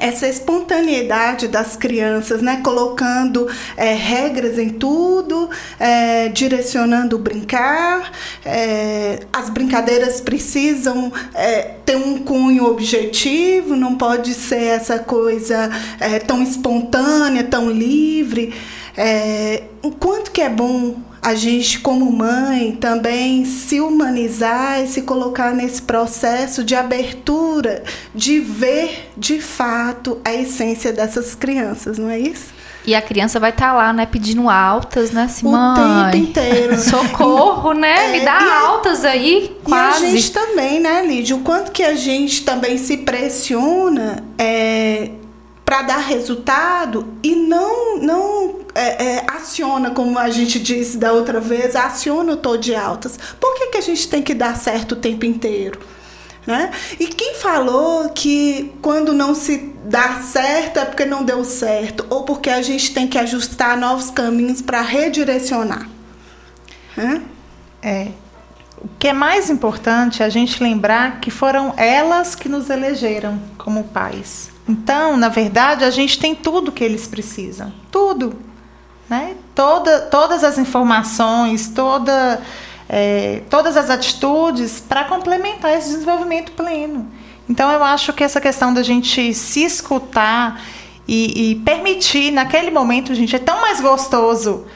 essa 0.00 0.28
espontaneidade 0.28 1.48
das 1.48 1.76
crianças, 1.76 2.42
né? 2.42 2.60
colocando 2.62 3.48
é, 3.76 3.94
regras 3.94 4.58
em 4.58 4.70
tudo, 4.70 5.50
é, 5.78 6.28
direcionando 6.28 7.16
o 7.16 7.18
brincar. 7.18 8.10
É, 8.44 9.20
as 9.32 9.50
brincadeiras 9.50 10.20
precisam 10.20 11.12
é, 11.34 11.74
ter 11.84 11.96
um 11.96 12.18
cunho 12.18 12.66
objetivo, 12.66 13.76
não 13.76 13.96
pode 13.96 14.34
ser 14.34 14.62
essa 14.62 14.98
coisa 14.98 15.70
é, 16.00 16.18
tão 16.18 16.42
espontânea, 16.42 17.44
tão 17.44 17.70
livre. 17.70 18.54
É, 18.96 19.62
o 19.82 19.90
quanto 19.92 20.30
que 20.30 20.40
é 20.40 20.48
bom 20.48 21.07
a 21.20 21.34
gente, 21.34 21.80
como 21.80 22.10
mãe, 22.10 22.72
também 22.72 23.44
se 23.44 23.80
humanizar 23.80 24.82
e 24.82 24.86
se 24.86 25.02
colocar 25.02 25.52
nesse 25.52 25.82
processo 25.82 26.62
de 26.62 26.74
abertura, 26.74 27.82
de 28.14 28.38
ver 28.38 29.10
de 29.16 29.40
fato 29.40 30.20
a 30.24 30.32
essência 30.32 30.92
dessas 30.92 31.34
crianças, 31.34 31.98
não 31.98 32.08
é 32.08 32.18
isso? 32.18 32.58
E 32.86 32.94
a 32.94 33.02
criança 33.02 33.38
vai 33.38 33.50
estar 33.50 33.68
tá 33.68 33.72
lá, 33.74 33.92
né, 33.92 34.06
pedindo 34.06 34.48
altas, 34.48 35.10
né, 35.10 35.24
assim, 35.24 35.46
o 35.46 35.50
mãe, 35.50 36.10
tempo 36.10 36.16
inteiro. 36.16 36.78
Socorro, 36.80 37.74
né? 37.74 38.06
É, 38.06 38.12
Me 38.12 38.24
dá 38.24 38.60
altas 38.60 39.04
aí, 39.04 39.54
quase. 39.62 40.04
E 40.04 40.06
a 40.06 40.10
gente 40.10 40.32
também, 40.32 40.80
né, 40.80 41.04
Lídia? 41.04 41.36
O 41.36 41.40
quanto 41.40 41.70
que 41.70 41.82
a 41.82 41.94
gente 41.94 42.44
também 42.44 42.78
se 42.78 42.98
pressiona 42.98 44.24
é, 44.38 45.10
para 45.66 45.82
dar 45.82 45.98
resultado 45.98 47.08
e 47.22 47.34
não 47.34 47.98
não 47.98 48.57
é, 48.78 49.04
é, 49.04 49.26
aciona, 49.28 49.90
como 49.90 50.18
a 50.18 50.30
gente 50.30 50.58
disse 50.60 50.96
da 50.96 51.12
outra 51.12 51.40
vez, 51.40 51.74
aciona 51.74 52.32
o 52.32 52.36
tô 52.36 52.56
de 52.56 52.74
altas. 52.74 53.18
Por 53.40 53.54
que, 53.56 53.66
que 53.66 53.78
a 53.78 53.80
gente 53.82 54.08
tem 54.08 54.22
que 54.22 54.34
dar 54.34 54.56
certo 54.56 54.92
o 54.92 54.96
tempo 54.96 55.26
inteiro? 55.26 55.80
Né? 56.46 56.70
E 56.98 57.08
quem 57.08 57.34
falou 57.34 58.08
que 58.10 58.72
quando 58.80 59.12
não 59.12 59.34
se 59.34 59.74
dá 59.84 60.20
certo 60.22 60.78
é 60.78 60.84
porque 60.84 61.04
não 61.04 61.22
deu 61.22 61.44
certo, 61.44 62.06
ou 62.08 62.22
porque 62.22 62.48
a 62.48 62.62
gente 62.62 62.94
tem 62.94 63.06
que 63.06 63.18
ajustar 63.18 63.76
novos 63.76 64.10
caminhos 64.10 64.62
para 64.62 64.80
redirecionar? 64.80 65.86
Né? 66.96 67.22
É. 67.82 68.08
O 68.78 68.88
que 68.98 69.08
é 69.08 69.12
mais 69.12 69.50
importante 69.50 70.22
é 70.22 70.26
a 70.26 70.28
gente 70.28 70.62
lembrar 70.62 71.20
que 71.20 71.30
foram 71.30 71.74
elas 71.76 72.34
que 72.34 72.48
nos 72.48 72.70
elegeram 72.70 73.38
como 73.58 73.84
pais. 73.84 74.50
Então, 74.68 75.16
na 75.16 75.28
verdade, 75.28 75.84
a 75.84 75.90
gente 75.90 76.18
tem 76.18 76.34
tudo 76.34 76.70
que 76.70 76.84
eles 76.84 77.06
precisam. 77.06 77.72
Tudo. 77.90 78.38
Né? 79.08 79.34
Toda, 79.54 80.00
todas 80.02 80.44
as 80.44 80.58
informações, 80.58 81.68
toda, 81.68 82.42
é, 82.88 83.42
todas 83.48 83.76
as 83.76 83.88
atitudes 83.90 84.80
para 84.80 85.04
complementar 85.04 85.72
esse 85.76 85.90
desenvolvimento 85.90 86.52
pleno. 86.52 87.10
Então, 87.48 87.70
eu 87.72 87.82
acho 87.82 88.12
que 88.12 88.22
essa 88.22 88.40
questão 88.40 88.74
da 88.74 88.82
gente 88.82 89.32
se 89.32 89.64
escutar 89.64 90.60
e, 91.06 91.52
e 91.52 91.54
permitir, 91.56 92.30
naquele 92.30 92.70
momento, 92.70 93.14
gente, 93.14 93.34
é 93.34 93.38
tão 93.38 93.60
mais 93.62 93.80
gostoso 93.80 94.66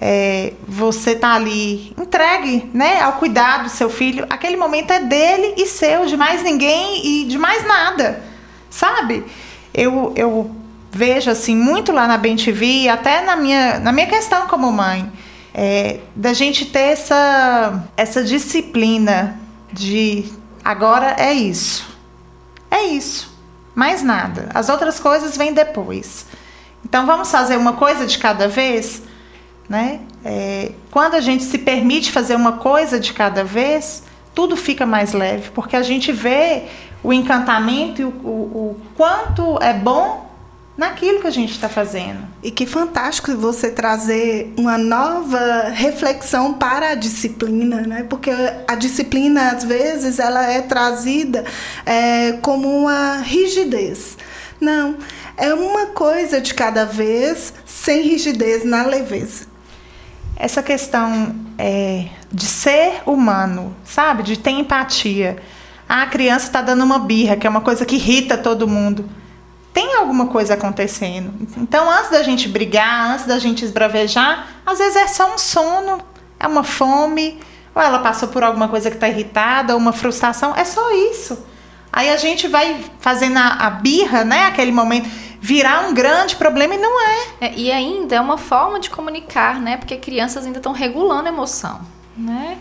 é, 0.00 0.54
você 0.66 1.14
tá 1.14 1.34
ali 1.34 1.94
entregue 1.96 2.68
né, 2.74 3.00
ao 3.02 3.12
cuidado 3.14 3.64
do 3.64 3.70
seu 3.70 3.90
filho. 3.90 4.26
Aquele 4.30 4.56
momento 4.56 4.90
é 4.90 5.00
dele 5.00 5.54
e 5.56 5.66
seu, 5.66 6.06
de 6.06 6.16
mais 6.16 6.42
ninguém 6.42 7.06
e 7.06 7.24
de 7.26 7.38
mais 7.38 7.64
nada 7.66 8.32
sabe? 8.72 9.24
Eu, 9.72 10.12
eu 10.16 10.50
vejo 10.92 11.30
assim 11.30 11.56
muito 11.56 11.90
lá 11.90 12.06
na 12.06 12.18
Bem 12.18 12.36
TV, 12.36 12.88
até 12.88 13.24
na 13.24 13.34
minha, 13.34 13.78
na 13.80 13.92
minha 13.92 14.06
questão 14.06 14.46
como 14.46 14.70
mãe, 14.70 15.10
é, 15.54 16.00
da 16.14 16.34
gente 16.34 16.66
ter 16.66 16.92
essa, 16.92 17.82
essa 17.96 18.22
disciplina 18.22 19.40
de 19.72 20.30
agora 20.62 21.16
é 21.18 21.32
isso. 21.32 21.88
É 22.70 22.84
isso. 22.84 23.32
Mais 23.74 24.02
nada. 24.02 24.50
As 24.52 24.68
outras 24.68 25.00
coisas 25.00 25.36
vêm 25.36 25.54
depois. 25.54 26.26
Então 26.84 27.06
vamos 27.06 27.30
fazer 27.30 27.56
uma 27.56 27.72
coisa 27.72 28.06
de 28.06 28.18
cada 28.18 28.46
vez, 28.46 29.02
né? 29.68 30.00
É, 30.22 30.72
quando 30.90 31.14
a 31.14 31.20
gente 31.20 31.42
se 31.42 31.56
permite 31.58 32.12
fazer 32.12 32.36
uma 32.36 32.52
coisa 32.52 33.00
de 33.00 33.14
cada 33.14 33.42
vez, 33.42 34.02
tudo 34.34 34.56
fica 34.56 34.84
mais 34.84 35.12
leve, 35.12 35.50
porque 35.50 35.74
a 35.74 35.82
gente 35.82 36.12
vê 36.12 36.64
o 37.02 37.12
encantamento 37.12 38.00
e 38.00 38.04
o, 38.04 38.08
o, 38.08 38.30
o 38.30 38.80
quanto 38.94 39.58
é 39.62 39.72
bom 39.72 40.31
naquilo 40.76 41.20
que 41.20 41.26
a 41.26 41.30
gente 41.30 41.52
está 41.52 41.68
fazendo. 41.68 42.20
E 42.42 42.50
que 42.50 42.66
fantástico 42.66 43.36
você 43.36 43.70
trazer 43.70 44.52
uma 44.56 44.78
nova 44.78 45.68
reflexão 45.68 46.54
para 46.54 46.90
a 46.90 46.94
disciplina, 46.94 47.82
né? 47.82 48.06
Porque 48.08 48.30
a 48.66 48.74
disciplina 48.74 49.50
às 49.50 49.64
vezes 49.64 50.18
ela 50.18 50.44
é 50.44 50.62
trazida 50.62 51.44
é, 51.84 52.32
como 52.42 52.68
uma 52.68 53.18
rigidez. 53.18 54.16
Não, 54.60 54.96
é 55.36 55.52
uma 55.52 55.86
coisa 55.86 56.40
de 56.40 56.54
cada 56.54 56.84
vez, 56.84 57.52
sem 57.64 58.02
rigidez, 58.02 58.64
na 58.64 58.86
leveza. 58.86 59.46
Essa 60.36 60.62
questão 60.62 61.34
é, 61.58 62.06
de 62.32 62.46
ser 62.46 63.02
humano, 63.04 63.76
sabe? 63.84 64.22
De 64.22 64.38
ter 64.38 64.50
empatia 64.50 65.36
ah, 65.94 66.04
a 66.04 66.06
criança 66.06 66.46
está 66.46 66.62
dando 66.62 66.82
uma 66.84 66.98
birra, 66.98 67.36
que 67.36 67.46
é 67.46 67.50
uma 67.50 67.60
coisa 67.60 67.84
que 67.84 67.96
irrita 67.96 68.38
todo 68.38 68.66
mundo. 68.66 69.04
Tem 69.72 69.94
alguma 69.94 70.26
coisa 70.26 70.54
acontecendo. 70.54 71.32
Então, 71.56 71.90
antes 71.90 72.10
da 72.10 72.22
gente 72.22 72.48
brigar, 72.48 73.12
antes 73.12 73.24
da 73.24 73.38
gente 73.38 73.64
esbravejar, 73.64 74.48
às 74.66 74.78
vezes 74.78 74.96
é 74.96 75.06
só 75.06 75.34
um 75.34 75.38
sono, 75.38 76.00
é 76.38 76.46
uma 76.46 76.62
fome, 76.62 77.40
ou 77.74 77.80
ela 77.80 78.00
passou 78.00 78.28
por 78.28 78.42
alguma 78.42 78.68
coisa 78.68 78.90
que 78.90 78.96
está 78.96 79.08
irritada, 79.08 79.72
ou 79.72 79.78
uma 79.78 79.92
frustração. 79.92 80.54
É 80.54 80.64
só 80.64 80.90
isso. 81.10 81.46
Aí 81.90 82.10
a 82.10 82.16
gente 82.16 82.48
vai 82.48 82.84
fazendo 83.00 83.38
a, 83.38 83.66
a 83.66 83.70
birra, 83.70 84.24
né? 84.24 84.46
Aquele 84.46 84.72
momento 84.72 85.08
virar 85.40 85.88
um 85.88 85.92
grande 85.92 86.36
problema 86.36 86.74
e 86.74 86.78
não 86.78 87.00
é. 87.00 87.16
é. 87.40 87.54
E 87.56 87.72
ainda 87.72 88.14
é 88.14 88.20
uma 88.20 88.38
forma 88.38 88.78
de 88.78 88.88
comunicar, 88.88 89.60
né? 89.60 89.76
Porque 89.76 89.96
crianças 89.96 90.46
ainda 90.46 90.58
estão 90.58 90.72
regulando 90.72 91.28
a 91.28 91.32
emoção, 91.32 91.80
né? 92.16 92.58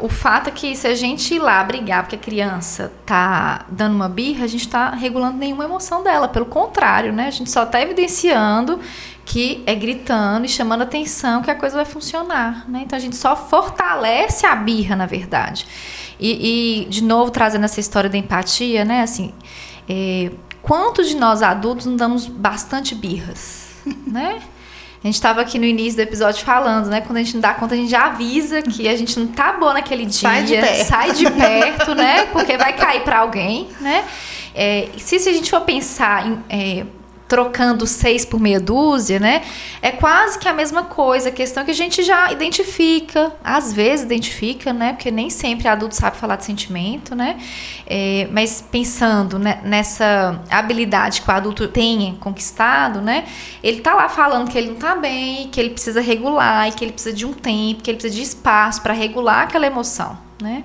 O 0.00 0.08
fato 0.08 0.48
é 0.48 0.50
que 0.50 0.74
se 0.74 0.86
a 0.86 0.94
gente 0.94 1.34
ir 1.34 1.38
lá 1.38 1.62
brigar 1.62 2.02
porque 2.02 2.16
a 2.16 2.18
criança 2.18 2.92
tá 3.06 3.64
dando 3.68 3.94
uma 3.94 4.08
birra, 4.08 4.44
a 4.44 4.48
gente 4.48 4.66
está 4.66 4.90
regulando 4.90 5.38
nenhuma 5.38 5.64
emoção 5.64 6.02
dela. 6.02 6.28
Pelo 6.28 6.46
contrário, 6.46 7.12
né? 7.12 7.28
A 7.28 7.30
gente 7.30 7.50
só 7.50 7.62
está 7.62 7.80
evidenciando 7.80 8.80
que 9.24 9.62
é 9.66 9.74
gritando 9.74 10.46
e 10.46 10.48
chamando 10.48 10.82
atenção 10.82 11.42
que 11.42 11.50
a 11.50 11.54
coisa 11.54 11.76
vai 11.76 11.84
funcionar, 11.84 12.68
né? 12.68 12.82
Então 12.84 12.96
a 12.96 13.00
gente 13.00 13.14
só 13.14 13.36
fortalece 13.36 14.46
a 14.46 14.56
birra, 14.56 14.96
na 14.96 15.06
verdade. 15.06 15.66
E, 16.18 16.82
e 16.82 16.84
de 16.86 17.04
novo, 17.04 17.30
trazendo 17.30 17.64
essa 17.64 17.78
história 17.78 18.10
da 18.10 18.18
empatia, 18.18 18.84
né? 18.84 19.02
Assim, 19.02 19.32
é, 19.88 20.32
quantos 20.62 21.08
de 21.08 21.16
nós 21.16 21.42
adultos 21.42 21.86
não 21.86 21.96
damos 21.96 22.26
bastante 22.26 22.94
birras, 22.94 23.68
né? 24.06 24.40
A 25.02 25.06
gente 25.06 25.14
estava 25.14 25.40
aqui 25.40 25.58
no 25.58 25.64
início 25.64 25.96
do 25.96 26.02
episódio 26.02 26.44
falando, 26.44 26.88
né? 26.88 27.00
Quando 27.00 27.18
a 27.18 27.22
gente 27.22 27.34
não 27.34 27.40
dá 27.40 27.54
conta, 27.54 27.74
a 27.74 27.78
gente 27.78 27.90
já 27.90 28.06
avisa 28.06 28.60
que 28.62 28.88
a 28.88 28.96
gente 28.96 29.18
não 29.18 29.28
tá 29.28 29.52
bom 29.52 29.72
naquele 29.72 30.04
dia. 30.04 30.28
Sai 30.28 30.42
de 30.42 30.54
perto. 30.56 30.86
Sai 30.86 31.12
de 31.12 31.30
perto, 31.30 31.94
né? 31.94 32.26
Porque 32.26 32.56
vai 32.56 32.72
cair 32.72 33.02
para 33.02 33.18
alguém, 33.18 33.68
né? 33.80 34.04
É, 34.54 34.88
se, 34.98 35.20
se 35.20 35.28
a 35.28 35.32
gente 35.32 35.50
for 35.50 35.60
pensar 35.60 36.26
em. 36.26 36.38
É, 36.48 36.86
trocando 37.28 37.86
seis 37.86 38.24
por 38.24 38.40
meia 38.40 38.58
dúzia, 38.58 39.20
né? 39.20 39.42
É 39.82 39.90
quase 39.90 40.38
que 40.38 40.48
a 40.48 40.54
mesma 40.54 40.84
coisa. 40.84 41.28
A 41.28 41.32
questão 41.32 41.62
é 41.62 41.66
que 41.66 41.70
a 41.70 41.74
gente 41.74 42.02
já 42.02 42.32
identifica, 42.32 43.32
às 43.44 43.72
vezes 43.72 44.06
identifica, 44.06 44.72
né? 44.72 44.94
Porque 44.94 45.10
nem 45.10 45.28
sempre 45.28 45.68
adulto 45.68 45.94
sabe 45.94 46.16
falar 46.16 46.36
de 46.36 46.46
sentimento, 46.46 47.14
né? 47.14 47.38
É, 47.86 48.26
mas 48.32 48.64
pensando 48.70 49.38
né, 49.38 49.60
nessa 49.62 50.42
habilidade 50.50 51.20
que 51.20 51.30
o 51.30 51.32
adulto 51.32 51.68
tenha 51.68 52.14
conquistado, 52.14 53.02
né? 53.02 53.26
Ele 53.62 53.80
tá 53.80 53.94
lá 53.94 54.08
falando 54.08 54.50
que 54.50 54.56
ele 54.56 54.70
não 54.70 54.76
tá 54.76 54.96
bem, 54.96 55.48
que 55.48 55.60
ele 55.60 55.70
precisa 55.70 56.00
regular, 56.00 56.68
e 56.68 56.72
que 56.72 56.82
ele 56.82 56.92
precisa 56.92 57.14
de 57.14 57.26
um 57.26 57.34
tempo, 57.34 57.82
que 57.82 57.90
ele 57.90 57.98
precisa 57.98 58.14
de 58.14 58.22
espaço 58.22 58.80
para 58.80 58.94
regular 58.94 59.42
aquela 59.42 59.66
emoção, 59.66 60.18
né? 60.40 60.64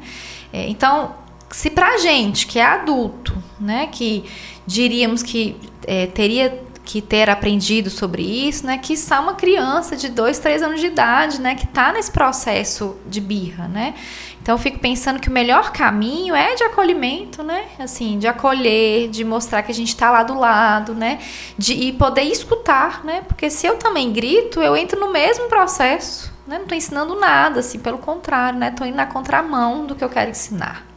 É, 0.53 0.69
então, 0.69 1.15
se 1.53 1.69
pra 1.69 1.97
gente 1.97 2.47
que 2.47 2.57
é 2.57 2.65
adulto, 2.65 3.35
né? 3.59 3.87
Que 3.91 4.23
diríamos 4.65 5.23
que 5.23 5.55
é, 5.85 6.07
teria 6.07 6.63
que 6.85 7.01
ter 7.01 7.29
aprendido 7.29 7.89
sobre 7.89 8.21
isso, 8.21 8.65
né? 8.65 8.77
Que 8.77 8.93
está 8.93 9.19
uma 9.19 9.35
criança 9.35 9.95
de 9.95 10.09
dois, 10.09 10.39
três 10.39 10.61
anos 10.61 10.81
de 10.81 10.87
idade, 10.87 11.39
né? 11.39 11.55
Que 11.55 11.65
está 11.65 11.93
nesse 11.93 12.11
processo 12.11 12.97
de 13.07 13.21
birra, 13.21 13.67
né? 13.67 13.93
Então 14.41 14.55
eu 14.55 14.59
fico 14.59 14.77
pensando 14.79 15.21
que 15.21 15.29
o 15.29 15.31
melhor 15.31 15.71
caminho 15.71 16.35
é 16.35 16.55
de 16.55 16.63
acolhimento, 16.63 17.41
né? 17.41 17.63
Assim, 17.79 18.19
de 18.19 18.27
acolher, 18.27 19.09
de 19.09 19.23
mostrar 19.23 19.63
que 19.63 19.71
a 19.71 19.73
gente 19.73 19.87
está 19.87 20.11
lá 20.11 20.23
do 20.23 20.37
lado, 20.37 20.93
né? 20.93 21.19
De 21.57 21.73
e 21.73 21.93
poder 21.93 22.23
escutar, 22.23 23.05
né? 23.05 23.21
Porque 23.21 23.49
se 23.49 23.65
eu 23.65 23.77
também 23.77 24.11
grito, 24.11 24.61
eu 24.61 24.75
entro 24.75 24.99
no 24.99 25.11
mesmo 25.11 25.47
processo, 25.47 26.33
né? 26.45 26.57
Não 26.57 26.63
estou 26.63 26.77
ensinando 26.77 27.15
nada, 27.15 27.61
assim, 27.61 27.79
pelo 27.79 27.97
contrário, 27.97 28.59
né? 28.59 28.67
Estou 28.67 28.85
indo 28.85 28.97
na 28.97 29.05
contramão 29.05 29.85
do 29.85 29.95
que 29.95 30.03
eu 30.03 30.09
quero 30.09 30.31
ensinar. 30.31 30.92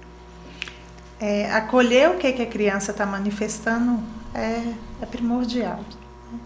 É, 1.21 1.51
acolher 1.53 2.11
o 2.11 2.15
que, 2.17 2.31
que 2.33 2.43
a 2.43 2.47
criança 2.47 2.91
está 2.91 3.07
manifestando 3.07 4.03
é, 4.35 4.63
é 5.01 5.07
primordial. 5.07 5.81
Né? 6.33 6.39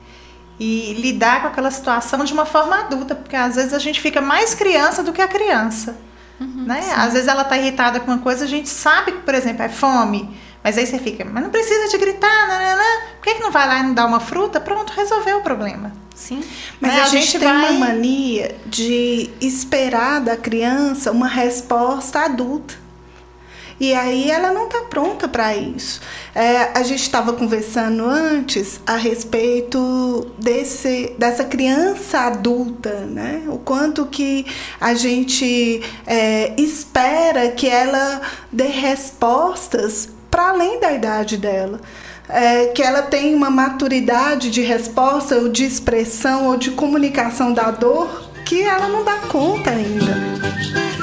e 0.61 0.93
lidar 0.93 1.41
com 1.41 1.49
aquela 1.49 1.71
situação 1.71 2.23
de 2.23 2.35
uma 2.35 2.45
forma 2.45 2.79
adulta, 2.79 3.15
porque 3.15 3.35
às 3.35 3.57
vezes 3.57 3.73
a 3.73 3.79
gente 3.79 3.99
fica 3.99 4.21
mais 4.21 4.55
criança 4.55 5.03
do 5.03 5.11
que 5.11 5.23
a 5.23 5.27
criança. 5.27 5.97
Uhum, 6.39 6.65
né? 6.67 6.93
Às 6.97 7.15
vezes 7.15 7.29
ela 7.29 7.43
está 7.43 7.57
irritada 7.57 7.99
com 7.99 8.11
uma 8.11 8.19
coisa, 8.19 8.45
a 8.45 8.49
gente 8.49 8.69
sabe 8.69 9.13
que, 9.13 9.19
por 9.21 9.35
exemplo, 9.35 9.63
é 9.63 9.71
fome. 9.71 10.39
Mas 10.63 10.77
aí 10.77 10.87
você 10.87 10.99
fica, 10.99 11.25
mas 11.25 11.43
não 11.43 11.51
precisa 11.51 11.89
de 11.89 11.97
gritar, 11.97 12.47
né, 12.47 12.59
né, 12.59 12.77
né? 12.77 13.15
por 13.17 13.25
que, 13.25 13.35
que 13.37 13.43
não 13.43 13.51
vai 13.51 13.67
lá 13.67 13.79
e 13.79 13.83
não 13.83 13.95
dá 13.95 14.05
uma 14.05 14.21
fruta? 14.21 14.61
Pronto, 14.61 14.93
resolveu 14.93 15.39
o 15.39 15.43
problema. 15.43 15.91
Sim. 16.15 16.45
Mas 16.79 16.93
né? 16.93 17.01
a, 17.01 17.05
a, 17.05 17.07
gente, 17.07 17.25
gente 17.25 17.39
tem 17.39 17.49
vai... 17.49 17.71
uma 17.71 17.87
mania 17.87 18.55
de 18.67 19.31
esperar 19.41 20.21
da 20.21 20.37
criança 20.37 21.11
uma 21.11 21.29
resposta 21.29 22.21
adulta. 22.21 22.75
E 23.81 23.95
aí 23.95 24.31
ela 24.31 24.53
não 24.53 24.67
está 24.67 24.83
pronta 24.83 25.27
para 25.27 25.57
isso. 25.57 26.03
É, 26.35 26.79
a 26.79 26.83
gente 26.83 27.01
estava 27.01 27.33
conversando 27.33 28.05
antes 28.05 28.79
a 28.87 28.97
respeito 28.97 30.31
desse, 30.39 31.15
dessa 31.19 31.45
criança 31.45 32.21
adulta, 32.21 33.07
né? 33.07 33.43
O 33.49 33.57
quanto 33.57 34.05
que 34.05 34.45
a 34.79 34.93
gente 34.93 35.83
é, 36.07 36.53
espera 36.61 37.49
que 37.49 37.67
ela 37.67 38.21
dê 38.53 38.67
respostas 38.67 40.11
para 40.31 40.51
além 40.51 40.79
da 40.79 40.93
idade 40.93 41.39
dela. 41.39 41.81
É, 42.29 42.67
que 42.67 42.83
ela 42.83 43.03
tem 43.03 43.35
uma 43.35 43.51
maturidade 43.51 44.51
de 44.51 44.61
resposta 44.61 45.37
ou 45.37 45.49
de 45.49 45.65
expressão 45.65 46.47
ou 46.47 46.57
de 46.57 46.71
comunicação 46.71 47.53
da 47.53 47.73
dor 47.73 48.31
que 48.45 48.63
ela 48.63 48.89
não 48.89 49.05
dá 49.05 49.17
conta 49.21 49.71
ainda. 49.71 51.00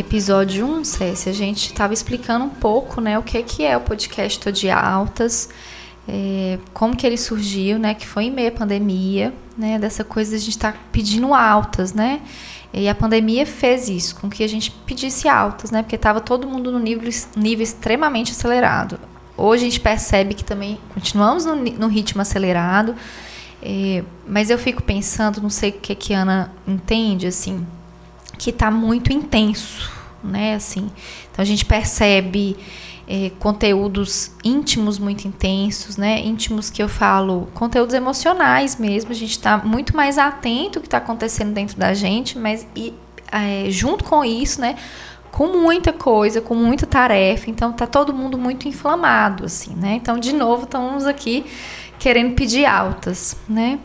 Episódio 0.00 0.66
1, 0.66 0.84
Cécia, 0.84 1.30
a 1.30 1.34
gente 1.34 1.66
estava 1.66 1.92
explicando 1.92 2.44
um 2.44 2.50
pouco 2.50 3.00
né, 3.00 3.18
o 3.18 3.22
que, 3.22 3.42
que 3.42 3.64
é 3.64 3.76
o 3.76 3.80
podcast 3.80 4.50
de 4.50 4.70
Altas, 4.70 5.48
é, 6.08 6.58
como 6.72 6.96
que 6.96 7.06
ele 7.06 7.16
surgiu, 7.16 7.78
né, 7.78 7.94
que 7.94 8.06
foi 8.06 8.24
em 8.24 8.30
meio 8.30 8.48
à 8.48 8.52
pandemia, 8.52 9.32
né, 9.56 9.78
dessa 9.78 10.02
coisa 10.02 10.30
de 10.30 10.36
a 10.36 10.38
gente 10.40 10.50
estar 10.50 10.72
tá 10.72 10.78
pedindo 10.90 11.32
altas, 11.34 11.92
né? 11.92 12.20
E 12.72 12.88
a 12.88 12.94
pandemia 12.94 13.44
fez 13.44 13.88
isso, 13.88 14.14
com 14.16 14.30
que 14.30 14.44
a 14.44 14.48
gente 14.48 14.70
pedisse 14.70 15.28
altas, 15.28 15.72
né? 15.72 15.82
Porque 15.82 15.96
estava 15.96 16.20
todo 16.20 16.46
mundo 16.46 16.70
no 16.70 16.78
nível, 16.78 17.10
nível 17.36 17.64
extremamente 17.64 18.30
acelerado. 18.30 18.98
Hoje 19.36 19.64
a 19.64 19.70
gente 19.70 19.80
percebe 19.80 20.34
que 20.34 20.44
também 20.44 20.78
continuamos 20.94 21.44
no, 21.44 21.56
no 21.56 21.88
ritmo 21.88 22.22
acelerado, 22.22 22.94
é, 23.60 24.04
mas 24.26 24.50
eu 24.50 24.58
fico 24.58 24.82
pensando, 24.82 25.42
não 25.42 25.50
sei 25.50 25.70
o 25.70 25.72
que, 25.72 25.94
que 25.96 26.14
a 26.14 26.22
Ana 26.22 26.52
entende, 26.66 27.26
assim, 27.26 27.66
que 28.40 28.48
está 28.48 28.70
muito 28.70 29.12
intenso, 29.12 29.92
né? 30.24 30.54
Assim, 30.54 30.90
então 31.30 31.42
a 31.42 31.44
gente 31.44 31.62
percebe 31.66 32.56
é, 33.06 33.30
conteúdos 33.38 34.32
íntimos 34.42 34.98
muito 34.98 35.28
intensos, 35.28 35.98
né? 35.98 36.20
Íntimos 36.20 36.70
que 36.70 36.82
eu 36.82 36.88
falo, 36.88 37.48
conteúdos 37.52 37.94
emocionais 37.94 38.76
mesmo. 38.76 39.10
A 39.10 39.14
gente 39.14 39.32
está 39.32 39.58
muito 39.58 39.94
mais 39.94 40.16
atento 40.16 40.78
ao 40.78 40.80
que 40.80 40.86
está 40.86 40.96
acontecendo 40.96 41.52
dentro 41.52 41.76
da 41.76 41.92
gente, 41.92 42.38
mas 42.38 42.66
e, 42.74 42.94
é, 43.30 43.70
junto 43.70 44.04
com 44.04 44.24
isso, 44.24 44.58
né? 44.58 44.74
Com 45.30 45.48
muita 45.48 45.92
coisa, 45.92 46.40
com 46.40 46.54
muita 46.54 46.86
tarefa, 46.86 47.50
então 47.50 47.70
tá 47.72 47.86
todo 47.86 48.10
mundo 48.14 48.38
muito 48.38 48.66
inflamado, 48.66 49.44
assim, 49.44 49.74
né? 49.74 49.96
Então, 49.96 50.18
de 50.18 50.32
novo, 50.32 50.64
estamos 50.64 51.04
aqui 51.04 51.44
querendo 51.98 52.34
pedir 52.34 52.64
altas, 52.64 53.36
né? 53.46 53.78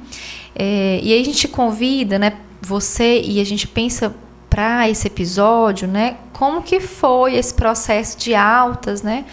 É, 0.55 1.01
e 1.03 1.11
aí 1.11 1.19
a 1.19 1.25
gente 1.25 1.45
convida, 1.49 2.17
né? 2.17 2.37
Você 2.61 3.21
e 3.21 3.41
a 3.41 3.43
gente 3.43 3.67
pensa 3.67 4.15
para 4.55 4.89
esse 4.89 5.07
episódio, 5.07 5.85
né? 5.85 6.15
Como 6.31 6.63
que 6.63 6.79
foi 6.79 7.35
esse 7.35 7.53
processo 7.53 8.17
de 8.17 8.33
altas, 8.33 9.01
né? 9.01 9.25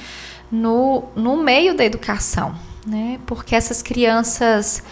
No, 0.51 1.05
no 1.15 1.37
meio 1.37 1.77
da 1.77 1.85
educação, 1.85 2.57
né? 2.85 3.21
Porque 3.25 3.55
essas 3.55 3.83
crianças 3.83 4.83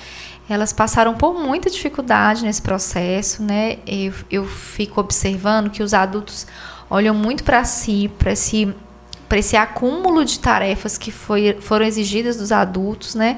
elas 0.49 0.73
passaram 0.73 1.15
por 1.15 1.35
muita 1.35 1.69
dificuldade 1.69 2.45
nesse 2.45 2.63
processo, 2.63 3.43
né? 3.43 3.79
Eu, 3.85 4.15
eu 4.31 4.47
fico 4.47 5.01
observando 5.01 5.69
que 5.69 5.83
os 5.83 5.93
adultos 5.93 6.47
olham 6.89 7.15
muito 7.15 7.43
para 7.43 7.65
si, 7.65 8.09
para 8.17 8.31
esse, 8.31 8.73
esse 9.33 9.57
acúmulo 9.57 10.25
de 10.25 10.39
tarefas 10.39 10.97
que 10.97 11.11
foi, 11.11 11.59
foram 11.61 11.85
exigidas 11.85 12.37
dos 12.37 12.53
adultos, 12.53 13.17
né? 13.17 13.37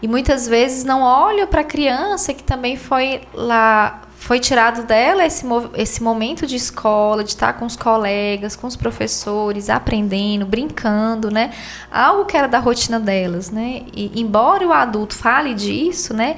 E 0.00 0.06
muitas 0.06 0.46
vezes 0.46 0.84
não 0.84 1.02
olham 1.02 1.48
para 1.48 1.62
a 1.62 1.64
criança 1.64 2.32
que 2.32 2.44
também 2.44 2.76
foi 2.76 3.22
lá 3.34 4.02
foi 4.18 4.40
tirado 4.40 4.82
dela 4.82 5.24
esse, 5.24 5.46
esse 5.74 6.02
momento 6.02 6.44
de 6.44 6.56
escola, 6.56 7.22
de 7.22 7.30
estar 7.30 7.52
com 7.52 7.64
os 7.64 7.76
colegas, 7.76 8.56
com 8.56 8.66
os 8.66 8.74
professores, 8.74 9.70
aprendendo, 9.70 10.44
brincando, 10.44 11.30
né? 11.30 11.52
Algo 11.90 12.24
que 12.24 12.36
era 12.36 12.48
da 12.48 12.58
rotina 12.58 12.98
delas, 12.98 13.50
né? 13.50 13.84
E 13.94 14.20
embora 14.20 14.66
o 14.66 14.72
adulto 14.72 15.14
fale 15.14 15.54
disso, 15.54 16.12
né? 16.12 16.36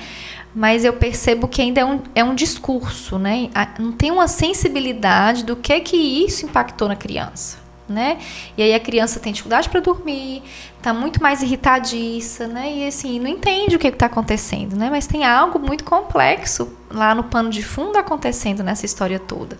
Mas 0.55 0.85
eu 0.85 0.93
percebo 0.93 1.49
que 1.49 1.63
ainda 1.63 1.81
é 1.81 1.85
um, 1.85 2.01
é 2.15 2.23
um 2.23 2.35
discurso, 2.35 3.19
né? 3.19 3.49
Não 3.79 3.93
tem 3.93 4.11
uma 4.11 4.29
sensibilidade 4.29 5.43
do 5.43 5.57
que 5.57 5.81
que 5.81 5.97
isso 5.97 6.45
impactou 6.45 6.87
na 6.87 6.97
criança 6.97 7.60
né? 7.91 8.19
E 8.57 8.63
aí 8.63 8.75
a 8.75 8.81
criança 8.81 9.21
tem 9.21 9.33
dificuldade 9.33 9.69
para 9.69 9.81
dormir, 9.81 10.43
tá 10.81 10.95
muito 10.95 11.23
mais 11.23 11.43
irritadiça, 11.43 12.47
né? 12.47 12.73
E 12.73 12.87
assim, 12.87 13.19
não 13.19 13.29
entende 13.29 13.77
o 13.77 13.79
que 13.79 13.89
está 13.89 14.07
acontecendo, 14.07 14.77
né? 14.77 14.89
Mas 14.91 15.07
tem 15.07 15.25
algo 15.25 15.59
muito 15.59 15.85
complexo 15.85 16.73
lá 16.91 17.15
no 17.15 17.25
pano 17.25 17.51
de 17.51 17.63
fundo 17.63 17.97
acontecendo 17.97 18.63
nessa 18.63 18.87
história 18.87 19.19
toda. 19.19 19.57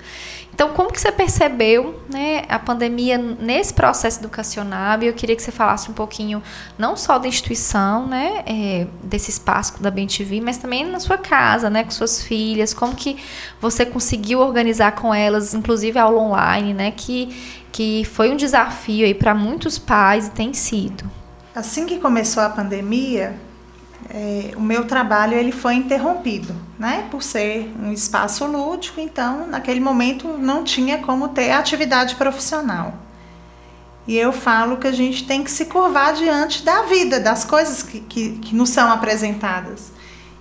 Então, 0.61 0.75
como 0.75 0.93
que 0.93 1.01
você 1.01 1.11
percebeu 1.11 1.99
né, 2.13 2.43
a 2.47 2.59
pandemia 2.59 3.17
nesse 3.17 3.73
processo 3.73 4.21
educacional? 4.21 5.03
E 5.03 5.07
eu 5.07 5.15
queria 5.15 5.35
que 5.35 5.43
você 5.43 5.51
falasse 5.51 5.91
um 5.91 5.95
pouquinho, 5.95 6.43
não 6.77 6.97
só 6.97 7.19
da 7.19 7.27
instituição, 7.27 8.07
né, 8.07 8.43
é, 8.45 8.87
desse 9.03 9.31
espaço 9.31 9.83
da 9.83 9.91
BenTV, 9.91 10.41
mas 10.43 10.59
também 10.59 10.85
na 10.85 11.01
sua 11.01 11.17
casa, 11.17 11.71
né, 11.71 11.83
com 11.83 11.91
suas 11.91 12.23
filhas, 12.23 12.75
como 12.75 12.95
que 12.95 13.17
você 13.59 13.87
conseguiu 13.87 14.41
organizar 14.41 14.93
com 14.93 15.15
elas, 15.15 15.55
inclusive 15.55 15.99
aula 15.99 16.21
online, 16.21 16.75
né, 16.75 16.91
que 16.91 17.60
que 17.73 18.05
foi 18.05 18.31
um 18.31 18.37
desafio 18.37 19.05
aí 19.07 19.15
para 19.15 19.35
muitos 19.35 19.79
pais 19.79 20.29
e 20.29 20.31
tem 20.31 20.53
sido. 20.53 21.05
Assim 21.55 21.87
que 21.87 21.99
começou 21.99 22.43
a 22.43 22.49
pandemia, 22.49 23.39
é, 24.09 24.53
o 24.57 24.61
meu 24.61 24.85
trabalho 24.87 25.35
ele 25.35 25.53
foi 25.53 25.75
interrompido, 25.75 26.55
né? 26.79 27.07
Por 27.11 27.23
ser 27.23 27.73
um 27.81 27.93
espaço 27.93 28.45
lúdico, 28.47 29.01
então 29.01 29.47
naquele 29.47 29.81
momento 29.81 30.27
não 30.39 30.65
tinha 30.65 30.99
como 30.99 31.29
ter 31.29 31.51
atividade 31.53 32.17
profissional. 32.17 32.95
E 34.07 34.17
eu 34.17 34.33
falo 34.33 34.79
que 34.79 34.89
a 34.89 34.93
gente 34.93 35.25
tem 35.25 35.45
que 35.45 35.51
se 35.51 35.67
curvar 35.67 36.15
diante 36.15 36.65
da 36.65 36.83
vida, 36.83 37.21
das 37.21 37.45
coisas 37.45 37.83
que, 37.83 38.01
que, 38.01 38.39
que 38.39 38.57
nos 38.57 38.71
são 38.71 38.91
apresentadas. 38.91 39.93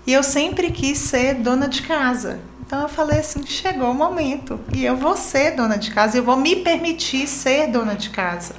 E 0.07 0.13
eu 0.13 0.23
sempre 0.23 0.71
quis 0.71 0.97
ser 0.97 1.36
dona 1.36 1.67
de 1.67 1.84
casa. 1.84 2.39
Então 2.70 2.84
eu 2.84 2.88
falei 2.88 3.17
assim: 3.17 3.43
chegou 3.47 3.89
o 3.89 3.95
momento 3.95 4.59
e 4.76 4.86
eu 4.86 4.95
vou 4.95 5.17
ser 5.17 5.55
dona 5.55 5.76
de 5.76 5.89
casa, 5.89 6.20
eu 6.20 6.24
vou 6.24 6.38
me 6.38 6.57
permitir 6.57 7.26
ser 7.26 7.65
dona 7.65 7.95
de 7.95 8.11
casa. 8.11 8.53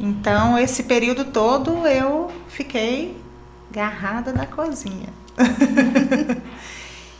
Então 0.00 0.58
esse 0.58 0.84
período 0.84 1.26
todo 1.26 1.86
eu 1.86 2.32
fiquei 2.48 3.14
agarrada 3.70 4.32
na 4.32 4.46
cozinha. 4.46 5.10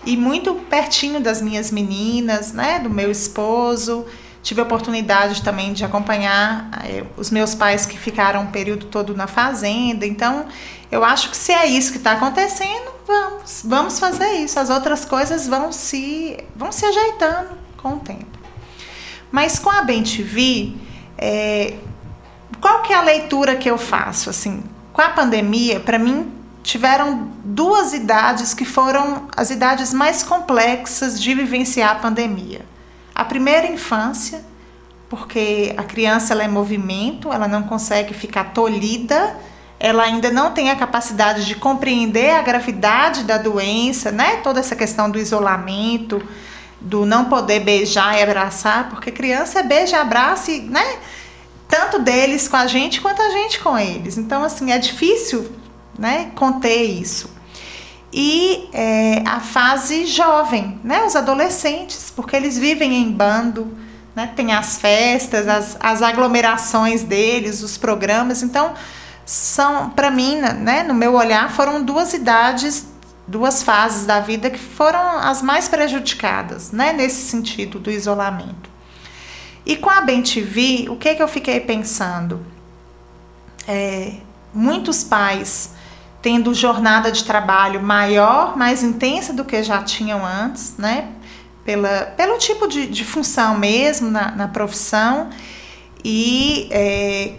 e 0.06 0.16
muito 0.16 0.54
pertinho 0.54 1.20
das 1.20 1.42
minhas 1.42 1.70
meninas, 1.70 2.54
né, 2.54 2.78
do 2.78 2.88
meu 2.88 3.10
esposo. 3.10 4.06
Tive 4.42 4.62
a 4.62 4.64
oportunidade 4.64 5.42
também 5.42 5.74
de 5.74 5.84
acompanhar 5.84 6.70
eh, 6.84 7.04
os 7.18 7.30
meus 7.30 7.54
pais 7.54 7.84
que 7.84 7.98
ficaram 7.98 8.44
um 8.44 8.46
período 8.46 8.86
todo 8.86 9.14
na 9.14 9.26
fazenda. 9.26 10.06
Então, 10.06 10.46
eu 10.90 11.04
acho 11.04 11.28
que 11.30 11.36
se 11.36 11.52
é 11.52 11.66
isso 11.66 11.92
que 11.92 11.98
está 11.98 12.12
acontecendo, 12.12 12.95
vamos, 13.06 13.62
vamos 13.64 13.98
fazer 13.98 14.28
isso. 14.34 14.58
As 14.58 14.70
outras 14.70 15.04
coisas 15.04 15.46
vão 15.46 15.72
se, 15.72 16.36
vão 16.54 16.72
se 16.72 16.84
ajeitando 16.84 17.50
com 17.76 17.94
o 17.94 18.00
tempo. 18.00 18.38
Mas 19.30 19.58
com 19.58 19.70
a 19.70 19.82
Bem 19.82 20.02
TV, 20.02 20.74
é, 21.16 21.74
qual 22.60 22.82
que 22.82 22.92
é 22.92 22.96
a 22.96 23.02
leitura 23.02 23.56
que 23.56 23.70
eu 23.70 23.78
faço? 23.78 24.30
Assim, 24.30 24.62
com 24.92 25.00
a 25.00 25.10
pandemia, 25.10 25.80
para 25.80 25.98
mim, 25.98 26.32
tiveram 26.62 27.30
duas 27.44 27.92
idades 27.92 28.52
que 28.52 28.64
foram 28.64 29.28
as 29.36 29.50
idades 29.50 29.92
mais 29.92 30.22
complexas 30.22 31.20
de 31.20 31.34
vivenciar 31.34 31.92
a 31.92 31.94
pandemia. 31.96 32.64
A 33.14 33.24
primeira 33.24 33.66
infância, 33.66 34.44
porque 35.08 35.74
a 35.76 35.84
criança 35.84 36.32
ela 36.32 36.42
é 36.42 36.48
movimento, 36.48 37.32
ela 37.32 37.46
não 37.46 37.62
consegue 37.62 38.12
ficar 38.12 38.52
tolhida 38.52 39.36
ela 39.78 40.04
ainda 40.04 40.30
não 40.30 40.52
tem 40.52 40.70
a 40.70 40.76
capacidade 40.76 41.44
de 41.44 41.54
compreender 41.54 42.30
a 42.30 42.42
gravidade 42.42 43.24
da 43.24 43.36
doença, 43.36 44.10
né? 44.10 44.36
Toda 44.36 44.60
essa 44.60 44.74
questão 44.74 45.10
do 45.10 45.18
isolamento, 45.18 46.22
do 46.80 47.04
não 47.04 47.26
poder 47.26 47.60
beijar 47.60 48.18
e 48.18 48.22
abraçar, 48.22 48.88
porque 48.88 49.10
criança 49.10 49.60
é 49.60 49.62
beija, 49.62 50.00
abraça, 50.00 50.52
né? 50.62 50.98
Tanto 51.68 51.98
deles 51.98 52.48
com 52.48 52.56
a 52.56 52.66
gente 52.66 53.00
quanto 53.00 53.20
a 53.20 53.30
gente 53.30 53.58
com 53.60 53.78
eles. 53.78 54.16
Então, 54.16 54.42
assim, 54.42 54.70
é 54.70 54.78
difícil, 54.78 55.50
né? 55.98 56.30
Conter 56.34 56.82
isso. 56.82 57.34
E 58.12 58.70
é, 58.72 59.22
a 59.26 59.40
fase 59.40 60.06
jovem, 60.06 60.80
né? 60.82 61.04
Os 61.04 61.14
adolescentes, 61.14 62.10
porque 62.14 62.34
eles 62.34 62.56
vivem 62.56 62.94
em 62.94 63.10
bando, 63.10 63.76
né? 64.14 64.32
Tem 64.34 64.52
as 64.54 64.78
festas, 64.78 65.46
as, 65.46 65.76
as 65.80 66.00
aglomerações 66.00 67.02
deles, 67.02 67.62
os 67.62 67.76
programas. 67.76 68.42
Então, 68.42 68.72
são, 69.26 69.90
para 69.90 70.08
mim, 70.08 70.36
né, 70.36 70.84
no 70.84 70.94
meu 70.94 71.14
olhar, 71.14 71.50
foram 71.50 71.82
duas 71.82 72.14
idades, 72.14 72.86
duas 73.26 73.60
fases 73.60 74.06
da 74.06 74.20
vida 74.20 74.48
que 74.48 74.58
foram 74.58 75.18
as 75.18 75.42
mais 75.42 75.68
prejudicadas, 75.68 76.70
né, 76.70 76.92
nesse 76.92 77.28
sentido 77.28 77.80
do 77.80 77.90
isolamento. 77.90 78.70
E 79.66 79.76
com 79.76 79.90
a 79.90 80.00
Bem 80.00 80.22
TV, 80.22 80.86
o 80.88 80.94
que, 80.94 81.12
que 81.16 81.20
eu 81.20 81.26
fiquei 81.26 81.58
pensando? 81.58 82.40
É, 83.66 84.12
muitos 84.54 85.02
pais 85.02 85.74
tendo 86.22 86.54
jornada 86.54 87.10
de 87.10 87.24
trabalho 87.24 87.82
maior, 87.82 88.56
mais 88.56 88.84
intensa 88.84 89.32
do 89.32 89.44
que 89.44 89.60
já 89.64 89.82
tinham 89.82 90.24
antes, 90.24 90.76
né? 90.76 91.08
Pela, 91.64 92.02
pelo 92.16 92.38
tipo 92.38 92.68
de, 92.68 92.86
de 92.86 93.04
função 93.04 93.58
mesmo 93.58 94.08
na, 94.08 94.30
na 94.30 94.46
profissão 94.46 95.30
e 96.04 96.68
é, 96.70 97.34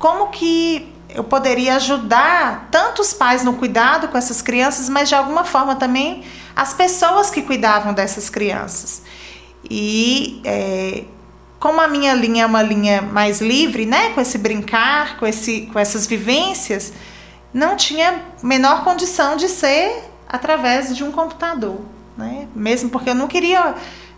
como 0.00 0.28
que 0.28 0.90
eu 1.10 1.22
poderia 1.22 1.76
ajudar 1.76 2.68
tanto 2.70 3.02
os 3.02 3.12
pais 3.12 3.44
no 3.44 3.52
cuidado 3.54 4.08
com 4.08 4.16
essas 4.16 4.40
crianças, 4.40 4.88
mas 4.88 5.10
de 5.10 5.14
alguma 5.14 5.44
forma 5.44 5.76
também 5.76 6.24
as 6.56 6.72
pessoas 6.72 7.30
que 7.30 7.42
cuidavam 7.42 7.92
dessas 7.92 8.30
crianças. 8.30 9.02
E 9.68 10.40
é, 10.42 11.04
como 11.58 11.82
a 11.82 11.86
minha 11.86 12.14
linha 12.14 12.44
é 12.44 12.46
uma 12.46 12.62
linha 12.62 13.02
mais 13.02 13.42
livre, 13.42 13.84
né, 13.84 14.10
com 14.14 14.22
esse 14.22 14.38
brincar, 14.38 15.18
com, 15.18 15.26
esse, 15.26 15.68
com 15.70 15.78
essas 15.78 16.06
vivências, 16.06 16.94
não 17.52 17.76
tinha 17.76 18.22
menor 18.42 18.82
condição 18.82 19.36
de 19.36 19.48
ser 19.48 20.04
através 20.26 20.96
de 20.96 21.04
um 21.04 21.12
computador, 21.12 21.78
né? 22.16 22.48
Mesmo 22.54 22.88
porque 22.88 23.10
eu 23.10 23.14
não 23.14 23.28
queria 23.28 23.74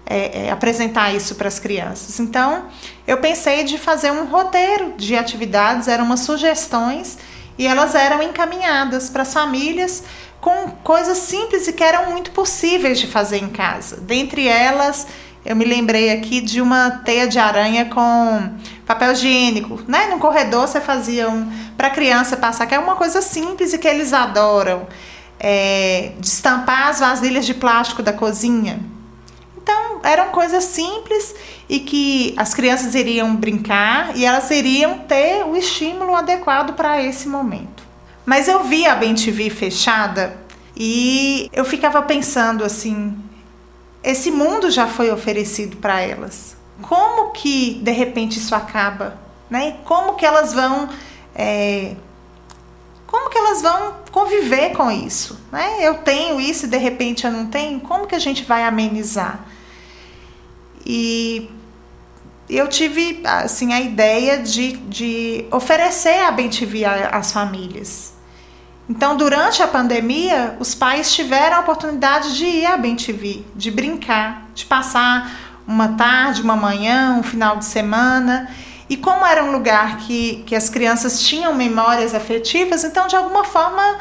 é, 0.06 0.46
é, 0.46 0.50
apresentar 0.50 1.14
isso 1.14 1.34
para 1.34 1.48
as 1.48 1.58
crianças. 1.58 2.18
Então, 2.20 2.66
eu 3.06 3.18
pensei 3.18 3.64
de 3.64 3.78
fazer 3.78 4.10
um 4.10 4.26
roteiro 4.26 4.94
de 4.96 5.16
atividades, 5.16 5.88
eram 5.88 6.04
umas 6.04 6.20
sugestões 6.20 7.18
e 7.58 7.66
elas 7.66 7.94
eram 7.94 8.22
encaminhadas 8.22 9.08
para 9.08 9.22
as 9.22 9.32
famílias 9.32 10.04
com 10.40 10.70
coisas 10.82 11.18
simples 11.18 11.68
e 11.68 11.72
que 11.72 11.84
eram 11.84 12.10
muito 12.10 12.32
possíveis 12.32 12.98
de 12.98 13.06
fazer 13.06 13.38
em 13.38 13.48
casa. 13.48 13.96
Dentre 13.98 14.48
elas, 14.48 15.06
eu 15.44 15.54
me 15.54 15.64
lembrei 15.64 16.10
aqui 16.10 16.40
de 16.40 16.60
uma 16.60 17.02
teia 17.04 17.26
de 17.26 17.38
aranha 17.38 17.84
com 17.86 18.50
papel 18.86 19.12
higiênico, 19.12 19.80
né? 19.86 20.08
No 20.08 20.18
corredor 20.18 20.66
você 20.66 20.80
fazia 20.80 21.28
um 21.28 21.50
para 21.76 21.90
criança 21.90 22.36
passar, 22.36 22.66
que 22.66 22.74
é 22.74 22.78
uma 22.78 22.96
coisa 22.96 23.22
simples 23.22 23.72
e 23.72 23.78
que 23.78 23.88
eles 23.88 24.12
adoram. 24.12 24.86
É, 25.38 26.12
destampar 26.20 26.88
as 26.88 27.00
vasilhas 27.00 27.44
de 27.44 27.54
plástico 27.54 28.02
da 28.02 28.12
cozinha. 28.12 28.78
Então, 29.62 30.00
eram 30.02 30.30
coisas 30.30 30.64
simples 30.64 31.34
e 31.68 31.78
que 31.78 32.34
as 32.36 32.52
crianças 32.52 32.94
iriam 32.96 33.36
brincar 33.36 34.16
e 34.16 34.24
elas 34.24 34.50
iriam 34.50 34.98
ter 34.98 35.44
o 35.44 35.56
estímulo 35.56 36.16
adequado 36.16 36.74
para 36.74 37.00
esse 37.00 37.28
momento. 37.28 37.82
Mas 38.26 38.48
eu 38.48 38.64
vi 38.64 38.86
a 38.86 38.96
Bem 38.96 39.16
fechada 39.16 40.36
e 40.76 41.48
eu 41.52 41.64
ficava 41.64 42.02
pensando 42.02 42.64
assim, 42.64 43.16
esse 44.02 44.32
mundo 44.32 44.70
já 44.70 44.88
foi 44.88 45.12
oferecido 45.12 45.76
para 45.76 46.00
elas. 46.00 46.56
Como 46.82 47.30
que 47.30 47.74
de 47.74 47.92
repente 47.92 48.38
isso 48.38 48.54
acaba? 48.54 49.16
Né? 49.48 49.76
Como 49.84 50.14
que 50.14 50.26
elas 50.26 50.52
vão. 50.52 50.88
É, 51.34 51.94
como 53.06 53.28
que 53.28 53.38
elas 53.38 53.62
vão 53.62 53.94
conviver 54.10 54.70
com 54.70 54.90
isso? 54.90 55.38
Né? 55.52 55.86
Eu 55.86 55.98
tenho 55.98 56.40
isso 56.40 56.66
e 56.66 56.68
de 56.68 56.78
repente 56.78 57.26
eu 57.26 57.30
não 57.30 57.46
tenho? 57.46 57.78
Como 57.80 58.06
que 58.06 58.14
a 58.14 58.18
gente 58.18 58.42
vai 58.44 58.64
amenizar? 58.64 59.51
E 60.84 61.50
eu 62.48 62.68
tive 62.68 63.20
assim 63.24 63.72
a 63.72 63.80
ideia 63.80 64.38
de, 64.38 64.72
de 64.72 65.44
oferecer 65.50 66.22
a 66.24 66.30
BenTV 66.30 66.84
às 66.84 67.32
famílias. 67.32 68.12
Então, 68.88 69.16
durante 69.16 69.62
a 69.62 69.66
pandemia, 69.66 70.56
os 70.58 70.74
pais 70.74 71.14
tiveram 71.14 71.58
a 71.58 71.60
oportunidade 71.60 72.36
de 72.36 72.44
ir 72.44 72.66
à 72.66 72.76
Bem 72.76 72.96
TV, 72.96 73.42
de 73.54 73.70
brincar, 73.70 74.48
de 74.54 74.66
passar 74.66 75.62
uma 75.66 75.88
tarde, 75.88 76.42
uma 76.42 76.56
manhã, 76.56 77.14
um 77.18 77.22
final 77.22 77.56
de 77.56 77.64
semana. 77.64 78.50
E 78.90 78.96
como 78.96 79.24
era 79.24 79.44
um 79.44 79.52
lugar 79.52 79.98
que, 79.98 80.42
que 80.44 80.54
as 80.54 80.68
crianças 80.68 81.22
tinham 81.22 81.54
memórias 81.54 82.14
afetivas, 82.14 82.84
então, 82.84 83.06
de 83.06 83.16
alguma 83.16 83.44
forma, 83.44 83.98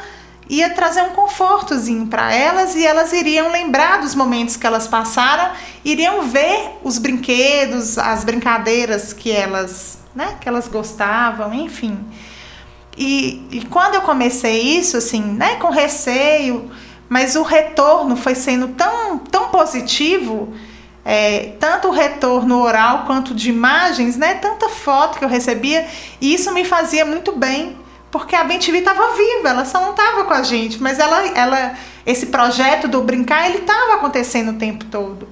ia 0.48 0.70
trazer 0.70 1.02
um 1.02 1.10
confortozinho 1.10 2.06
para 2.06 2.32
elas 2.34 2.74
e 2.74 2.84
elas 2.84 3.12
iriam 3.12 3.50
lembrar 3.50 4.00
dos 4.00 4.14
momentos 4.14 4.56
que 4.56 4.66
elas 4.66 4.86
passaram, 4.86 5.52
iriam 5.84 6.22
ver 6.22 6.78
os 6.82 6.98
brinquedos, 6.98 7.98
as 7.98 8.24
brincadeiras 8.24 9.12
que 9.12 9.30
elas, 9.30 9.98
né, 10.14 10.36
que 10.40 10.48
elas 10.48 10.68
gostavam, 10.68 11.54
enfim. 11.54 11.98
E, 12.96 13.46
e 13.50 13.64
quando 13.70 13.94
eu 13.94 14.02
comecei 14.02 14.60
isso, 14.60 14.96
assim, 14.96 15.22
né, 15.22 15.56
com 15.56 15.70
receio, 15.70 16.70
mas 17.08 17.36
o 17.36 17.42
retorno 17.42 18.16
foi 18.16 18.34
sendo 18.34 18.68
tão, 18.68 19.18
tão 19.18 19.48
positivo, 19.48 20.52
é, 21.04 21.54
tanto 21.58 21.88
o 21.88 21.90
retorno 21.90 22.60
oral 22.60 23.04
quanto 23.06 23.34
de 23.34 23.48
imagens, 23.48 24.16
né, 24.16 24.34
tanta 24.34 24.68
foto 24.68 25.18
que 25.18 25.24
eu 25.24 25.28
recebia, 25.28 25.86
e 26.20 26.34
isso 26.34 26.52
me 26.52 26.64
fazia 26.64 27.04
muito 27.04 27.32
bem, 27.32 27.76
porque 28.12 28.36
a 28.36 28.44
BenTV 28.44 28.78
estava 28.78 29.14
viva, 29.14 29.48
ela 29.48 29.64
só 29.64 29.80
não 29.80 29.92
estava 29.92 30.24
com 30.24 30.34
a 30.34 30.42
gente, 30.42 30.80
mas 30.82 30.98
ela, 30.98 31.26
ela, 31.28 31.74
esse 32.04 32.26
projeto 32.26 32.86
do 32.86 33.02
brincar, 33.02 33.48
ele 33.48 33.58
estava 33.58 33.94
acontecendo 33.94 34.50
o 34.50 34.58
tempo 34.58 34.84
todo. 34.84 35.26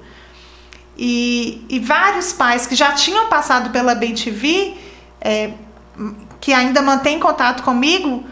E, 0.97 1.63
e 1.69 1.79
vários 1.79 2.33
pais 2.33 2.65
que 2.65 2.75
já 2.75 2.91
tinham 2.93 3.29
passado 3.29 3.69
pela 3.69 3.93
BenTV, 3.93 4.75
é, 5.21 5.51
que 6.39 6.51
ainda 6.51 6.81
mantém 6.81 7.19
contato 7.19 7.61
comigo, 7.61 8.25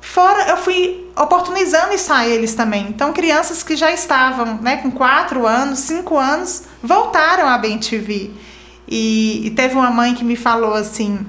fora 0.00 0.48
eu 0.48 0.56
fui 0.56 1.08
oportunizando 1.16 1.94
isso 1.94 2.12
a 2.12 2.26
eles 2.26 2.56
também. 2.56 2.88
Então, 2.88 3.12
crianças 3.12 3.62
que 3.62 3.76
já 3.76 3.92
estavam 3.92 4.56
né, 4.56 4.78
com 4.78 4.90
4 4.90 5.46
anos, 5.46 5.78
5 5.78 6.18
anos, 6.18 6.64
voltaram 6.82 7.48
à 7.48 7.56
Bem 7.56 7.78
TV. 7.78 8.32
E, 8.88 9.46
e 9.46 9.50
teve 9.52 9.76
uma 9.76 9.90
mãe 9.90 10.12
que 10.12 10.24
me 10.24 10.34
falou 10.34 10.74
assim: 10.74 11.24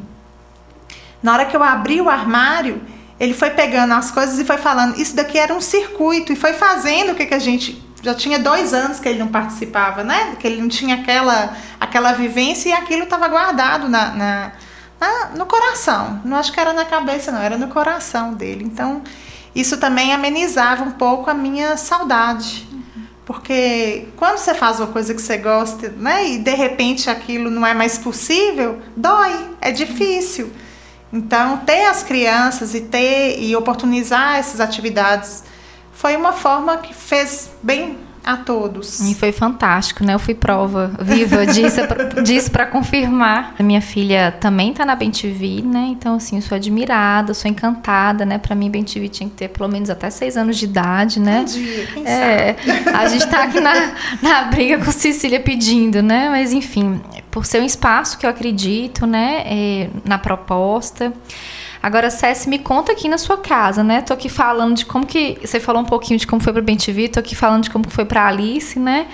na 1.24 1.34
hora 1.34 1.45
que 1.45 1.55
eu 1.55 1.63
abri 1.63 2.01
o 2.01 2.09
armário, 2.09 2.82
ele 3.19 3.34
foi 3.34 3.49
pegando 3.51 3.93
as 3.93 4.11
coisas 4.11 4.38
e 4.38 4.45
foi 4.45 4.57
falando: 4.57 4.99
Isso 4.99 5.15
daqui 5.15 5.39
era 5.39 5.53
um 5.53 5.61
circuito, 5.61 6.34
e 6.34 6.36
foi 6.36 6.53
fazendo 6.53 7.13
o 7.13 7.15
que, 7.15 7.26
que 7.26 7.34
a 7.34 7.39
gente. 7.39 7.82
Já 8.03 8.13
tinha 8.13 8.38
dois 8.38 8.74
anos 8.74 8.99
que 8.99 9.07
ele 9.07 9.19
não 9.19 9.30
participava, 9.30 10.03
né? 10.03 10.36
Que 10.38 10.45
ele 10.45 10.61
não 10.61 10.67
tinha 10.67 10.95
aquela, 10.95 11.55
aquela 11.80 12.11
vivência 12.11 12.67
e 12.67 12.74
aquilo 12.74 13.03
estava 13.03 13.30
guardado 13.30 13.88
na, 13.88 14.09
na 14.09 14.51
ah, 14.99 15.30
no 15.38 15.45
coração. 15.45 16.21
Não 16.26 16.36
acho 16.36 16.51
que 16.51 16.59
era 16.59 16.74
na 16.74 16.84
cabeça, 16.84 17.32
não, 17.32 17.39
era 17.39 17.57
no 17.57 17.69
coração 17.69 18.34
dele. 18.34 18.65
Então, 18.65 19.01
isso 19.55 19.78
também 19.78 20.13
amenizava 20.13 20.84
um 20.84 20.91
pouco 20.91 21.30
a 21.30 21.34
minha 21.34 21.78
saudade. 21.78 22.67
Porque 23.26 24.09
quando 24.17 24.38
você 24.38 24.53
faz 24.53 24.80
uma 24.80 24.88
coisa 24.88 25.13
que 25.13 25.21
você 25.21 25.38
gosta, 25.38 25.89
né, 25.89 26.28
e 26.28 26.38
de 26.39 26.53
repente 26.53 27.09
aquilo 27.09 27.49
não 27.49 27.65
é 27.65 27.74
mais 27.74 27.97
possível, 27.97 28.82
dói, 28.95 29.49
é 29.61 29.71
difícil. 29.71 30.51
Então, 31.14 31.57
ter 31.57 31.86
as 31.86 32.01
crianças 32.01 32.74
e 32.74 32.82
ter 32.82 33.39
e 33.39 33.55
oportunizar 33.55 34.38
essas 34.38 34.59
atividades 34.59 35.43
foi 35.91 36.18
uma 36.18 36.34
forma 36.34 36.78
que 36.80 36.91
fez 36.91 37.51
bem 37.61 37.99
a 38.24 38.38
todos. 38.38 38.99
E 39.01 39.13
foi 39.13 39.32
fantástico, 39.32 40.03
né? 40.03 40.13
Eu 40.13 40.19
fui 40.19 40.34
prova 40.34 40.91
viva 40.99 41.45
disso, 41.47 41.82
disso 42.24 42.51
para 42.51 42.65
confirmar. 42.65 43.55
A 43.59 43.63
minha 43.63 43.82
filha 43.82 44.32
também 44.39 44.71
está 44.71 44.86
na 44.86 44.95
BenTV, 44.95 45.61
né? 45.63 45.88
Então, 45.89 46.15
assim, 46.15 46.38
eu 46.38 46.41
sou 46.41 46.55
admirada, 46.55 47.34
sou 47.34 47.49
encantada, 47.49 48.26
né? 48.26 48.38
Para 48.38 48.55
mim, 48.55 48.69
BenTV 48.69 49.09
tinha 49.09 49.30
que 49.30 49.36
ter 49.36 49.49
pelo 49.49 49.69
menos 49.69 49.89
até 49.89 50.09
seis 50.09 50.38
anos 50.38 50.57
de 50.57 50.65
idade, 50.65 51.19
né? 51.19 51.41
Um 51.41 51.45
dia, 51.45 51.88
quem 51.88 52.05
é, 52.05 52.55
sabe? 52.55 52.89
A 52.95 53.07
gente 53.07 53.26
está 53.26 53.43
aqui 53.43 53.59
na, 53.59 53.74
na 54.21 54.43
briga 54.45 54.78
com 54.78 54.91
Cecília 54.91 55.39
pedindo, 55.39 56.01
né? 56.01 56.30
Mas, 56.30 56.53
enfim, 56.53 57.01
por 57.30 57.45
ser 57.45 57.61
um 57.61 57.65
espaço 57.65 58.17
que 58.17 58.26
eu 58.26 58.30
acredito, 58.30 59.05
né? 59.05 59.43
É, 59.45 59.89
na 60.05 60.17
proposta. 60.17 61.13
Agora, 61.84 62.09
César, 62.09 62.49
me 62.49 62.59
conta 62.59 62.93
aqui 62.93 63.09
na 63.09 63.17
sua 63.17 63.38
casa, 63.38 63.84
né? 63.84 64.01
Tô 64.01 64.13
aqui 64.13 64.29
falando 64.29 64.77
de 64.77 64.86
como 64.86 65.05
que. 65.05 65.38
Você 65.43 65.59
falou 65.59 65.81
um 65.81 65.86
pouquinho 65.86 66.17
de 66.17 66.25
como 66.25 66.41
foi 66.41 66.53
para 66.53 66.61
o 66.61 66.63
BenTV, 66.63 67.09
tô 67.09 67.19
aqui 67.19 67.36
falando 67.36 67.63
de 67.63 67.69
como 67.69 67.89
foi 67.89 68.05
para 68.05 68.25
Alice, 68.25 68.79
né? 68.79 69.05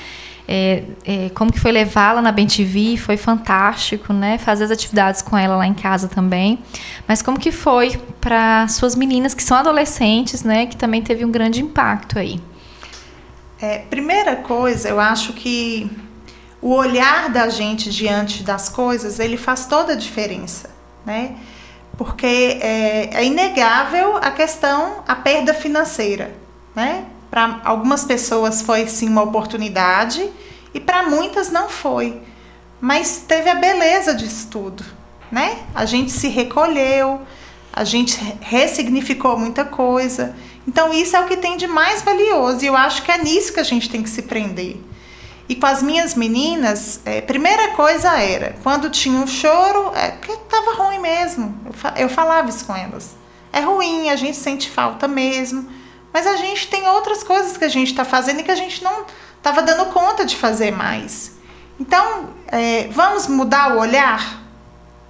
É, 0.47 0.83
é, 1.03 1.29
como 1.33 1.51
que 1.51 1.59
foi 1.59 1.71
levá-la 1.71 2.21
na 2.21 2.31
BenTV, 2.31 2.95
foi 2.97 3.17
fantástico, 3.17 4.13
né? 4.13 4.37
Fazer 4.37 4.65
as 4.65 4.71
atividades 4.71 5.23
com 5.23 5.35
ela 5.35 5.55
lá 5.55 5.65
em 5.65 5.73
casa 5.73 6.07
também. 6.07 6.59
Mas 7.07 7.23
como 7.23 7.39
que 7.39 7.51
foi 7.51 7.99
para 8.21 8.67
suas 8.67 8.95
meninas 8.95 9.33
que 9.33 9.41
são 9.41 9.57
adolescentes, 9.57 10.43
né? 10.43 10.67
Que 10.67 10.77
também 10.77 11.01
teve 11.01 11.25
um 11.25 11.31
grande 11.31 11.63
impacto 11.63 12.19
aí. 12.19 12.39
É, 13.59 13.79
primeira 13.79 14.35
coisa, 14.35 14.89
eu 14.89 14.99
acho 14.99 15.33
que 15.33 15.89
o 16.61 16.75
olhar 16.75 17.31
da 17.31 17.49
gente 17.49 17.89
diante 17.89 18.43
das 18.43 18.69
coisas, 18.69 19.19
ele 19.19 19.37
faz 19.37 19.65
toda 19.65 19.93
a 19.93 19.95
diferença, 19.95 20.69
né? 21.03 21.35
Porque 21.99 22.25
é, 22.61 23.09
é 23.11 23.25
inegável 23.25 24.15
a 24.15 24.31
questão, 24.31 25.03
a 25.05 25.17
perda 25.17 25.53
financeira, 25.53 26.33
né? 26.73 27.03
Para 27.29 27.59
algumas 27.65 28.05
pessoas 28.05 28.61
foi 28.61 28.87
sim 28.87 29.09
uma 29.09 29.23
oportunidade 29.23 30.29
e 30.73 30.79
para 30.79 31.03
muitas 31.03 31.51
não 31.51 31.67
foi, 31.67 32.21
mas 32.79 33.25
teve 33.27 33.49
a 33.49 33.55
beleza 33.55 34.15
disso 34.15 34.47
tudo, 34.49 34.81
né? 35.29 35.57
A 35.75 35.85
gente 35.85 36.09
se 36.09 36.29
recolheu, 36.29 37.19
a 37.73 37.83
gente 37.83 38.17
ressignificou 38.39 39.37
muita 39.37 39.65
coisa. 39.65 40.37
Então 40.65 40.93
isso 40.93 41.17
é 41.17 41.19
o 41.19 41.25
que 41.25 41.35
tem 41.35 41.57
de 41.57 41.67
mais 41.67 42.01
valioso 42.01 42.63
e 42.63 42.67
eu 42.67 42.77
acho 42.77 43.03
que 43.03 43.11
é 43.11 43.17
nisso 43.17 43.51
que 43.51 43.59
a 43.59 43.63
gente 43.63 43.89
tem 43.89 44.01
que 44.01 44.09
se 44.09 44.21
prender. 44.21 44.77
E 45.49 45.55
com 45.55 45.65
as 45.65 45.81
minhas 45.81 46.13
meninas, 46.13 47.01
é, 47.03 47.21
primeira 47.21 47.69
coisa 47.69 48.21
era, 48.21 48.55
quando 48.61 48.87
tinha 48.87 49.19
um 49.19 49.25
choro, 49.25 49.91
é 49.95 50.11
porque 50.11 50.33
estava 50.33 50.75
ruim 50.75 50.99
mesmo. 50.99 51.59
Eu, 51.65 52.03
eu 52.03 52.09
falava 52.09 52.47
isso 52.47 52.63
com 52.65 52.75
elas. 52.75 53.15
É 53.51 53.59
ruim, 53.61 54.11
a 54.11 54.15
gente 54.15 54.37
sente 54.37 54.69
falta 54.69 55.07
mesmo. 55.07 55.67
Mas 56.13 56.27
a 56.27 56.35
gente 56.35 56.67
tem 56.67 56.87
outras 56.87 57.23
coisas 57.23 57.57
que 57.57 57.65
a 57.65 57.67
gente 57.67 57.89
está 57.89 58.05
fazendo 58.05 58.41
e 58.41 58.43
que 58.43 58.51
a 58.51 58.55
gente 58.55 58.83
não 58.83 59.05
estava 59.37 59.63
dando 59.63 59.85
conta 59.87 60.23
de 60.23 60.35
fazer 60.35 60.71
mais. 60.71 61.31
Então, 61.79 62.29
é, 62.47 62.87
vamos 62.91 63.27
mudar 63.27 63.75
o 63.75 63.79
olhar? 63.79 64.43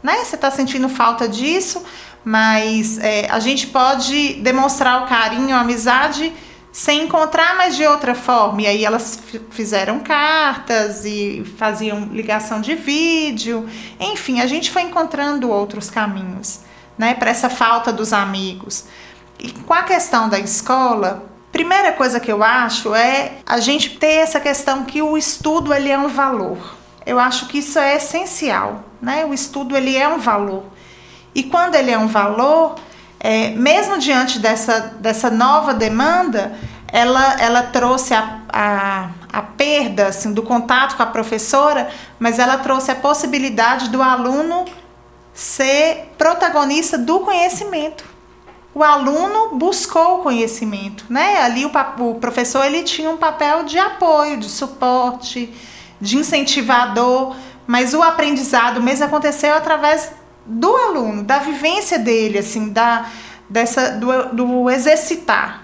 Né? 0.02 0.24
Você 0.24 0.36
está 0.36 0.50
sentindo 0.50 0.88
falta 0.88 1.28
disso, 1.28 1.84
mas 2.24 2.98
é, 3.00 3.28
a 3.30 3.40
gente 3.40 3.68
pode 3.68 4.36
demonstrar 4.36 5.04
o 5.04 5.08
carinho, 5.08 5.54
a 5.54 5.60
amizade 5.60 6.32
sem 6.72 7.04
encontrar 7.04 7.56
mais 7.56 7.76
de 7.76 7.86
outra 7.86 8.14
forma. 8.14 8.62
E 8.62 8.68
aí 8.68 8.86
elas 8.86 9.20
fizeram 9.52 10.00
cartas 10.00 11.06
e 11.06 11.44
faziam 11.58 12.06
ligação 12.12 12.62
de 12.62 12.76
vídeo. 12.76 13.68
Enfim, 14.00 14.42
a 14.42 14.48
gente 14.48 14.72
foi 14.72 14.84
encontrando 14.84 15.50
outros 15.50 15.90
caminhos, 15.90 16.62
né, 16.98 17.14
para 17.14 17.32
essa 17.32 17.50
falta 17.50 17.92
dos 17.92 18.14
amigos. 18.14 18.86
E 19.40 19.52
com 19.52 19.74
a 19.74 19.84
questão 19.84 20.30
da 20.30 20.38
escola, 20.38 21.26
primeira 21.52 21.92
coisa 21.94 22.20
que 22.20 22.32
eu 22.32 22.44
acho 22.44 22.94
é 22.94 23.38
a 23.46 23.60
gente 23.60 23.98
ter 23.98 24.18
essa 24.18 24.40
questão 24.40 24.86
que 24.86 25.02
o 25.02 25.18
estudo 25.18 25.74
ele 25.74 25.90
é 25.90 25.98
um 25.98 26.10
valor. 26.10 26.78
Eu 27.06 27.18
acho 27.18 27.48
que 27.48 27.60
isso 27.60 27.80
é 27.80 27.96
essencial, 27.96 28.84
né? 29.02 29.26
O 29.26 29.34
estudo 29.34 29.76
ele 29.76 29.96
é 29.96 30.08
um 30.08 30.20
valor. 30.20 30.66
E 31.34 31.44
quando 31.44 31.76
ele 31.76 31.90
é 31.90 31.98
um 31.98 32.08
valor, 32.08 32.76
é, 33.20 33.50
mesmo 33.50 33.98
diante 33.98 34.40
dessa, 34.40 34.80
dessa 35.00 35.30
nova 35.30 35.74
demanda, 35.74 36.54
ela, 36.92 37.40
ela 37.40 37.64
trouxe 37.64 38.14
a, 38.14 38.42
a, 38.52 39.10
a 39.32 39.42
perda 39.42 40.08
assim, 40.08 40.34
do 40.34 40.42
contato 40.42 40.96
com 40.96 41.04
a 41.04 41.08
professora, 41.08 41.90
mas 42.18 42.40
ela 42.40 42.58
trouxe 42.58 42.92
a 42.92 42.96
possibilidade 42.96 43.90
do 43.90 44.02
aluno 44.02 44.66
ser 45.34 46.14
protagonista 46.18 46.98
do 46.98 47.20
conhecimento. 47.20 48.06
O 48.74 48.84
aluno 48.84 49.58
buscou 49.58 50.20
o 50.20 50.24
conhecimento, 50.24 51.06
né? 51.10 51.42
Ali 51.42 51.66
o, 51.66 51.72
o 52.00 52.16
professor 52.16 52.66
ele 52.66 52.84
tinha 52.84 53.10
um 53.10 53.18
papel 53.18 53.64
de 53.64 53.78
apoio, 53.78 54.38
de 54.38 54.48
suporte, 54.50 55.54
de 56.00 56.18
incentivador, 56.18 57.36
mas 57.68 57.94
o 57.94 58.02
aprendizado 58.02 58.82
mesmo 58.82 59.06
aconteceu 59.06 59.54
através 59.54 60.12
do 60.50 60.76
aluno, 60.76 61.24
da 61.24 61.38
vivência 61.38 62.00
dele, 62.00 62.40
assim, 62.40 62.70
da, 62.70 63.10
dessa, 63.48 63.92
do, 63.92 64.36
do 64.36 64.70
exercitar. 64.70 65.64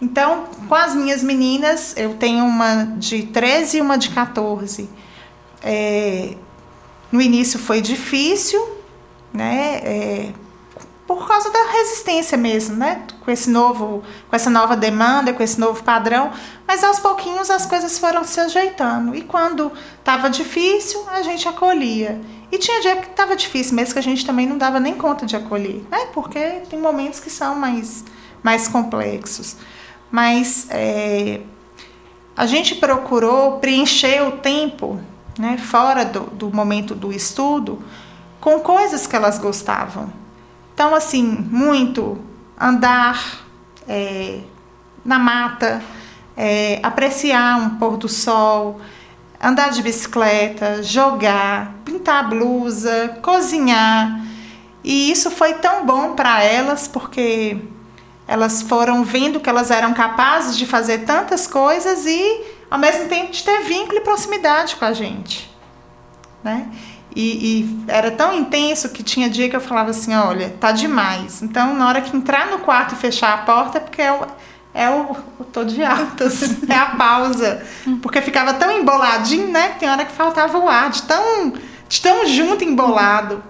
Então, 0.00 0.44
com 0.68 0.74
as 0.74 0.94
minhas 0.94 1.22
meninas, 1.22 1.94
eu 1.96 2.14
tenho 2.14 2.44
uma 2.44 2.84
de 2.96 3.24
13 3.24 3.78
e 3.78 3.80
uma 3.80 3.96
de 3.96 4.10
14. 4.10 4.88
É, 5.62 6.34
no 7.10 7.20
início 7.20 7.58
foi 7.58 7.80
difícil, 7.80 8.66
né? 9.32 9.80
É, 9.82 10.32
por 11.06 11.26
causa 11.26 11.50
da 11.50 11.72
resistência 11.72 12.38
mesmo, 12.38 12.76
né? 12.76 13.02
Com 13.20 13.30
esse 13.30 13.50
novo, 13.50 14.02
com 14.28 14.36
essa 14.36 14.48
nova 14.48 14.76
demanda, 14.76 15.32
com 15.32 15.42
esse 15.42 15.58
novo 15.58 15.82
padrão, 15.82 16.30
mas 16.66 16.84
aos 16.84 16.98
pouquinhos 17.00 17.50
as 17.50 17.66
coisas 17.66 17.98
foram 17.98 18.24
se 18.24 18.38
ajeitando. 18.40 19.14
E 19.14 19.22
quando 19.22 19.72
estava 19.98 20.30
difícil, 20.30 21.04
a 21.10 21.20
gente 21.22 21.48
acolhia. 21.48 22.20
E 22.52 22.58
tinha 22.58 22.80
dia 22.80 22.96
que 22.96 23.08
estava 23.08 23.36
difícil, 23.36 23.74
mesmo 23.74 23.92
que 23.92 23.98
a 23.98 24.02
gente 24.02 24.26
também 24.26 24.46
não 24.46 24.58
dava 24.58 24.80
nem 24.80 24.94
conta 24.94 25.24
de 25.24 25.36
acolher, 25.36 25.82
né? 25.90 26.06
Porque 26.12 26.38
tem 26.68 26.78
momentos 26.78 27.20
que 27.20 27.30
são 27.30 27.54
mais, 27.54 28.04
mais 28.42 28.66
complexos. 28.66 29.56
Mas 30.10 30.66
é, 30.70 31.40
a 32.36 32.46
gente 32.46 32.74
procurou 32.74 33.58
preencher 33.58 34.22
o 34.22 34.32
tempo, 34.32 35.00
né, 35.38 35.56
fora 35.58 36.04
do, 36.04 36.22
do 36.22 36.50
momento 36.50 36.94
do 36.94 37.12
estudo, 37.12 37.84
com 38.40 38.58
coisas 38.60 39.06
que 39.06 39.14
elas 39.14 39.38
gostavam. 39.38 40.12
Então, 40.74 40.94
assim, 40.94 41.22
muito 41.22 42.18
andar 42.58 43.44
é, 43.86 44.40
na 45.04 45.18
mata, 45.18 45.82
é, 46.36 46.80
apreciar 46.82 47.58
um 47.58 47.70
pôr 47.76 47.96
do 47.96 48.08
sol, 48.08 48.80
andar 49.40 49.70
de 49.70 49.82
bicicleta, 49.82 50.82
jogar, 50.82 51.74
pintar 51.84 52.28
blusa, 52.28 53.18
cozinhar. 53.22 54.20
E 54.84 55.10
isso 55.10 55.30
foi 55.30 55.54
tão 55.54 55.86
bom 55.86 56.14
para 56.14 56.42
elas 56.42 56.86
porque 56.86 57.58
elas 58.28 58.62
foram 58.62 59.02
vendo 59.02 59.40
que 59.40 59.48
elas 59.48 59.70
eram 59.70 59.92
capazes 59.92 60.56
de 60.56 60.66
fazer 60.66 60.98
tantas 60.98 61.46
coisas 61.46 62.06
e 62.06 62.44
ao 62.70 62.78
mesmo 62.78 63.08
tempo 63.08 63.32
de 63.32 63.42
ter 63.42 63.64
vínculo 63.64 63.98
e 63.98 64.00
proximidade 64.02 64.76
com 64.76 64.84
a 64.84 64.92
gente, 64.92 65.50
né? 66.44 66.70
E, 67.14 67.60
e, 67.60 67.84
era 67.88 68.12
tão 68.12 68.32
intenso 68.32 68.90
que 68.90 69.02
tinha 69.02 69.28
dia 69.28 69.48
que 69.50 69.56
eu 69.56 69.60
falava 69.60 69.90
assim, 69.90 70.14
olha, 70.14 70.54
tá 70.60 70.70
demais. 70.70 71.42
Então, 71.42 71.74
na 71.74 71.88
hora 71.88 72.00
que 72.00 72.16
entrar 72.16 72.46
no 72.46 72.60
quarto 72.60 72.94
e 72.94 72.98
fechar 72.98 73.34
a 73.34 73.38
porta, 73.38 73.78
é 73.78 73.80
porque 73.80 74.00
é 74.00 74.12
o, 74.12 74.24
é 74.72 74.88
o, 74.88 75.16
o 75.38 75.44
tô 75.44 75.64
de 75.64 75.82
altas, 75.82 76.62
é 76.68 76.74
a 76.74 76.86
pausa. 76.86 77.62
Porque 78.02 78.20
ficava 78.20 78.54
tão 78.54 78.70
emboladinho, 78.70 79.48
né? 79.48 79.70
Que 79.70 79.80
tem 79.80 79.90
hora 79.90 80.04
que 80.04 80.12
faltava 80.12 80.58
o 80.58 80.68
ar, 80.68 80.90
de 80.90 81.02
tão, 81.02 81.52
de 81.88 82.00
tão 82.00 82.26
junto 82.26 82.64
embolado. 82.64 83.42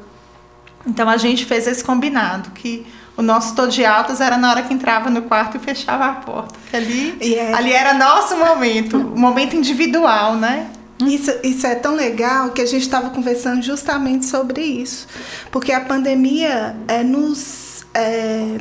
Então, 0.86 1.08
a 1.08 1.16
gente 1.16 1.44
fez 1.44 1.66
esse 1.66 1.84
combinado, 1.84 2.50
que 2.52 2.86
o 3.16 3.22
nosso 3.22 3.54
tô 3.54 3.66
de 3.66 3.84
altas 3.84 4.20
era 4.20 4.38
na 4.38 4.50
hora 4.50 4.62
que 4.62 4.72
entrava 4.72 5.10
no 5.10 5.22
quarto 5.22 5.58
e 5.58 5.60
fechava 5.60 6.06
a 6.06 6.12
porta. 6.14 6.54
Ali, 6.72 7.18
é... 7.20 7.52
ali 7.52 7.72
era 7.72 7.92
nosso 7.92 8.36
momento, 8.36 8.96
o 8.96 9.18
momento 9.18 9.54
individual, 9.54 10.36
né? 10.36 10.70
Isso, 11.06 11.30
isso 11.42 11.66
é 11.66 11.74
tão 11.74 11.94
legal 11.94 12.50
que 12.50 12.60
a 12.60 12.66
gente 12.66 12.82
estava 12.82 13.10
conversando 13.10 13.62
justamente 13.62 14.26
sobre 14.26 14.62
isso. 14.62 15.06
Porque 15.50 15.72
a 15.72 15.80
pandemia 15.80 16.76
é, 16.88 17.02
nos 17.02 17.86
é, 17.94 18.58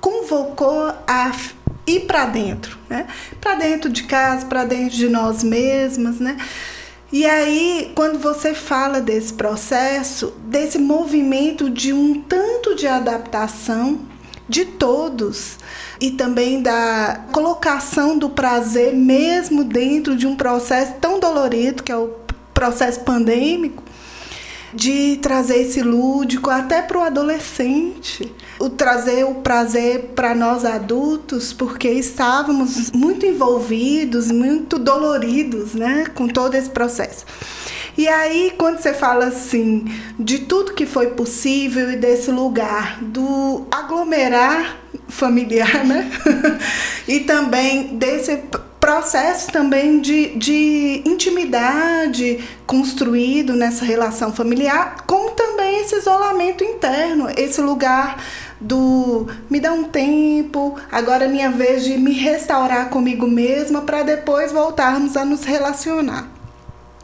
convocou 0.00 0.92
a 1.06 1.32
ir 1.86 2.00
para 2.00 2.26
dentro, 2.26 2.78
né? 2.88 3.06
Para 3.40 3.54
dentro 3.54 3.90
de 3.90 4.04
casa, 4.04 4.46
para 4.46 4.64
dentro 4.64 4.96
de 4.96 5.08
nós 5.08 5.42
mesmas, 5.42 6.18
né? 6.18 6.36
E 7.12 7.24
aí, 7.24 7.92
quando 7.94 8.18
você 8.18 8.52
fala 8.52 9.00
desse 9.00 9.32
processo, 9.32 10.34
desse 10.44 10.78
movimento 10.78 11.70
de 11.70 11.92
um 11.92 12.20
tanto 12.20 12.74
de 12.74 12.86
adaptação 12.86 14.00
de 14.48 14.64
todos, 14.64 15.58
e 16.00 16.10
também 16.10 16.62
da 16.62 17.24
colocação 17.32 18.18
do 18.18 18.28
prazer 18.28 18.94
mesmo 18.94 19.64
dentro 19.64 20.16
de 20.16 20.26
um 20.26 20.36
processo 20.36 20.94
tão 21.00 21.18
dolorido 21.18 21.82
que 21.82 21.90
é 21.90 21.96
o 21.96 22.14
processo 22.52 23.00
pandêmico 23.00 23.82
de 24.76 25.16
trazer 25.16 25.62
esse 25.62 25.80
lúdico 25.80 26.50
até 26.50 26.82
para 26.82 26.98
o 26.98 27.02
adolescente, 27.02 28.30
o 28.60 28.68
trazer 28.68 29.24
o 29.24 29.36
prazer 29.36 30.10
para 30.14 30.34
nós 30.34 30.64
adultos, 30.64 31.52
porque 31.52 31.88
estávamos 31.88 32.90
muito 32.92 33.24
envolvidos, 33.24 34.30
muito 34.30 34.78
doloridos, 34.78 35.74
né, 35.74 36.04
com 36.14 36.28
todo 36.28 36.54
esse 36.54 36.68
processo. 36.68 37.24
E 37.96 38.06
aí, 38.06 38.52
quando 38.58 38.78
você 38.78 38.92
fala 38.92 39.26
assim 39.26 39.86
de 40.18 40.40
tudo 40.40 40.74
que 40.74 40.84
foi 40.84 41.08
possível 41.08 41.90
e 41.90 41.96
desse 41.96 42.30
lugar 42.30 43.02
do 43.02 43.66
aglomerar 43.70 44.76
familiar, 45.08 45.82
né? 45.82 46.10
e 47.08 47.20
também 47.20 47.96
desse 47.96 48.42
processo 48.86 49.50
também 49.50 50.00
de, 50.00 50.36
de 50.36 51.02
intimidade 51.04 52.38
construído 52.64 53.52
nessa 53.54 53.84
relação 53.84 54.32
familiar, 54.32 55.02
como 55.08 55.32
também 55.32 55.80
esse 55.80 55.96
isolamento 55.96 56.62
interno, 56.62 57.28
esse 57.36 57.60
lugar 57.60 58.22
do 58.60 59.26
me 59.50 59.58
dá 59.58 59.72
um 59.72 59.82
tempo, 59.82 60.78
agora 60.90 61.24
é 61.24 61.28
minha 61.28 61.50
vez 61.50 61.82
de 61.82 61.98
me 61.98 62.12
restaurar 62.12 62.88
comigo 62.88 63.26
mesma 63.26 63.80
para 63.80 64.04
depois 64.04 64.52
voltarmos 64.52 65.16
a 65.16 65.24
nos 65.24 65.42
relacionar. 65.42 66.28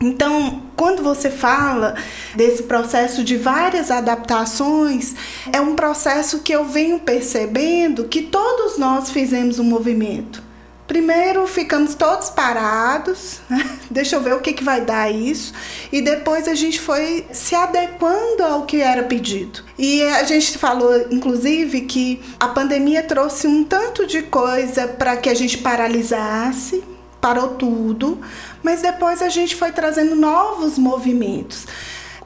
Então, 0.01 0.62
quando 0.76 1.03
você 1.03 1.30
fala 1.30 1.97
desse 2.37 2.62
processo 2.62 3.24
de 3.24 3.37
várias 3.37 3.91
adaptações, 3.91 5.16
é 5.53 5.61
um 5.61 5.74
processo 5.74 6.43
que 6.43 6.53
eu 6.53 6.64
venho 6.64 7.01
percebendo 7.01 8.05
que 8.05 8.22
todos 8.22 8.78
nós 8.78 9.11
fizemos 9.11 9.59
um 9.59 9.64
movimento. 9.64 10.51
Primeiro 10.93 11.47
ficamos 11.47 11.95
todos 11.95 12.28
parados, 12.28 13.40
né? 13.49 13.78
deixa 13.90 14.14
eu 14.14 14.20
ver 14.20 14.34
o 14.34 14.40
que, 14.40 14.53
que 14.53 14.62
vai 14.62 14.82
dar 14.82 15.11
isso, 15.11 15.55
e 15.90 16.03
depois 16.03 16.47
a 16.47 16.55
gente 16.55 16.78
foi 16.78 17.24
se 17.32 17.55
adequando 17.55 18.43
ao 18.43 18.66
que 18.66 18.78
era 18.82 19.03
pedido. 19.03 19.64
E 19.78 20.03
a 20.03 20.22
gente 20.24 20.59
falou, 20.59 21.07
inclusive, 21.11 21.80
que 21.80 22.20
a 22.38 22.49
pandemia 22.49 23.03
trouxe 23.03 23.47
um 23.47 23.64
tanto 23.64 24.07
de 24.07 24.20
coisa 24.24 24.86
para 24.86 25.16
que 25.16 25.30
a 25.30 25.34
gente 25.34 25.57
paralisasse, 25.57 26.84
parou 27.22 27.55
tudo, 27.55 28.20
mas 28.62 28.82
depois 28.82 29.22
a 29.22 29.30
gente 29.30 29.57
foi 29.57 29.72
trazendo 29.72 30.14
novos 30.14 30.76
movimentos. 30.76 31.66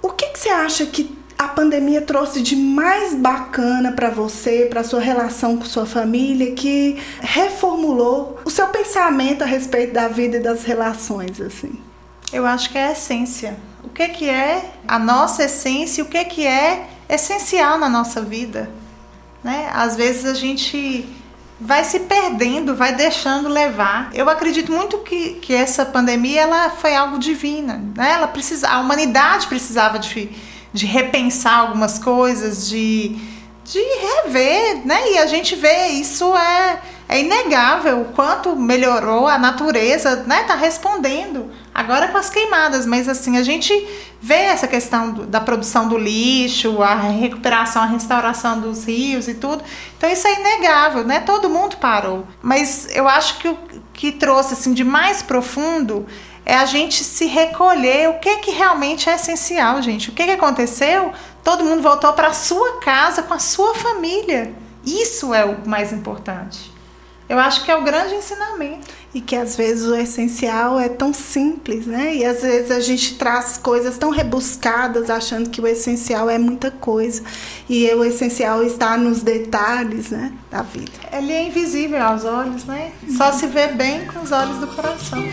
O 0.03 0.09
que, 0.09 0.27
que 0.31 0.41
você 0.41 0.49
acha 0.49 0.87
que 0.87 1.17
a 1.39 1.49
pandemia 1.49 2.01
trouxe 2.01 2.41
de 2.41 2.57
mais 2.57 3.15
bacana 3.15 3.93
para 3.93 4.11
você, 4.11 4.67
para 4.71 4.83
sua 4.83 5.01
relação 5.01 5.57
com 5.57 5.65
sua 5.65 5.87
família, 5.87 6.53
que 6.53 6.97
reformulou 7.21 8.39
o 8.45 8.51
seu 8.51 8.67
pensamento 8.69 9.43
a 9.43 9.47
respeito 9.47 9.93
da 9.93 10.09
vida 10.09 10.39
e 10.39 10.41
das 10.41 10.65
relações, 10.65 11.41
assim? 11.41 11.79
Eu 12.33 12.47
acho 12.47 12.71
que 12.71 12.79
é 12.79 12.89
a 12.89 12.93
essência. 12.93 13.57
O 13.85 13.89
que, 13.89 14.09
que 14.09 14.29
é 14.29 14.73
a 14.89 14.99
nossa 14.99 15.45
essência, 15.45 16.03
o 16.03 16.09
que, 16.09 16.25
que 16.25 16.47
é 16.47 16.89
essencial 17.09 17.79
na 17.79 17.89
nossa 17.89 18.21
vida. 18.21 18.71
Né? 19.43 19.71
Às 19.73 19.97
vezes 19.97 20.25
a 20.25 20.35
gente 20.35 21.09
vai 21.61 21.85
se 21.85 22.01
perdendo, 22.01 22.75
vai 22.75 22.95
deixando 22.95 23.49
levar. 23.49 24.11
Eu 24.13 24.29
acredito 24.29 24.73
muito 24.73 24.99
que, 24.99 25.35
que 25.35 25.55
essa 25.55 25.87
pandemia 25.87 26.43
ela 26.43 26.71
foi 26.71 26.95
algo 26.95 27.19
divina. 27.19 27.83
Né? 27.97 28.13
Ela 28.13 28.27
precisa, 28.27 28.69
a 28.69 28.81
humanidade 28.81 29.47
precisava 29.47 29.99
de 29.99 30.29
de 30.77 30.85
repensar 30.85 31.61
algumas 31.61 31.99
coisas, 31.99 32.69
de, 32.69 33.17
de 33.65 33.81
rever, 33.81 34.87
né? 34.87 35.13
E 35.13 35.19
a 35.19 35.27
gente 35.27 35.57
vê 35.57 35.87
isso 35.87 36.37
é, 36.37 36.79
é 37.09 37.21
inegável 37.21 38.03
o 38.03 38.05
quanto 38.05 38.55
melhorou 38.55 39.27
a 39.27 39.39
natureza, 39.39 40.25
né? 40.27 40.45
Tá 40.45 40.55
respondendo 40.55 41.51
agora 41.75 42.09
com 42.09 42.19
as 42.19 42.29
queimadas, 42.29 42.85
mas 42.85 43.09
assim 43.09 43.39
a 43.39 43.43
gente 43.43 43.73
vê 44.21 44.35
essa 44.35 44.69
questão 44.69 45.13
do, 45.13 45.27
da 45.27 45.41
produção 45.41 45.89
do 45.89 45.97
lixo, 45.97 46.83
a 46.83 46.95
recuperação, 46.95 47.83
a 47.83 47.87
restauração 47.87 48.61
dos 48.61 48.85
rios 48.85 49.29
e 49.29 49.35
tudo. 49.35 49.65
Então 49.97 50.11
isso 50.11 50.29
é 50.29 50.41
inegável, 50.41 51.05
né? 51.05 51.21
Todo 51.21 51.49
mundo 51.49 51.79
parou, 51.79 52.27
mas 52.43 52.87
eu 52.95 53.09
acho 53.09 53.39
que 53.39 53.49
o 53.49 53.59
que 53.95 54.13
trouxe 54.13 54.53
assim 54.53 54.75
de 54.75 54.85
mais 54.85 55.23
profundo 55.23 56.07
é 56.47 56.55
a 56.55 56.65
gente 56.65 57.03
se 57.03 57.27
recolher 57.27 58.09
o 58.09 58.21
que 58.21 58.37
que 58.37 58.53
realmente 58.53 59.11
é 59.11 59.17
essencial, 59.17 59.83
gente. 59.83 60.11
O 60.11 60.13
que, 60.13 60.25
que 60.25 60.31
aconteceu? 60.31 61.13
Todo 61.43 61.65
mundo 61.65 61.83
voltou 61.83 62.13
para 62.13 62.29
a 62.29 62.33
sua 62.33 62.79
casa 62.79 63.25
com 63.25 63.35
a 63.35 63.41
sua 63.41 63.75
família. 63.75 64.55
Isso 64.85 65.35
é 65.35 65.45
o 65.45 65.69
mais 65.69 65.93
importante. 65.93 66.73
Eu 67.29 67.41
acho 67.41 67.65
que 67.65 67.71
é 67.73 67.77
o 67.77 67.83
grande 67.83 68.15
ensinamento. 68.15 68.87
E 69.17 69.21
que 69.23 69.35
às 69.35 69.57
vezes 69.57 69.87
o 69.87 69.95
essencial 69.95 70.79
é 70.79 70.91
tão 70.91 71.11
simples, 71.15 71.87
né? 71.87 72.17
E 72.17 72.23
às 72.23 72.43
vezes 72.43 72.71
a 72.71 72.81
gente 72.81 73.15
traz 73.15 73.57
coisas 73.57 73.97
tão 73.97 74.11
rebuscadas 74.11 75.09
achando 75.09 75.49
que 75.49 75.59
o 75.59 75.67
essencial 75.67 76.29
é 76.29 76.37
muita 76.37 76.71
coisa. 76.71 77.23
E 77.67 77.91
o 77.95 78.05
essencial 78.05 78.63
está 78.63 78.95
nos 78.99 79.23
detalhes, 79.23 80.11
né, 80.11 80.35
da 80.51 80.61
vida. 80.61 80.93
Ele 81.11 81.33
é 81.33 81.47
invisível 81.49 82.03
aos 82.03 82.27
olhos, 82.27 82.67
né? 82.67 82.93
Só 83.17 83.33
se 83.33 83.47
vê 83.47 83.69
bem 83.69 84.05
com 84.05 84.21
os 84.21 84.33
olhos 84.33 84.59
do 84.59 84.67
coração. 84.67 85.25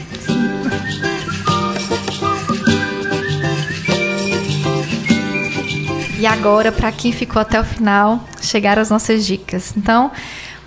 E 6.18 6.26
agora, 6.26 6.72
para 6.72 6.90
quem 6.90 7.12
ficou 7.12 7.42
até 7.42 7.60
o 7.60 7.66
final, 7.66 8.24
chegaram 8.42 8.82
as 8.82 8.90
nossas 8.90 9.26
dicas. 9.26 9.74
Então, 9.76 10.10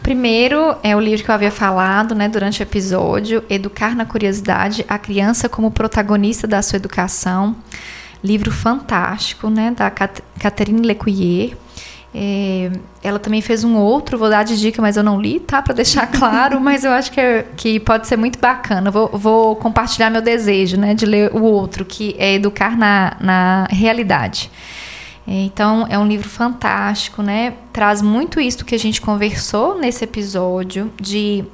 primeiro 0.07 0.77
é 0.85 0.95
o 0.95 1.01
livro 1.01 1.25
que 1.25 1.29
eu 1.33 1.35
havia 1.35 1.51
falado, 1.51 2.15
né, 2.15 2.29
durante 2.29 2.61
o 2.61 2.63
episódio, 2.63 3.43
Educar 3.51 3.97
na 3.97 4.05
Curiosidade, 4.07 4.87
a 4.89 4.97
criança 5.01 5.49
como 5.49 5.69
protagonista 5.69 6.47
da 6.47 6.63
sua 6.63 6.77
educação. 6.77 7.57
Livro 8.23 8.53
fantástico, 8.53 9.51
né, 9.51 9.75
da 9.77 9.91
Catherine 9.91 10.87
Lecuyer. 10.87 11.57
É, 12.15 12.71
ela 13.03 13.19
também 13.19 13.43
fez 13.43 13.65
um 13.65 13.77
outro, 13.77 14.17
vou 14.17 14.31
dar 14.31 14.45
de 14.45 14.57
dica, 14.57 14.81
mas 14.81 14.97
eu 14.97 15.03
não 15.03 15.21
li, 15.21 15.41
tá? 15.41 15.61
Para 15.61 15.75
deixar 15.75 16.07
claro, 16.17 16.61
mas 16.61 16.85
eu 16.85 16.93
acho 16.93 17.11
que, 17.11 17.21
é, 17.21 17.45
que 17.57 17.81
pode 17.81 18.07
ser 18.07 18.17
muito 18.17 18.39
bacana. 18.39 18.93
Vou, 18.93 19.09
vou, 19.09 19.57
compartilhar 19.57 20.09
meu 20.09 20.23
desejo, 20.23 20.77
né, 20.77 20.95
de 20.95 21.05
ler 21.05 21.35
o 21.35 21.43
outro, 21.43 21.85
que 21.85 22.15
é 22.17 22.35
Educar 22.35 22.79
na, 22.79 23.17
na 23.21 23.67
Realidade. 23.71 24.53
Então, 25.27 25.87
é 25.89 25.99
um 25.99 26.07
livro 26.07 26.29
fantástico, 26.29 27.23
né? 27.23 27.55
Traz 27.73 28.01
muito 28.01 28.41
isso 28.41 28.65
que 28.65 28.75
a 28.75 28.79
gente 28.79 29.01
conversou 29.01 29.79
nesse 29.79 30.05
episódio, 30.05 30.93
de 31.01 31.45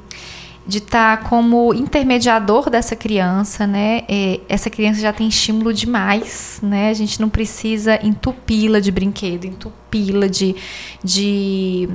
de 0.67 0.79
estar 0.79 1.17
tá 1.17 1.29
como 1.29 1.75
intermediador 1.75 2.71
dessa 2.71 2.95
criança, 2.95 3.67
né? 3.67 4.03
É, 4.09 4.41
essa 4.49 4.71
criança 4.71 5.01
já 5.01 5.13
tem 5.13 5.27
estímulo 5.27 5.73
demais, 5.73 6.61
né? 6.63 6.91
A 6.91 6.95
gente 6.95 7.21
não 7.21 7.29
precisa 7.29 7.99
entupi-la 8.05 8.79
de 8.79 8.93
brinquedo, 8.93 9.45
entupi-la 9.45 10.29
de, 10.29 10.55
de 11.03 11.89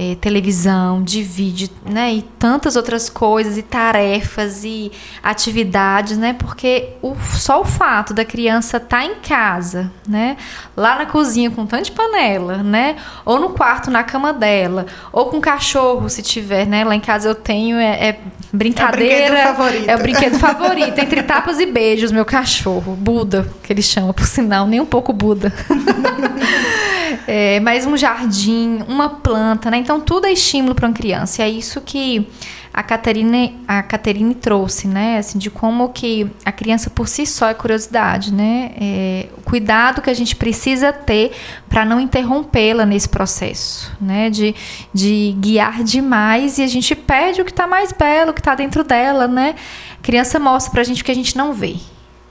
é, 0.00 0.14
televisão, 0.14 1.02
de 1.02 1.24
vídeo, 1.24 1.68
né? 1.84 2.14
E 2.14 2.22
tantas 2.22 2.76
outras 2.76 3.10
coisas, 3.10 3.58
e 3.58 3.62
tarefas, 3.62 4.62
e 4.62 4.92
atividades, 5.20 6.16
né? 6.16 6.36
Porque 6.38 6.90
o, 7.02 7.16
só 7.36 7.62
o 7.62 7.64
fato 7.64 8.14
da 8.14 8.24
criança 8.24 8.76
estar 8.76 8.98
tá 8.98 9.04
em 9.04 9.16
casa, 9.16 9.90
né? 10.06 10.36
Lá 10.76 10.94
na 10.94 11.06
cozinha 11.06 11.50
com 11.50 11.66
tanto 11.66 11.86
de 11.86 11.90
panela, 11.90 12.58
né? 12.58 12.94
Ou 13.24 13.40
no 13.40 13.48
quarto, 13.50 13.90
na 13.90 14.04
cama 14.04 14.32
dela, 14.32 14.86
ou 15.10 15.26
com 15.26 15.40
cachorro, 15.40 16.08
se 16.08 16.22
tiver, 16.22 16.64
né? 16.64 16.84
Lá 16.84 16.94
em 16.94 17.00
casa 17.00 17.28
eu 17.28 17.34
tenho, 17.34 17.76
é, 17.76 18.10
é 18.10 18.20
brincadeira. 18.52 19.36
É 19.36 19.50
o 19.50 19.52
brinquedo 19.52 19.56
favorito. 19.56 19.90
É 19.90 19.96
o 19.96 19.98
brinquedo 19.98 20.38
favorito. 20.38 20.98
Entre 21.00 21.22
tapas 21.24 21.58
e 21.58 21.66
beijos, 21.66 22.12
meu 22.12 22.24
cachorro. 22.24 22.94
Buda, 22.94 23.50
que 23.64 23.72
ele 23.72 23.82
chama, 23.82 24.14
por 24.14 24.26
sinal, 24.26 24.64
nem 24.64 24.78
um 24.78 24.86
pouco 24.86 25.12
Buda. 25.12 25.52
é, 27.26 27.60
mais 27.60 27.86
um 27.86 27.96
jardim, 27.96 28.80
uma 28.88 29.08
planta, 29.08 29.70
né? 29.70 29.78
Então 29.78 30.00
tudo 30.00 30.26
é 30.26 30.32
estímulo 30.32 30.74
para 30.74 30.86
uma 30.86 30.94
criança. 30.94 31.42
E 31.42 31.44
é 31.44 31.48
isso 31.48 31.80
que 31.80 32.26
a 32.72 32.82
Caterine, 32.82 33.58
a 33.66 33.82
Caterine 33.82 34.34
trouxe, 34.34 34.86
né? 34.86 35.18
Assim, 35.18 35.38
de 35.38 35.50
como 35.50 35.88
que 35.88 36.30
a 36.44 36.52
criança 36.52 36.88
por 36.88 37.08
si 37.08 37.26
só 37.26 37.48
é 37.48 37.54
curiosidade, 37.54 38.32
né? 38.32 38.70
É, 38.80 39.26
o 39.36 39.42
cuidado 39.42 40.00
que 40.00 40.08
a 40.08 40.14
gente 40.14 40.36
precisa 40.36 40.92
ter 40.92 41.32
para 41.68 41.84
não 41.84 41.98
interrompê-la 41.98 42.86
nesse 42.86 43.08
processo, 43.08 43.90
né? 44.00 44.30
De, 44.30 44.54
de 44.94 45.34
guiar 45.40 45.82
demais 45.82 46.58
e 46.58 46.62
a 46.62 46.68
gente 46.68 46.94
perde 46.94 47.40
o 47.40 47.44
que 47.44 47.50
está 47.50 47.66
mais 47.66 47.92
belo, 47.92 48.30
o 48.30 48.34
que 48.34 48.40
está 48.40 48.54
dentro 48.54 48.84
dela, 48.84 49.26
né? 49.26 49.56
A 49.98 50.02
criança 50.02 50.38
mostra 50.38 50.70
para 50.70 50.82
a 50.82 50.84
gente 50.84 51.02
o 51.02 51.04
que 51.04 51.10
a 51.10 51.16
gente 51.16 51.36
não 51.36 51.52
vê. 51.52 51.76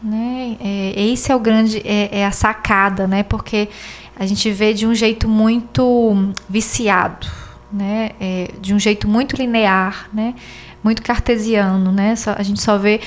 Né? 0.01 0.55
É, 0.61 0.93
esse 0.95 1.31
é 1.31 1.35
o 1.35 1.39
grande, 1.39 1.81
é, 1.83 2.19
é 2.19 2.25
a 2.25 2.31
sacada, 2.31 3.07
né? 3.07 3.23
Porque 3.23 3.67
a 4.19 4.25
gente 4.25 4.49
vê 4.51 4.73
de 4.73 4.87
um 4.87 4.95
jeito 4.95 5.27
muito 5.27 6.33
viciado, 6.49 7.27
né? 7.71 8.11
É, 8.19 8.51
de 8.59 8.73
um 8.73 8.79
jeito 8.79 9.07
muito 9.07 9.35
linear, 9.35 10.09
né? 10.13 10.33
Muito 10.83 11.01
cartesiano, 11.01 11.91
né? 11.91 12.15
Só, 12.15 12.33
a 12.37 12.43
gente 12.43 12.61
só 12.61 12.77
vê 12.77 12.99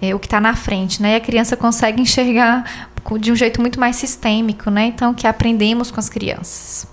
é, 0.00 0.14
o 0.14 0.18
que 0.18 0.26
está 0.26 0.40
na 0.40 0.54
frente, 0.56 1.02
né? 1.02 1.12
E 1.12 1.16
a 1.16 1.20
criança 1.20 1.56
consegue 1.56 2.00
enxergar 2.00 2.90
de 3.20 3.30
um 3.30 3.36
jeito 3.36 3.60
muito 3.60 3.78
mais 3.78 3.96
sistêmico, 3.96 4.70
né? 4.70 4.86
Então, 4.86 5.12
que 5.12 5.26
aprendemos 5.26 5.90
com 5.90 6.00
as 6.00 6.08
crianças. 6.08 6.86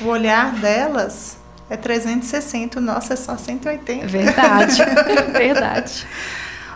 O 0.00 0.06
olhar 0.06 0.52
delas 0.52 1.36
é 1.68 1.76
360, 1.76 2.78
o 2.78 2.82
nosso 2.82 3.12
é 3.12 3.16
só 3.16 3.36
180. 3.36 4.06
Verdade, 4.06 4.82
verdade. 5.36 6.06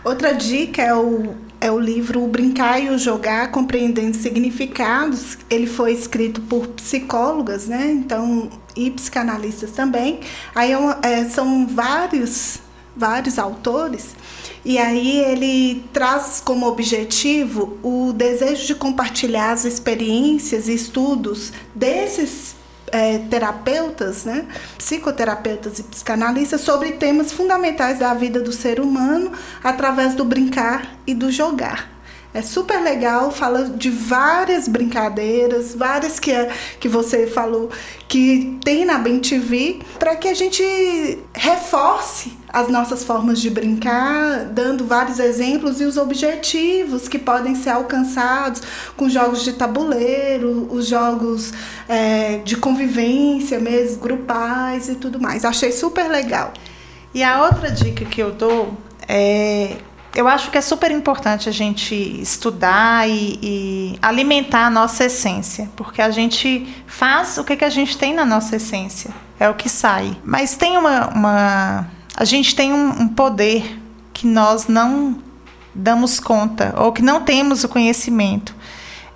Outra 0.05 0.34
dica 0.34 0.82
é 0.82 0.95
o 0.95 1.34
é 1.61 1.70
o 1.70 1.78
livro 1.78 2.22
O 2.22 2.28
Brincar 2.28 2.82
e 2.82 2.90
o 2.90 2.98
Jogar, 2.98 3.50
Compreendendo 3.50 4.16
Significados. 4.16 5.38
Ele 5.48 5.66
foi 5.66 5.92
escrito 5.92 6.40
por 6.42 6.66
psicólogas, 6.68 7.66
né? 7.66 7.90
Então, 7.90 8.50
e 8.76 8.90
psicanalistas 8.90 9.70
também. 9.72 10.20
Aí 10.54 10.72
é, 10.72 10.78
é, 11.02 11.24
são 11.24 11.66
vários, 11.66 12.59
vários 12.94 13.38
autores. 13.38 14.14
E 14.64 14.78
aí 14.78 15.20
ele 15.20 15.84
traz 15.92 16.42
como 16.44 16.66
objetivo 16.66 17.78
o 17.82 18.12
desejo 18.12 18.66
de 18.66 18.74
compartilhar 18.74 19.52
as 19.52 19.64
experiências 19.64 20.68
e 20.68 20.74
estudos 20.74 21.52
desses 21.74 22.57
é, 22.93 23.18
terapeutas, 23.30 24.24
né, 24.24 24.47
psicoterapeutas 24.76 25.78
e 25.78 25.82
psicanalistas 25.82 26.61
sobre 26.61 26.93
temas 26.93 27.32
fundamentais 27.32 27.99
da 27.99 28.12
vida 28.14 28.41
do 28.41 28.53
ser 28.53 28.80
humano 28.80 29.32
através 29.62 30.14
do 30.14 30.24
brincar 30.24 30.97
e 31.07 31.14
do 31.14 31.30
jogar. 31.30 31.95
É 32.37 32.43
super 32.43 32.82
legal, 32.82 33.30
fala 33.30 33.64
de 33.64 33.89
várias 33.89 34.68
brincadeiras, 34.68 35.74
várias 35.74 36.20
que, 36.20 36.30
é, 36.30 36.53
que 36.78 36.87
você 36.87 37.26
falou 37.26 37.70
que 38.07 38.59
tem 38.62 38.84
na 38.84 38.99
Bem 38.99 39.20
TV, 39.20 39.78
para 39.99 40.14
que 40.16 40.28
a 40.28 40.34
gente 40.34 40.62
reforce 41.32 42.37
as 42.53 42.68
nossas 42.68 43.03
formas 43.03 43.41
de 43.41 43.49
brincar, 43.49 44.45
dando 44.53 44.84
vários 44.84 45.18
exemplos 45.18 45.80
e 45.80 45.84
os 45.84 45.97
objetivos 45.97 47.09
que 47.09 47.18
podem 47.18 47.55
ser 47.55 47.70
alcançados 47.70 48.61
com 48.99 49.09
jogos 49.09 49.43
de 49.43 49.55
tabuleiro, 49.55 50.68
os 50.70 50.87
jogos 50.89 51.55
é, 51.89 52.37
de 52.45 52.55
convivência 52.59 53.59
mesmo, 53.59 53.99
grupais 53.99 54.91
e 54.91 54.97
tudo 54.97 55.18
mais. 55.18 55.43
Achei 55.43 55.72
super 55.72 56.07
legal. 56.07 56.53
E 57.14 57.22
a 57.22 57.45
outra 57.47 57.70
dica 57.70 58.05
que 58.05 58.22
eu 58.22 58.32
dou 58.32 58.76
é 59.09 59.78
eu 60.17 60.27
acho 60.27 60.51
que 60.51 60.57
é 60.57 60.62
super 60.62 60.91
importante 60.91 61.47
a 61.47 61.53
gente 61.53 61.95
estudar 61.95 63.07
e, 63.07 63.39
e, 63.43 63.99
alimentar 64.01 64.67
a 64.67 64.71
nossa 64.71 65.05
essência, 65.05 65.69
porque 65.77 66.01
a 66.01 66.11
gente 66.11 66.75
faz 66.87 67.37
o 67.37 67.45
que, 67.45 67.55
que 67.55 67.64
a 67.64 67.69
gente 67.69 67.99
tem 67.99 68.14
na 68.14 68.25
nossa 68.25 68.57
essência, 68.57 69.11
é 69.39 69.47
o 69.47 69.55
que 69.55 69.69
sai. 69.69 70.17
Mas 70.25 70.57
tem 70.57 70.79
uma. 70.79 71.09
uma 71.09 71.87
a 72.17 72.25
gente 72.25 72.57
tem 72.57 72.73
um, 72.73 73.03
um 73.03 73.09
poder 73.09 73.79
que 74.14 74.27
nós 74.27 74.67
não 74.69 75.19
damos 75.75 76.19
conta 76.19 76.75
ou 76.79 76.93
que 76.93 77.03
não 77.03 77.21
temos 77.21 77.62
o 77.62 77.69
conhecimento. 77.69 78.55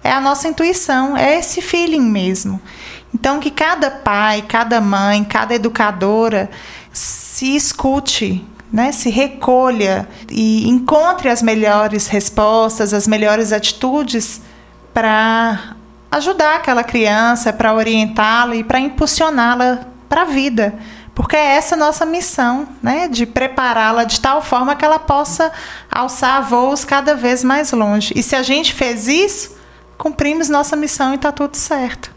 É 0.05 0.13
a 0.13 0.21
nossa 0.21 0.49
intuição, 0.49 1.17
é 1.17 1.39
esse 1.39 1.63
feeling 1.63 2.03
mesmo. 2.03 2.61
Então, 3.15 3.41
que 3.41 3.51
cada 3.51 3.91
pai, 3.91 4.43
cada 4.47 4.83
mãe, 4.83 5.25
cada 5.25 5.55
educadora 5.55 6.51
se 6.93 7.57
escute, 7.57 8.47
né, 8.73 8.93
se 8.93 9.11
recolha 9.11 10.09
e 10.31 10.69
encontre 10.69 11.29
as 11.29 11.43
melhores 11.43 12.07
respostas, 12.07 12.95
as 12.95 13.07
melhores 13.07 13.53
atitudes 13.53 14.41
para 14.95 15.77
ajudar 16.11 16.57
aquela 16.57 16.85
criança, 16.85 17.53
para 17.53 17.75
orientá-la 17.75 18.57
e 18.57 18.65
para 18.65 18.79
impulsioná-la 18.79 19.87
para 20.09 20.23
a 20.23 20.27
vida. 20.27 20.75
Porque 21.15 21.37
é 21.37 21.57
essa 21.57 21.77
nossa 21.77 22.07
missão, 22.07 22.69
né, 22.83 23.09
de 23.09 23.27
prepará-la 23.27 24.05
de 24.05 24.21
tal 24.21 24.41
forma 24.43 24.75
que 24.77 24.85
ela 24.85 24.99
possa 24.99 25.53
alçar 25.91 26.43
voos 26.43 26.85
cada 26.85 27.15
vez 27.15 27.45
mais 27.45 27.73
longe. 27.73 28.13
E 28.17 28.23
se 28.23 28.35
a 28.37 28.43
gente 28.43 28.73
fez 28.73 29.07
isso, 29.09 29.57
cumprimos 29.99 30.49
nossa 30.49 30.77
missão 30.77 31.13
e 31.13 31.17
está 31.17 31.31
tudo 31.31 31.57
certo. 31.57 32.11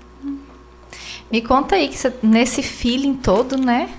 Me 1.31 1.41
conta 1.41 1.75
aí 1.75 1.89
que 1.89 1.97
você, 1.97 2.13
nesse 2.21 2.61
feeling 2.61 3.15
todo, 3.15 3.57
né, 3.57 3.89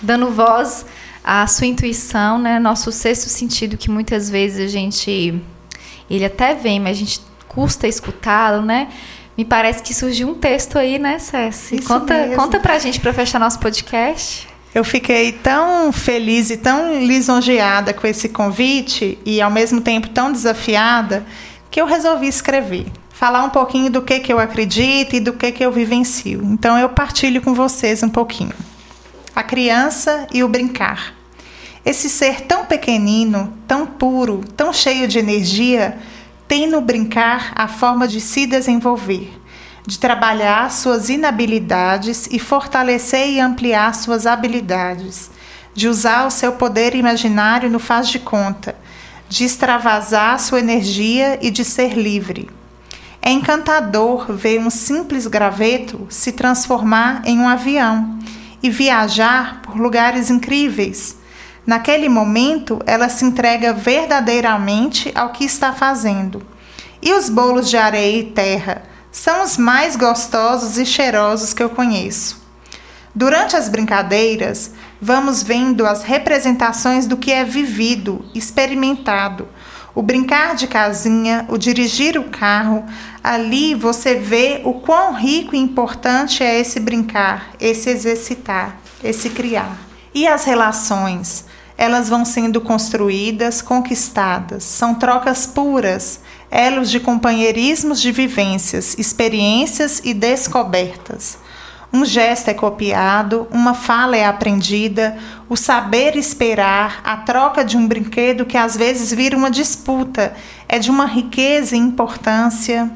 dando 0.00 0.30
voz 0.30 0.86
à 1.26 1.44
sua 1.48 1.66
intuição, 1.66 2.38
né, 2.38 2.60
nosso 2.60 2.92
sexto 2.92 3.28
sentido 3.28 3.76
que 3.76 3.90
muitas 3.90 4.30
vezes 4.30 4.60
a 4.60 4.68
gente 4.68 5.42
ele 6.08 6.24
até 6.24 6.54
vem, 6.54 6.78
mas 6.78 6.96
a 6.96 7.00
gente 7.00 7.20
custa 7.48 7.88
escutá-lo, 7.88 8.62
né? 8.62 8.88
Me 9.36 9.44
parece 9.44 9.82
que 9.82 9.92
surgiu 9.92 10.28
um 10.28 10.34
texto 10.34 10.78
aí, 10.78 10.98
né? 10.98 11.16
Isso 11.16 11.86
Conta, 11.86 12.14
mesmo. 12.14 12.36
conta 12.36 12.60
pra 12.60 12.78
gente 12.78 13.00
para 13.00 13.12
fechar 13.12 13.38
nosso 13.38 13.58
podcast. 13.58 14.48
Eu 14.74 14.84
fiquei 14.84 15.32
tão 15.32 15.90
feliz 15.90 16.48
e 16.50 16.56
tão 16.56 17.00
lisonjeada 17.04 17.92
com 17.92 18.06
esse 18.06 18.28
convite 18.28 19.18
e 19.26 19.40
ao 19.40 19.50
mesmo 19.50 19.80
tempo 19.80 20.08
tão 20.08 20.30
desafiada 20.30 21.26
que 21.70 21.80
eu 21.80 21.86
resolvi 21.86 22.28
escrever. 22.28 22.86
Falar 23.10 23.42
um 23.42 23.50
pouquinho 23.50 23.90
do 23.90 24.02
que, 24.02 24.20
que 24.20 24.32
eu 24.32 24.38
acredito 24.38 25.16
e 25.16 25.20
do 25.20 25.32
que, 25.32 25.50
que 25.50 25.64
eu 25.64 25.72
vivencio. 25.72 26.42
Então 26.44 26.78
eu 26.78 26.88
partilho 26.90 27.40
com 27.42 27.52
vocês 27.52 28.02
um 28.02 28.08
pouquinho. 28.08 28.52
A 29.34 29.42
criança 29.42 30.26
e 30.32 30.44
o 30.44 30.48
brincar. 30.48 31.15
Esse 31.86 32.10
ser 32.10 32.40
tão 32.40 32.64
pequenino, 32.64 33.56
tão 33.64 33.86
puro, 33.86 34.40
tão 34.56 34.72
cheio 34.72 35.06
de 35.06 35.20
energia, 35.20 35.96
tem 36.48 36.68
no 36.68 36.80
brincar 36.80 37.52
a 37.54 37.68
forma 37.68 38.08
de 38.08 38.20
se 38.20 38.44
desenvolver, 38.44 39.32
de 39.86 39.96
trabalhar 39.96 40.68
suas 40.72 41.08
inabilidades 41.08 42.26
e 42.32 42.40
fortalecer 42.40 43.28
e 43.28 43.38
ampliar 43.38 43.94
suas 43.94 44.26
habilidades, 44.26 45.30
de 45.74 45.86
usar 45.86 46.26
o 46.26 46.30
seu 46.30 46.54
poder 46.54 46.92
imaginário 46.96 47.70
no 47.70 47.78
faz 47.78 48.08
de 48.08 48.18
conta, 48.18 48.74
de 49.28 49.44
extravasar 49.44 50.40
sua 50.40 50.58
energia 50.58 51.38
e 51.40 51.52
de 51.52 51.64
ser 51.64 51.96
livre. 51.96 52.50
É 53.22 53.30
encantador 53.30 54.32
ver 54.32 54.58
um 54.58 54.70
simples 54.70 55.28
graveto 55.28 56.04
se 56.10 56.32
transformar 56.32 57.22
em 57.24 57.38
um 57.38 57.48
avião 57.48 58.18
e 58.60 58.70
viajar 58.70 59.62
por 59.62 59.76
lugares 59.76 60.30
incríveis. 60.30 61.24
Naquele 61.66 62.08
momento, 62.08 62.78
ela 62.86 63.08
se 63.08 63.24
entrega 63.24 63.72
verdadeiramente 63.72 65.10
ao 65.14 65.30
que 65.30 65.44
está 65.44 65.72
fazendo. 65.72 66.40
E 67.02 67.12
os 67.12 67.28
bolos 67.28 67.68
de 67.68 67.76
areia 67.76 68.20
e 68.20 68.24
terra 68.30 68.82
são 69.10 69.42
os 69.42 69.56
mais 69.56 69.96
gostosos 69.96 70.78
e 70.78 70.86
cheirosos 70.86 71.52
que 71.52 71.62
eu 71.62 71.70
conheço. 71.70 72.44
Durante 73.14 73.56
as 73.56 73.68
brincadeiras, 73.68 74.72
vamos 75.00 75.42
vendo 75.42 75.86
as 75.86 76.02
representações 76.02 77.06
do 77.06 77.16
que 77.16 77.32
é 77.32 77.44
vivido, 77.44 78.24
experimentado. 78.34 79.48
O 79.94 80.02
brincar 80.02 80.54
de 80.54 80.66
casinha, 80.66 81.46
o 81.48 81.56
dirigir 81.56 82.18
o 82.18 82.24
carro, 82.24 82.84
ali 83.24 83.74
você 83.74 84.16
vê 84.16 84.60
o 84.64 84.74
quão 84.74 85.14
rico 85.14 85.56
e 85.56 85.58
importante 85.58 86.44
é 86.44 86.60
esse 86.60 86.78
brincar, 86.78 87.52
esse 87.58 87.88
exercitar, 87.88 88.76
esse 89.02 89.30
criar. 89.30 89.78
E 90.14 90.26
as 90.26 90.44
relações? 90.44 91.45
Elas 91.78 92.08
vão 92.08 92.24
sendo 92.24 92.60
construídas, 92.60 93.60
conquistadas, 93.60 94.64
são 94.64 94.94
trocas 94.94 95.46
puras, 95.46 96.20
elos 96.50 96.90
de 96.90 96.98
companheirismos 96.98 98.00
de 98.00 98.10
vivências, 98.10 98.94
experiências 98.98 100.00
e 100.04 100.14
descobertas. 100.14 101.38
Um 101.92 102.04
gesto 102.04 102.48
é 102.48 102.54
copiado, 102.54 103.46
uma 103.50 103.72
fala 103.72 104.16
é 104.16 104.26
aprendida, 104.26 105.16
o 105.48 105.56
saber 105.56 106.16
esperar, 106.16 107.00
a 107.04 107.18
troca 107.18 107.64
de 107.64 107.76
um 107.76 107.86
brinquedo 107.86 108.44
que 108.44 108.56
às 108.56 108.76
vezes 108.76 109.12
vira 109.12 109.36
uma 109.36 109.50
disputa, 109.50 110.34
é 110.68 110.78
de 110.78 110.90
uma 110.90 111.06
riqueza 111.06 111.76
e 111.76 111.78
importância. 111.78 112.90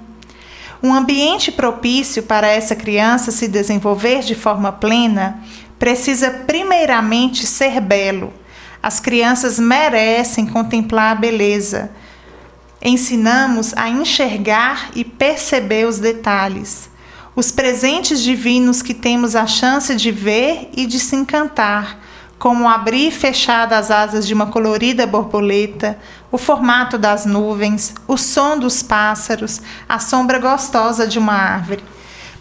Um 0.82 0.92
ambiente 0.92 1.52
propício 1.52 2.22
para 2.22 2.48
essa 2.48 2.74
criança 2.74 3.30
se 3.30 3.46
desenvolver 3.46 4.20
de 4.20 4.34
forma 4.34 4.72
plena 4.72 5.42
precisa 5.78 6.30
primeiramente 6.30 7.46
ser 7.46 7.80
belo. 7.80 8.32
As 8.82 8.98
crianças 8.98 9.58
merecem 9.58 10.46
contemplar 10.46 11.12
a 11.12 11.20
beleza. 11.20 11.90
Ensinamos 12.82 13.74
a 13.76 13.90
enxergar 13.90 14.90
e 14.94 15.04
perceber 15.04 15.86
os 15.86 15.98
detalhes, 15.98 16.88
os 17.36 17.52
presentes 17.52 18.22
divinos 18.22 18.80
que 18.80 18.94
temos 18.94 19.36
a 19.36 19.46
chance 19.46 19.94
de 19.94 20.10
ver 20.10 20.70
e 20.74 20.86
de 20.86 20.98
se 20.98 21.14
encantar, 21.14 21.98
como 22.38 22.66
abrir 22.66 23.08
e 23.08 23.10
fechar 23.10 23.66
das 23.66 23.90
asas 23.90 24.26
de 24.26 24.32
uma 24.32 24.46
colorida 24.46 25.06
borboleta, 25.06 25.98
o 26.32 26.38
formato 26.38 26.96
das 26.96 27.26
nuvens, 27.26 27.94
o 28.08 28.16
som 28.16 28.58
dos 28.58 28.82
pássaros, 28.82 29.60
a 29.86 29.98
sombra 29.98 30.38
gostosa 30.38 31.06
de 31.06 31.18
uma 31.18 31.34
árvore. 31.34 31.84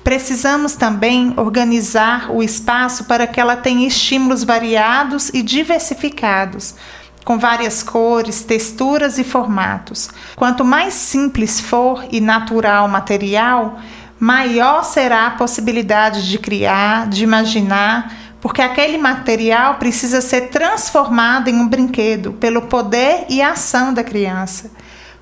Precisamos 0.03 0.75
também 0.75 1.33
organizar 1.37 2.31
o 2.31 2.41
espaço 2.41 3.03
para 3.03 3.27
que 3.27 3.39
ela 3.39 3.55
tenha 3.55 3.87
estímulos 3.87 4.43
variados 4.43 5.29
e 5.33 5.41
diversificados, 5.41 6.75
com 7.25 7.37
várias 7.37 7.83
cores, 7.83 8.43
texturas 8.43 9.17
e 9.17 9.23
formatos. 9.23 10.09
Quanto 10.35 10.63
mais 10.63 10.93
simples 10.93 11.59
for 11.59 12.05
e 12.11 12.19
natural 12.21 12.85
o 12.85 12.89
material, 12.89 13.79
maior 14.19 14.83
será 14.83 15.27
a 15.27 15.31
possibilidade 15.31 16.27
de 16.27 16.39
criar, 16.39 17.07
de 17.07 17.23
imaginar, 17.23 18.11
porque 18.41 18.61
aquele 18.61 18.97
material 18.97 19.75
precisa 19.75 20.21
ser 20.21 20.49
transformado 20.49 21.49
em 21.49 21.55
um 21.55 21.67
brinquedo 21.67 22.33
pelo 22.33 22.63
poder 22.63 23.25
e 23.29 23.41
ação 23.41 23.93
da 23.93 24.03
criança. 24.03 24.71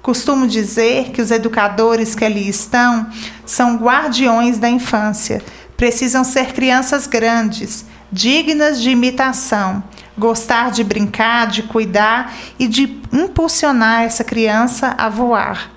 Costumo 0.07 0.47
dizer 0.47 1.11
que 1.11 1.21
os 1.21 1.31
educadores 1.31 2.15
que 2.15 2.23
ali 2.23 2.47
estão 2.47 3.09
são 3.45 3.75
guardiões 3.75 4.57
da 4.57 4.69
infância. 4.69 5.43
Precisam 5.75 6.23
ser 6.23 6.53
crianças 6.53 7.05
grandes, 7.05 7.85
dignas 8.09 8.81
de 8.81 8.89
imitação, 8.89 9.83
gostar 10.17 10.71
de 10.71 10.81
brincar, 10.81 11.47
de 11.47 11.63
cuidar 11.63 12.33
e 12.57 12.69
de 12.69 13.01
impulsionar 13.11 14.03
essa 14.03 14.23
criança 14.23 14.95
a 14.97 15.09
voar. 15.09 15.73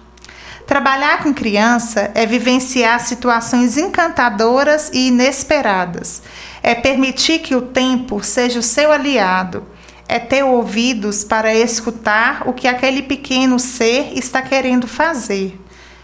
Trabalhar 0.64 1.24
com 1.24 1.34
criança 1.34 2.12
é 2.14 2.24
vivenciar 2.24 3.00
situações 3.00 3.76
encantadoras 3.76 4.92
e 4.94 5.08
inesperadas. 5.08 6.22
É 6.62 6.72
permitir 6.76 7.40
que 7.40 7.56
o 7.56 7.62
tempo 7.62 8.22
seja 8.22 8.60
o 8.60 8.62
seu 8.62 8.92
aliado 8.92 9.66
é 10.10 10.18
ter 10.18 10.42
ouvidos 10.42 11.22
para 11.22 11.54
escutar 11.54 12.42
o 12.44 12.52
que 12.52 12.66
aquele 12.66 13.00
pequeno 13.00 13.60
ser 13.60 14.18
está 14.18 14.42
querendo 14.42 14.88
fazer. 14.88 15.56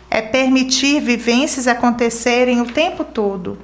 É 0.09 0.23
permitir 0.23 1.01
vivências 1.01 1.67
acontecerem 1.67 2.61
o 2.61 2.67
tempo 2.67 3.03
todo. 3.03 3.59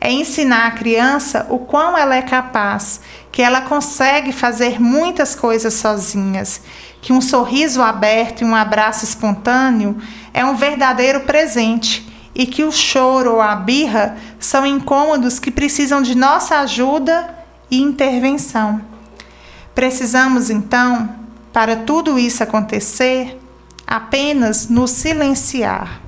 É 0.00 0.12
ensinar 0.12 0.68
a 0.68 0.70
criança 0.70 1.44
o 1.50 1.58
quão 1.58 1.98
ela 1.98 2.14
é 2.14 2.22
capaz, 2.22 3.00
que 3.32 3.42
ela 3.42 3.62
consegue 3.62 4.30
fazer 4.30 4.80
muitas 4.80 5.34
coisas 5.34 5.74
sozinhas, 5.74 6.60
que 7.02 7.12
um 7.12 7.20
sorriso 7.20 7.82
aberto 7.82 8.42
e 8.42 8.44
um 8.44 8.54
abraço 8.54 9.04
espontâneo 9.04 10.00
é 10.32 10.44
um 10.44 10.54
verdadeiro 10.54 11.22
presente 11.22 12.08
e 12.32 12.46
que 12.46 12.62
o 12.62 12.70
choro 12.70 13.32
ou 13.32 13.42
a 13.42 13.56
birra 13.56 14.16
são 14.38 14.64
incômodos 14.64 15.40
que 15.40 15.50
precisam 15.50 16.00
de 16.00 16.14
nossa 16.14 16.60
ajuda 16.60 17.28
e 17.68 17.82
intervenção. 17.82 18.93
Precisamos 19.74 20.50
então, 20.50 21.16
para 21.52 21.76
tudo 21.76 22.18
isso 22.18 22.42
acontecer, 22.42 23.40
apenas 23.86 24.68
nos 24.68 24.90
silenciar, 24.90 26.00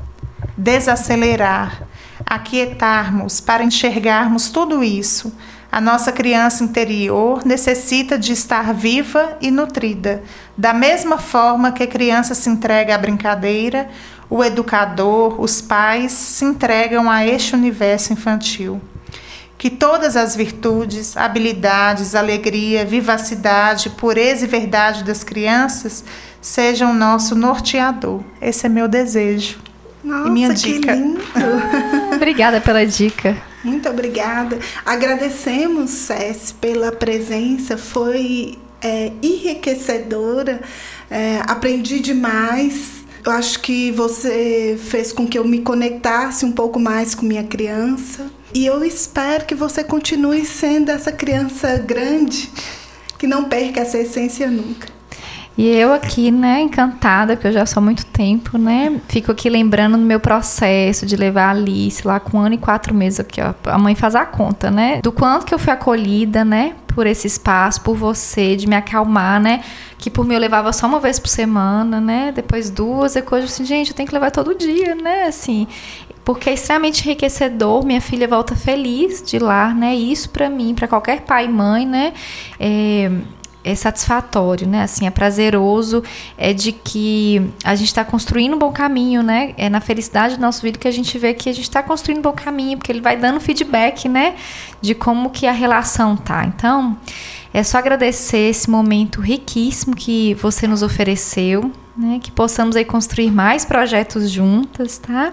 desacelerar, 0.56 1.82
aquietarmos 2.24 3.40
para 3.40 3.64
enxergarmos 3.64 4.50
tudo 4.50 4.84
isso. 4.84 5.32
A 5.70 5.80
nossa 5.80 6.12
criança 6.12 6.64
interior 6.64 7.44
necessita 7.44 8.18
de 8.18 8.32
estar 8.32 8.72
viva 8.72 9.36
e 9.40 9.50
nutrida. 9.50 10.22
Da 10.56 10.72
mesma 10.72 11.18
forma 11.18 11.72
que 11.72 11.82
a 11.82 11.88
criança 11.88 12.34
se 12.34 12.48
entrega 12.48 12.94
à 12.94 12.98
brincadeira, 12.98 13.90
o 14.30 14.42
educador, 14.42 15.40
os 15.40 15.60
pais 15.60 16.12
se 16.12 16.44
entregam 16.44 17.10
a 17.10 17.26
este 17.26 17.54
universo 17.54 18.12
infantil. 18.12 18.80
Que 19.58 19.70
todas 19.70 20.16
as 20.16 20.36
virtudes, 20.36 21.16
habilidades, 21.16 22.14
alegria, 22.14 22.84
vivacidade, 22.84 23.90
pureza 23.90 24.44
e 24.44 24.48
verdade 24.48 25.02
das 25.02 25.24
crianças 25.24 26.04
sejam 26.40 26.94
nosso 26.94 27.34
norteador. 27.34 28.22
Esse 28.40 28.66
é 28.66 28.68
meu 28.68 28.86
desejo. 28.86 29.58
Nossa, 30.04 30.28
e 30.28 30.30
minha 30.30 30.48
que 30.50 30.54
dica. 30.54 30.94
lindo! 30.94 31.20
Obrigada 32.14 32.60
pela 32.60 32.86
dica. 32.86 33.36
Muito 33.64 33.88
obrigada. 33.88 34.60
Agradecemos, 34.84 35.90
Cés, 35.90 36.52
pela 36.52 36.92
presença. 36.92 37.76
Foi 37.76 38.56
é, 38.80 39.10
enriquecedora. 39.20 40.60
É, 41.10 41.40
aprendi 41.48 41.98
demais. 41.98 43.04
Eu 43.26 43.32
acho 43.32 43.58
que 43.58 43.90
você 43.90 44.78
fez 44.80 45.12
com 45.12 45.26
que 45.26 45.36
eu 45.36 45.44
me 45.44 45.60
conectasse 45.60 46.44
um 46.44 46.52
pouco 46.52 46.78
mais 46.78 47.12
com 47.12 47.26
minha 47.26 47.42
criança. 47.42 48.30
E 48.54 48.64
eu 48.64 48.84
espero 48.84 49.44
que 49.44 49.54
você 49.54 49.82
continue 49.82 50.44
sendo 50.44 50.92
essa 50.92 51.10
criança 51.10 51.76
grande 51.76 52.48
que 53.18 53.26
não 53.26 53.48
perca 53.48 53.80
essa 53.80 53.98
essência 53.98 54.48
nunca. 54.48 54.95
E 55.58 55.66
eu 55.66 55.94
aqui, 55.94 56.30
né, 56.30 56.60
encantada, 56.60 57.34
porque 57.34 57.48
eu 57.48 57.52
já 57.52 57.64
sou 57.64 57.80
há 57.80 57.84
muito 57.84 58.04
tempo, 58.04 58.58
né? 58.58 59.00
Fico 59.08 59.32
aqui 59.32 59.48
lembrando 59.48 59.96
do 59.96 60.04
meu 60.04 60.20
processo 60.20 61.06
de 61.06 61.16
levar 61.16 61.46
a 61.46 61.50
Alice 61.50 62.06
lá 62.06 62.20
com 62.20 62.36
um 62.36 62.40
ano 62.42 62.56
e 62.56 62.58
quatro 62.58 62.94
meses 62.94 63.20
aqui, 63.20 63.40
ó. 63.40 63.54
A 63.70 63.78
mãe 63.78 63.94
faz 63.94 64.14
a 64.14 64.26
conta, 64.26 64.70
né? 64.70 65.00
Do 65.02 65.10
quanto 65.10 65.46
que 65.46 65.54
eu 65.54 65.58
fui 65.58 65.72
acolhida, 65.72 66.44
né? 66.44 66.74
Por 66.88 67.06
esse 67.06 67.26
espaço, 67.26 67.80
por 67.80 67.96
você, 67.96 68.54
de 68.54 68.66
me 68.66 68.76
acalmar, 68.76 69.40
né? 69.40 69.62
Que 69.96 70.10
por 70.10 70.26
mim 70.26 70.34
eu 70.34 70.40
levava 70.40 70.74
só 70.74 70.86
uma 70.86 71.00
vez 71.00 71.18
por 71.18 71.28
semana, 71.28 72.02
né? 72.02 72.32
Depois 72.34 72.68
duas, 72.68 73.14
depois 73.14 73.44
assim, 73.44 73.64
gente, 73.64 73.90
eu 73.90 73.96
tenho 73.96 74.06
que 74.06 74.14
levar 74.14 74.30
todo 74.30 74.54
dia, 74.54 74.94
né? 74.94 75.24
Assim, 75.24 75.66
porque 76.26 76.50
é 76.50 76.54
extremamente 76.54 77.06
enriquecedor. 77.06 77.86
Minha 77.86 78.00
filha 78.00 78.26
volta 78.26 78.56
feliz 78.56 79.22
de 79.22 79.38
lá, 79.38 79.72
né? 79.72 79.94
Isso 79.94 80.28
para 80.28 80.50
mim, 80.50 80.74
para 80.74 80.88
qualquer 80.88 81.20
pai 81.22 81.46
e 81.46 81.48
mãe, 81.48 81.86
né? 81.86 82.12
É, 82.58 83.10
é 83.66 83.74
satisfatório, 83.74 84.66
né? 84.66 84.84
Assim, 84.84 85.06
é 85.06 85.10
prazeroso, 85.10 86.02
é 86.38 86.52
de 86.52 86.70
que 86.70 87.50
a 87.64 87.74
gente 87.74 87.88
está 87.88 88.04
construindo 88.04 88.54
um 88.54 88.58
bom 88.58 88.70
caminho, 88.70 89.24
né? 89.24 89.54
É 89.58 89.68
na 89.68 89.80
felicidade 89.80 90.36
do 90.36 90.40
nosso 90.40 90.62
vídeo 90.62 90.78
que 90.78 90.86
a 90.86 90.92
gente 90.92 91.18
vê 91.18 91.34
que 91.34 91.48
a 91.48 91.52
gente 91.52 91.64
está 91.64 91.82
construindo 91.82 92.18
um 92.18 92.22
bom 92.22 92.32
caminho, 92.32 92.78
porque 92.78 92.92
ele 92.92 93.00
vai 93.00 93.16
dando 93.16 93.40
feedback, 93.40 94.08
né? 94.08 94.36
De 94.80 94.94
como 94.94 95.30
que 95.30 95.46
a 95.46 95.52
relação 95.52 96.16
tá. 96.16 96.44
Então, 96.44 96.96
é 97.52 97.62
só 97.64 97.78
agradecer 97.78 98.50
esse 98.50 98.70
momento 98.70 99.20
riquíssimo 99.20 99.96
que 99.96 100.34
você 100.34 100.68
nos 100.68 100.82
ofereceu, 100.82 101.72
né, 101.96 102.20
que 102.22 102.30
possamos 102.30 102.76
aí 102.76 102.84
construir 102.84 103.30
mais 103.30 103.64
projetos 103.64 104.30
juntas, 104.30 104.98
tá? 104.98 105.32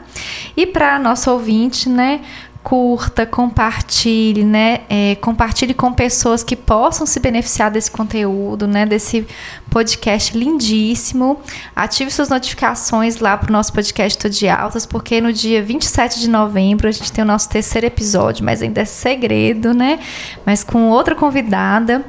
E 0.55 0.65
para 0.65 0.97
nosso 0.97 1.29
ouvinte, 1.29 1.89
né, 1.89 2.21
curta, 2.63 3.25
compartilhe, 3.25 4.43
né? 4.43 4.81
É, 4.89 5.15
compartilhe 5.15 5.73
com 5.73 5.91
pessoas 5.91 6.43
que 6.43 6.55
possam 6.55 7.05
se 7.05 7.19
beneficiar 7.19 7.69
desse 7.69 7.91
conteúdo, 7.91 8.65
né? 8.65 8.85
Desse 8.85 9.27
podcast 9.69 10.35
lindíssimo. 10.37 11.41
Ative 11.75 12.09
suas 12.09 12.29
notificações 12.29 13.19
lá 13.19 13.35
para 13.35 13.49
o 13.49 13.51
nosso 13.51 13.73
podcast 13.73 14.17
Tô 14.17 14.29
de 14.29 14.47
Altas, 14.47 14.85
porque 14.85 15.19
no 15.19 15.33
dia 15.33 15.61
27 15.61 16.21
de 16.21 16.29
novembro 16.29 16.87
a 16.87 16.91
gente 16.91 17.11
tem 17.11 17.23
o 17.23 17.27
nosso 17.27 17.49
terceiro 17.49 17.85
episódio, 17.85 18.45
mas 18.45 18.61
ainda 18.61 18.81
é 18.81 18.85
segredo, 18.85 19.73
né? 19.73 19.99
Mas 20.45 20.63
com 20.63 20.89
outra 20.89 21.13
convidada. 21.13 22.03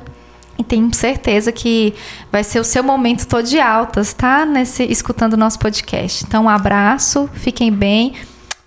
E 0.56 0.62
tenho 0.62 0.94
certeza 0.94 1.50
que 1.50 1.92
vai 2.30 2.44
ser 2.44 2.60
o 2.60 2.64
seu 2.64 2.84
momento 2.84 3.26
todo 3.26 3.44
de 3.44 3.58
altas, 3.58 4.14
tá? 4.14 4.46
Nesse, 4.46 4.84
escutando 4.84 5.32
o 5.32 5.36
nosso 5.36 5.58
podcast. 5.58 6.24
Então, 6.24 6.44
um 6.44 6.48
abraço, 6.48 7.28
fiquem 7.34 7.72
bem. 7.72 8.14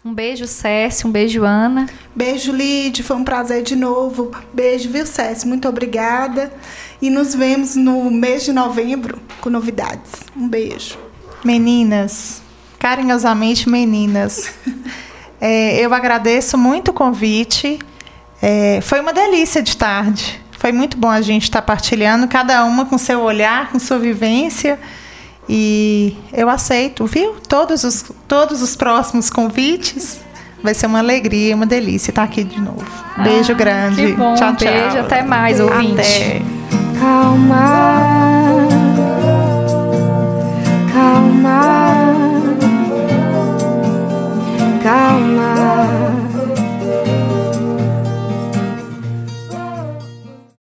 Um 0.07 0.13
beijo, 0.13 0.47
Cécio. 0.47 1.09
Um 1.09 1.11
beijo, 1.11 1.43
Ana. 1.43 1.85
Beijo, 2.15 2.53
Lid. 2.53 3.03
Foi 3.03 3.17
um 3.17 3.25
prazer 3.25 3.61
de 3.61 3.75
novo. 3.75 4.31
Beijo, 4.53 4.89
viu, 4.89 5.05
Cécio? 5.05 5.49
Muito 5.49 5.67
obrigada. 5.67 6.49
E 7.01 7.09
nos 7.09 7.35
vemos 7.35 7.75
no 7.75 8.09
mês 8.09 8.45
de 8.45 8.53
novembro 8.53 9.19
com 9.41 9.49
novidades. 9.49 10.11
Um 10.33 10.47
beijo. 10.47 10.97
Meninas, 11.43 12.41
carinhosamente 12.79 13.69
meninas, 13.69 14.53
é, 15.41 15.77
eu 15.85 15.93
agradeço 15.93 16.57
muito 16.57 16.91
o 16.91 16.93
convite. 16.93 17.77
É, 18.41 18.79
foi 18.79 19.01
uma 19.01 19.11
delícia 19.11 19.61
de 19.61 19.75
tarde. 19.75 20.41
Foi 20.57 20.71
muito 20.71 20.95
bom 20.95 21.09
a 21.09 21.19
gente 21.19 21.43
estar 21.43 21.61
partilhando, 21.61 22.29
cada 22.29 22.63
uma 22.63 22.85
com 22.85 22.97
seu 22.97 23.19
olhar, 23.19 23.73
com 23.73 23.77
sua 23.77 23.99
vivência. 23.99 24.79
E 25.49 26.15
eu 26.33 26.49
aceito, 26.49 27.05
viu? 27.05 27.35
Todos 27.47 27.83
os, 27.83 28.05
todos 28.27 28.61
os 28.61 28.75
próximos 28.75 29.29
convites. 29.29 30.19
Vai 30.61 30.73
ser 30.73 30.87
uma 30.87 30.99
alegria, 30.99 31.55
uma 31.55 31.65
delícia 31.65 32.11
estar 32.11 32.23
aqui 32.23 32.43
de 32.43 32.59
novo. 32.59 32.83
Beijo 33.23 33.53
ah, 33.53 33.55
grande. 33.55 34.07
Que 34.07 34.13
bom, 34.13 34.33
tchau, 34.35 34.55
tchau. 34.55 34.71
Beijo, 34.71 34.97
até 34.99 35.21
mais, 35.23 35.59
ouvinte. 35.59 36.01
Até. 36.01 36.41
Calma, 36.99 38.67
calma, 40.91 41.61
calma. 44.83 46.16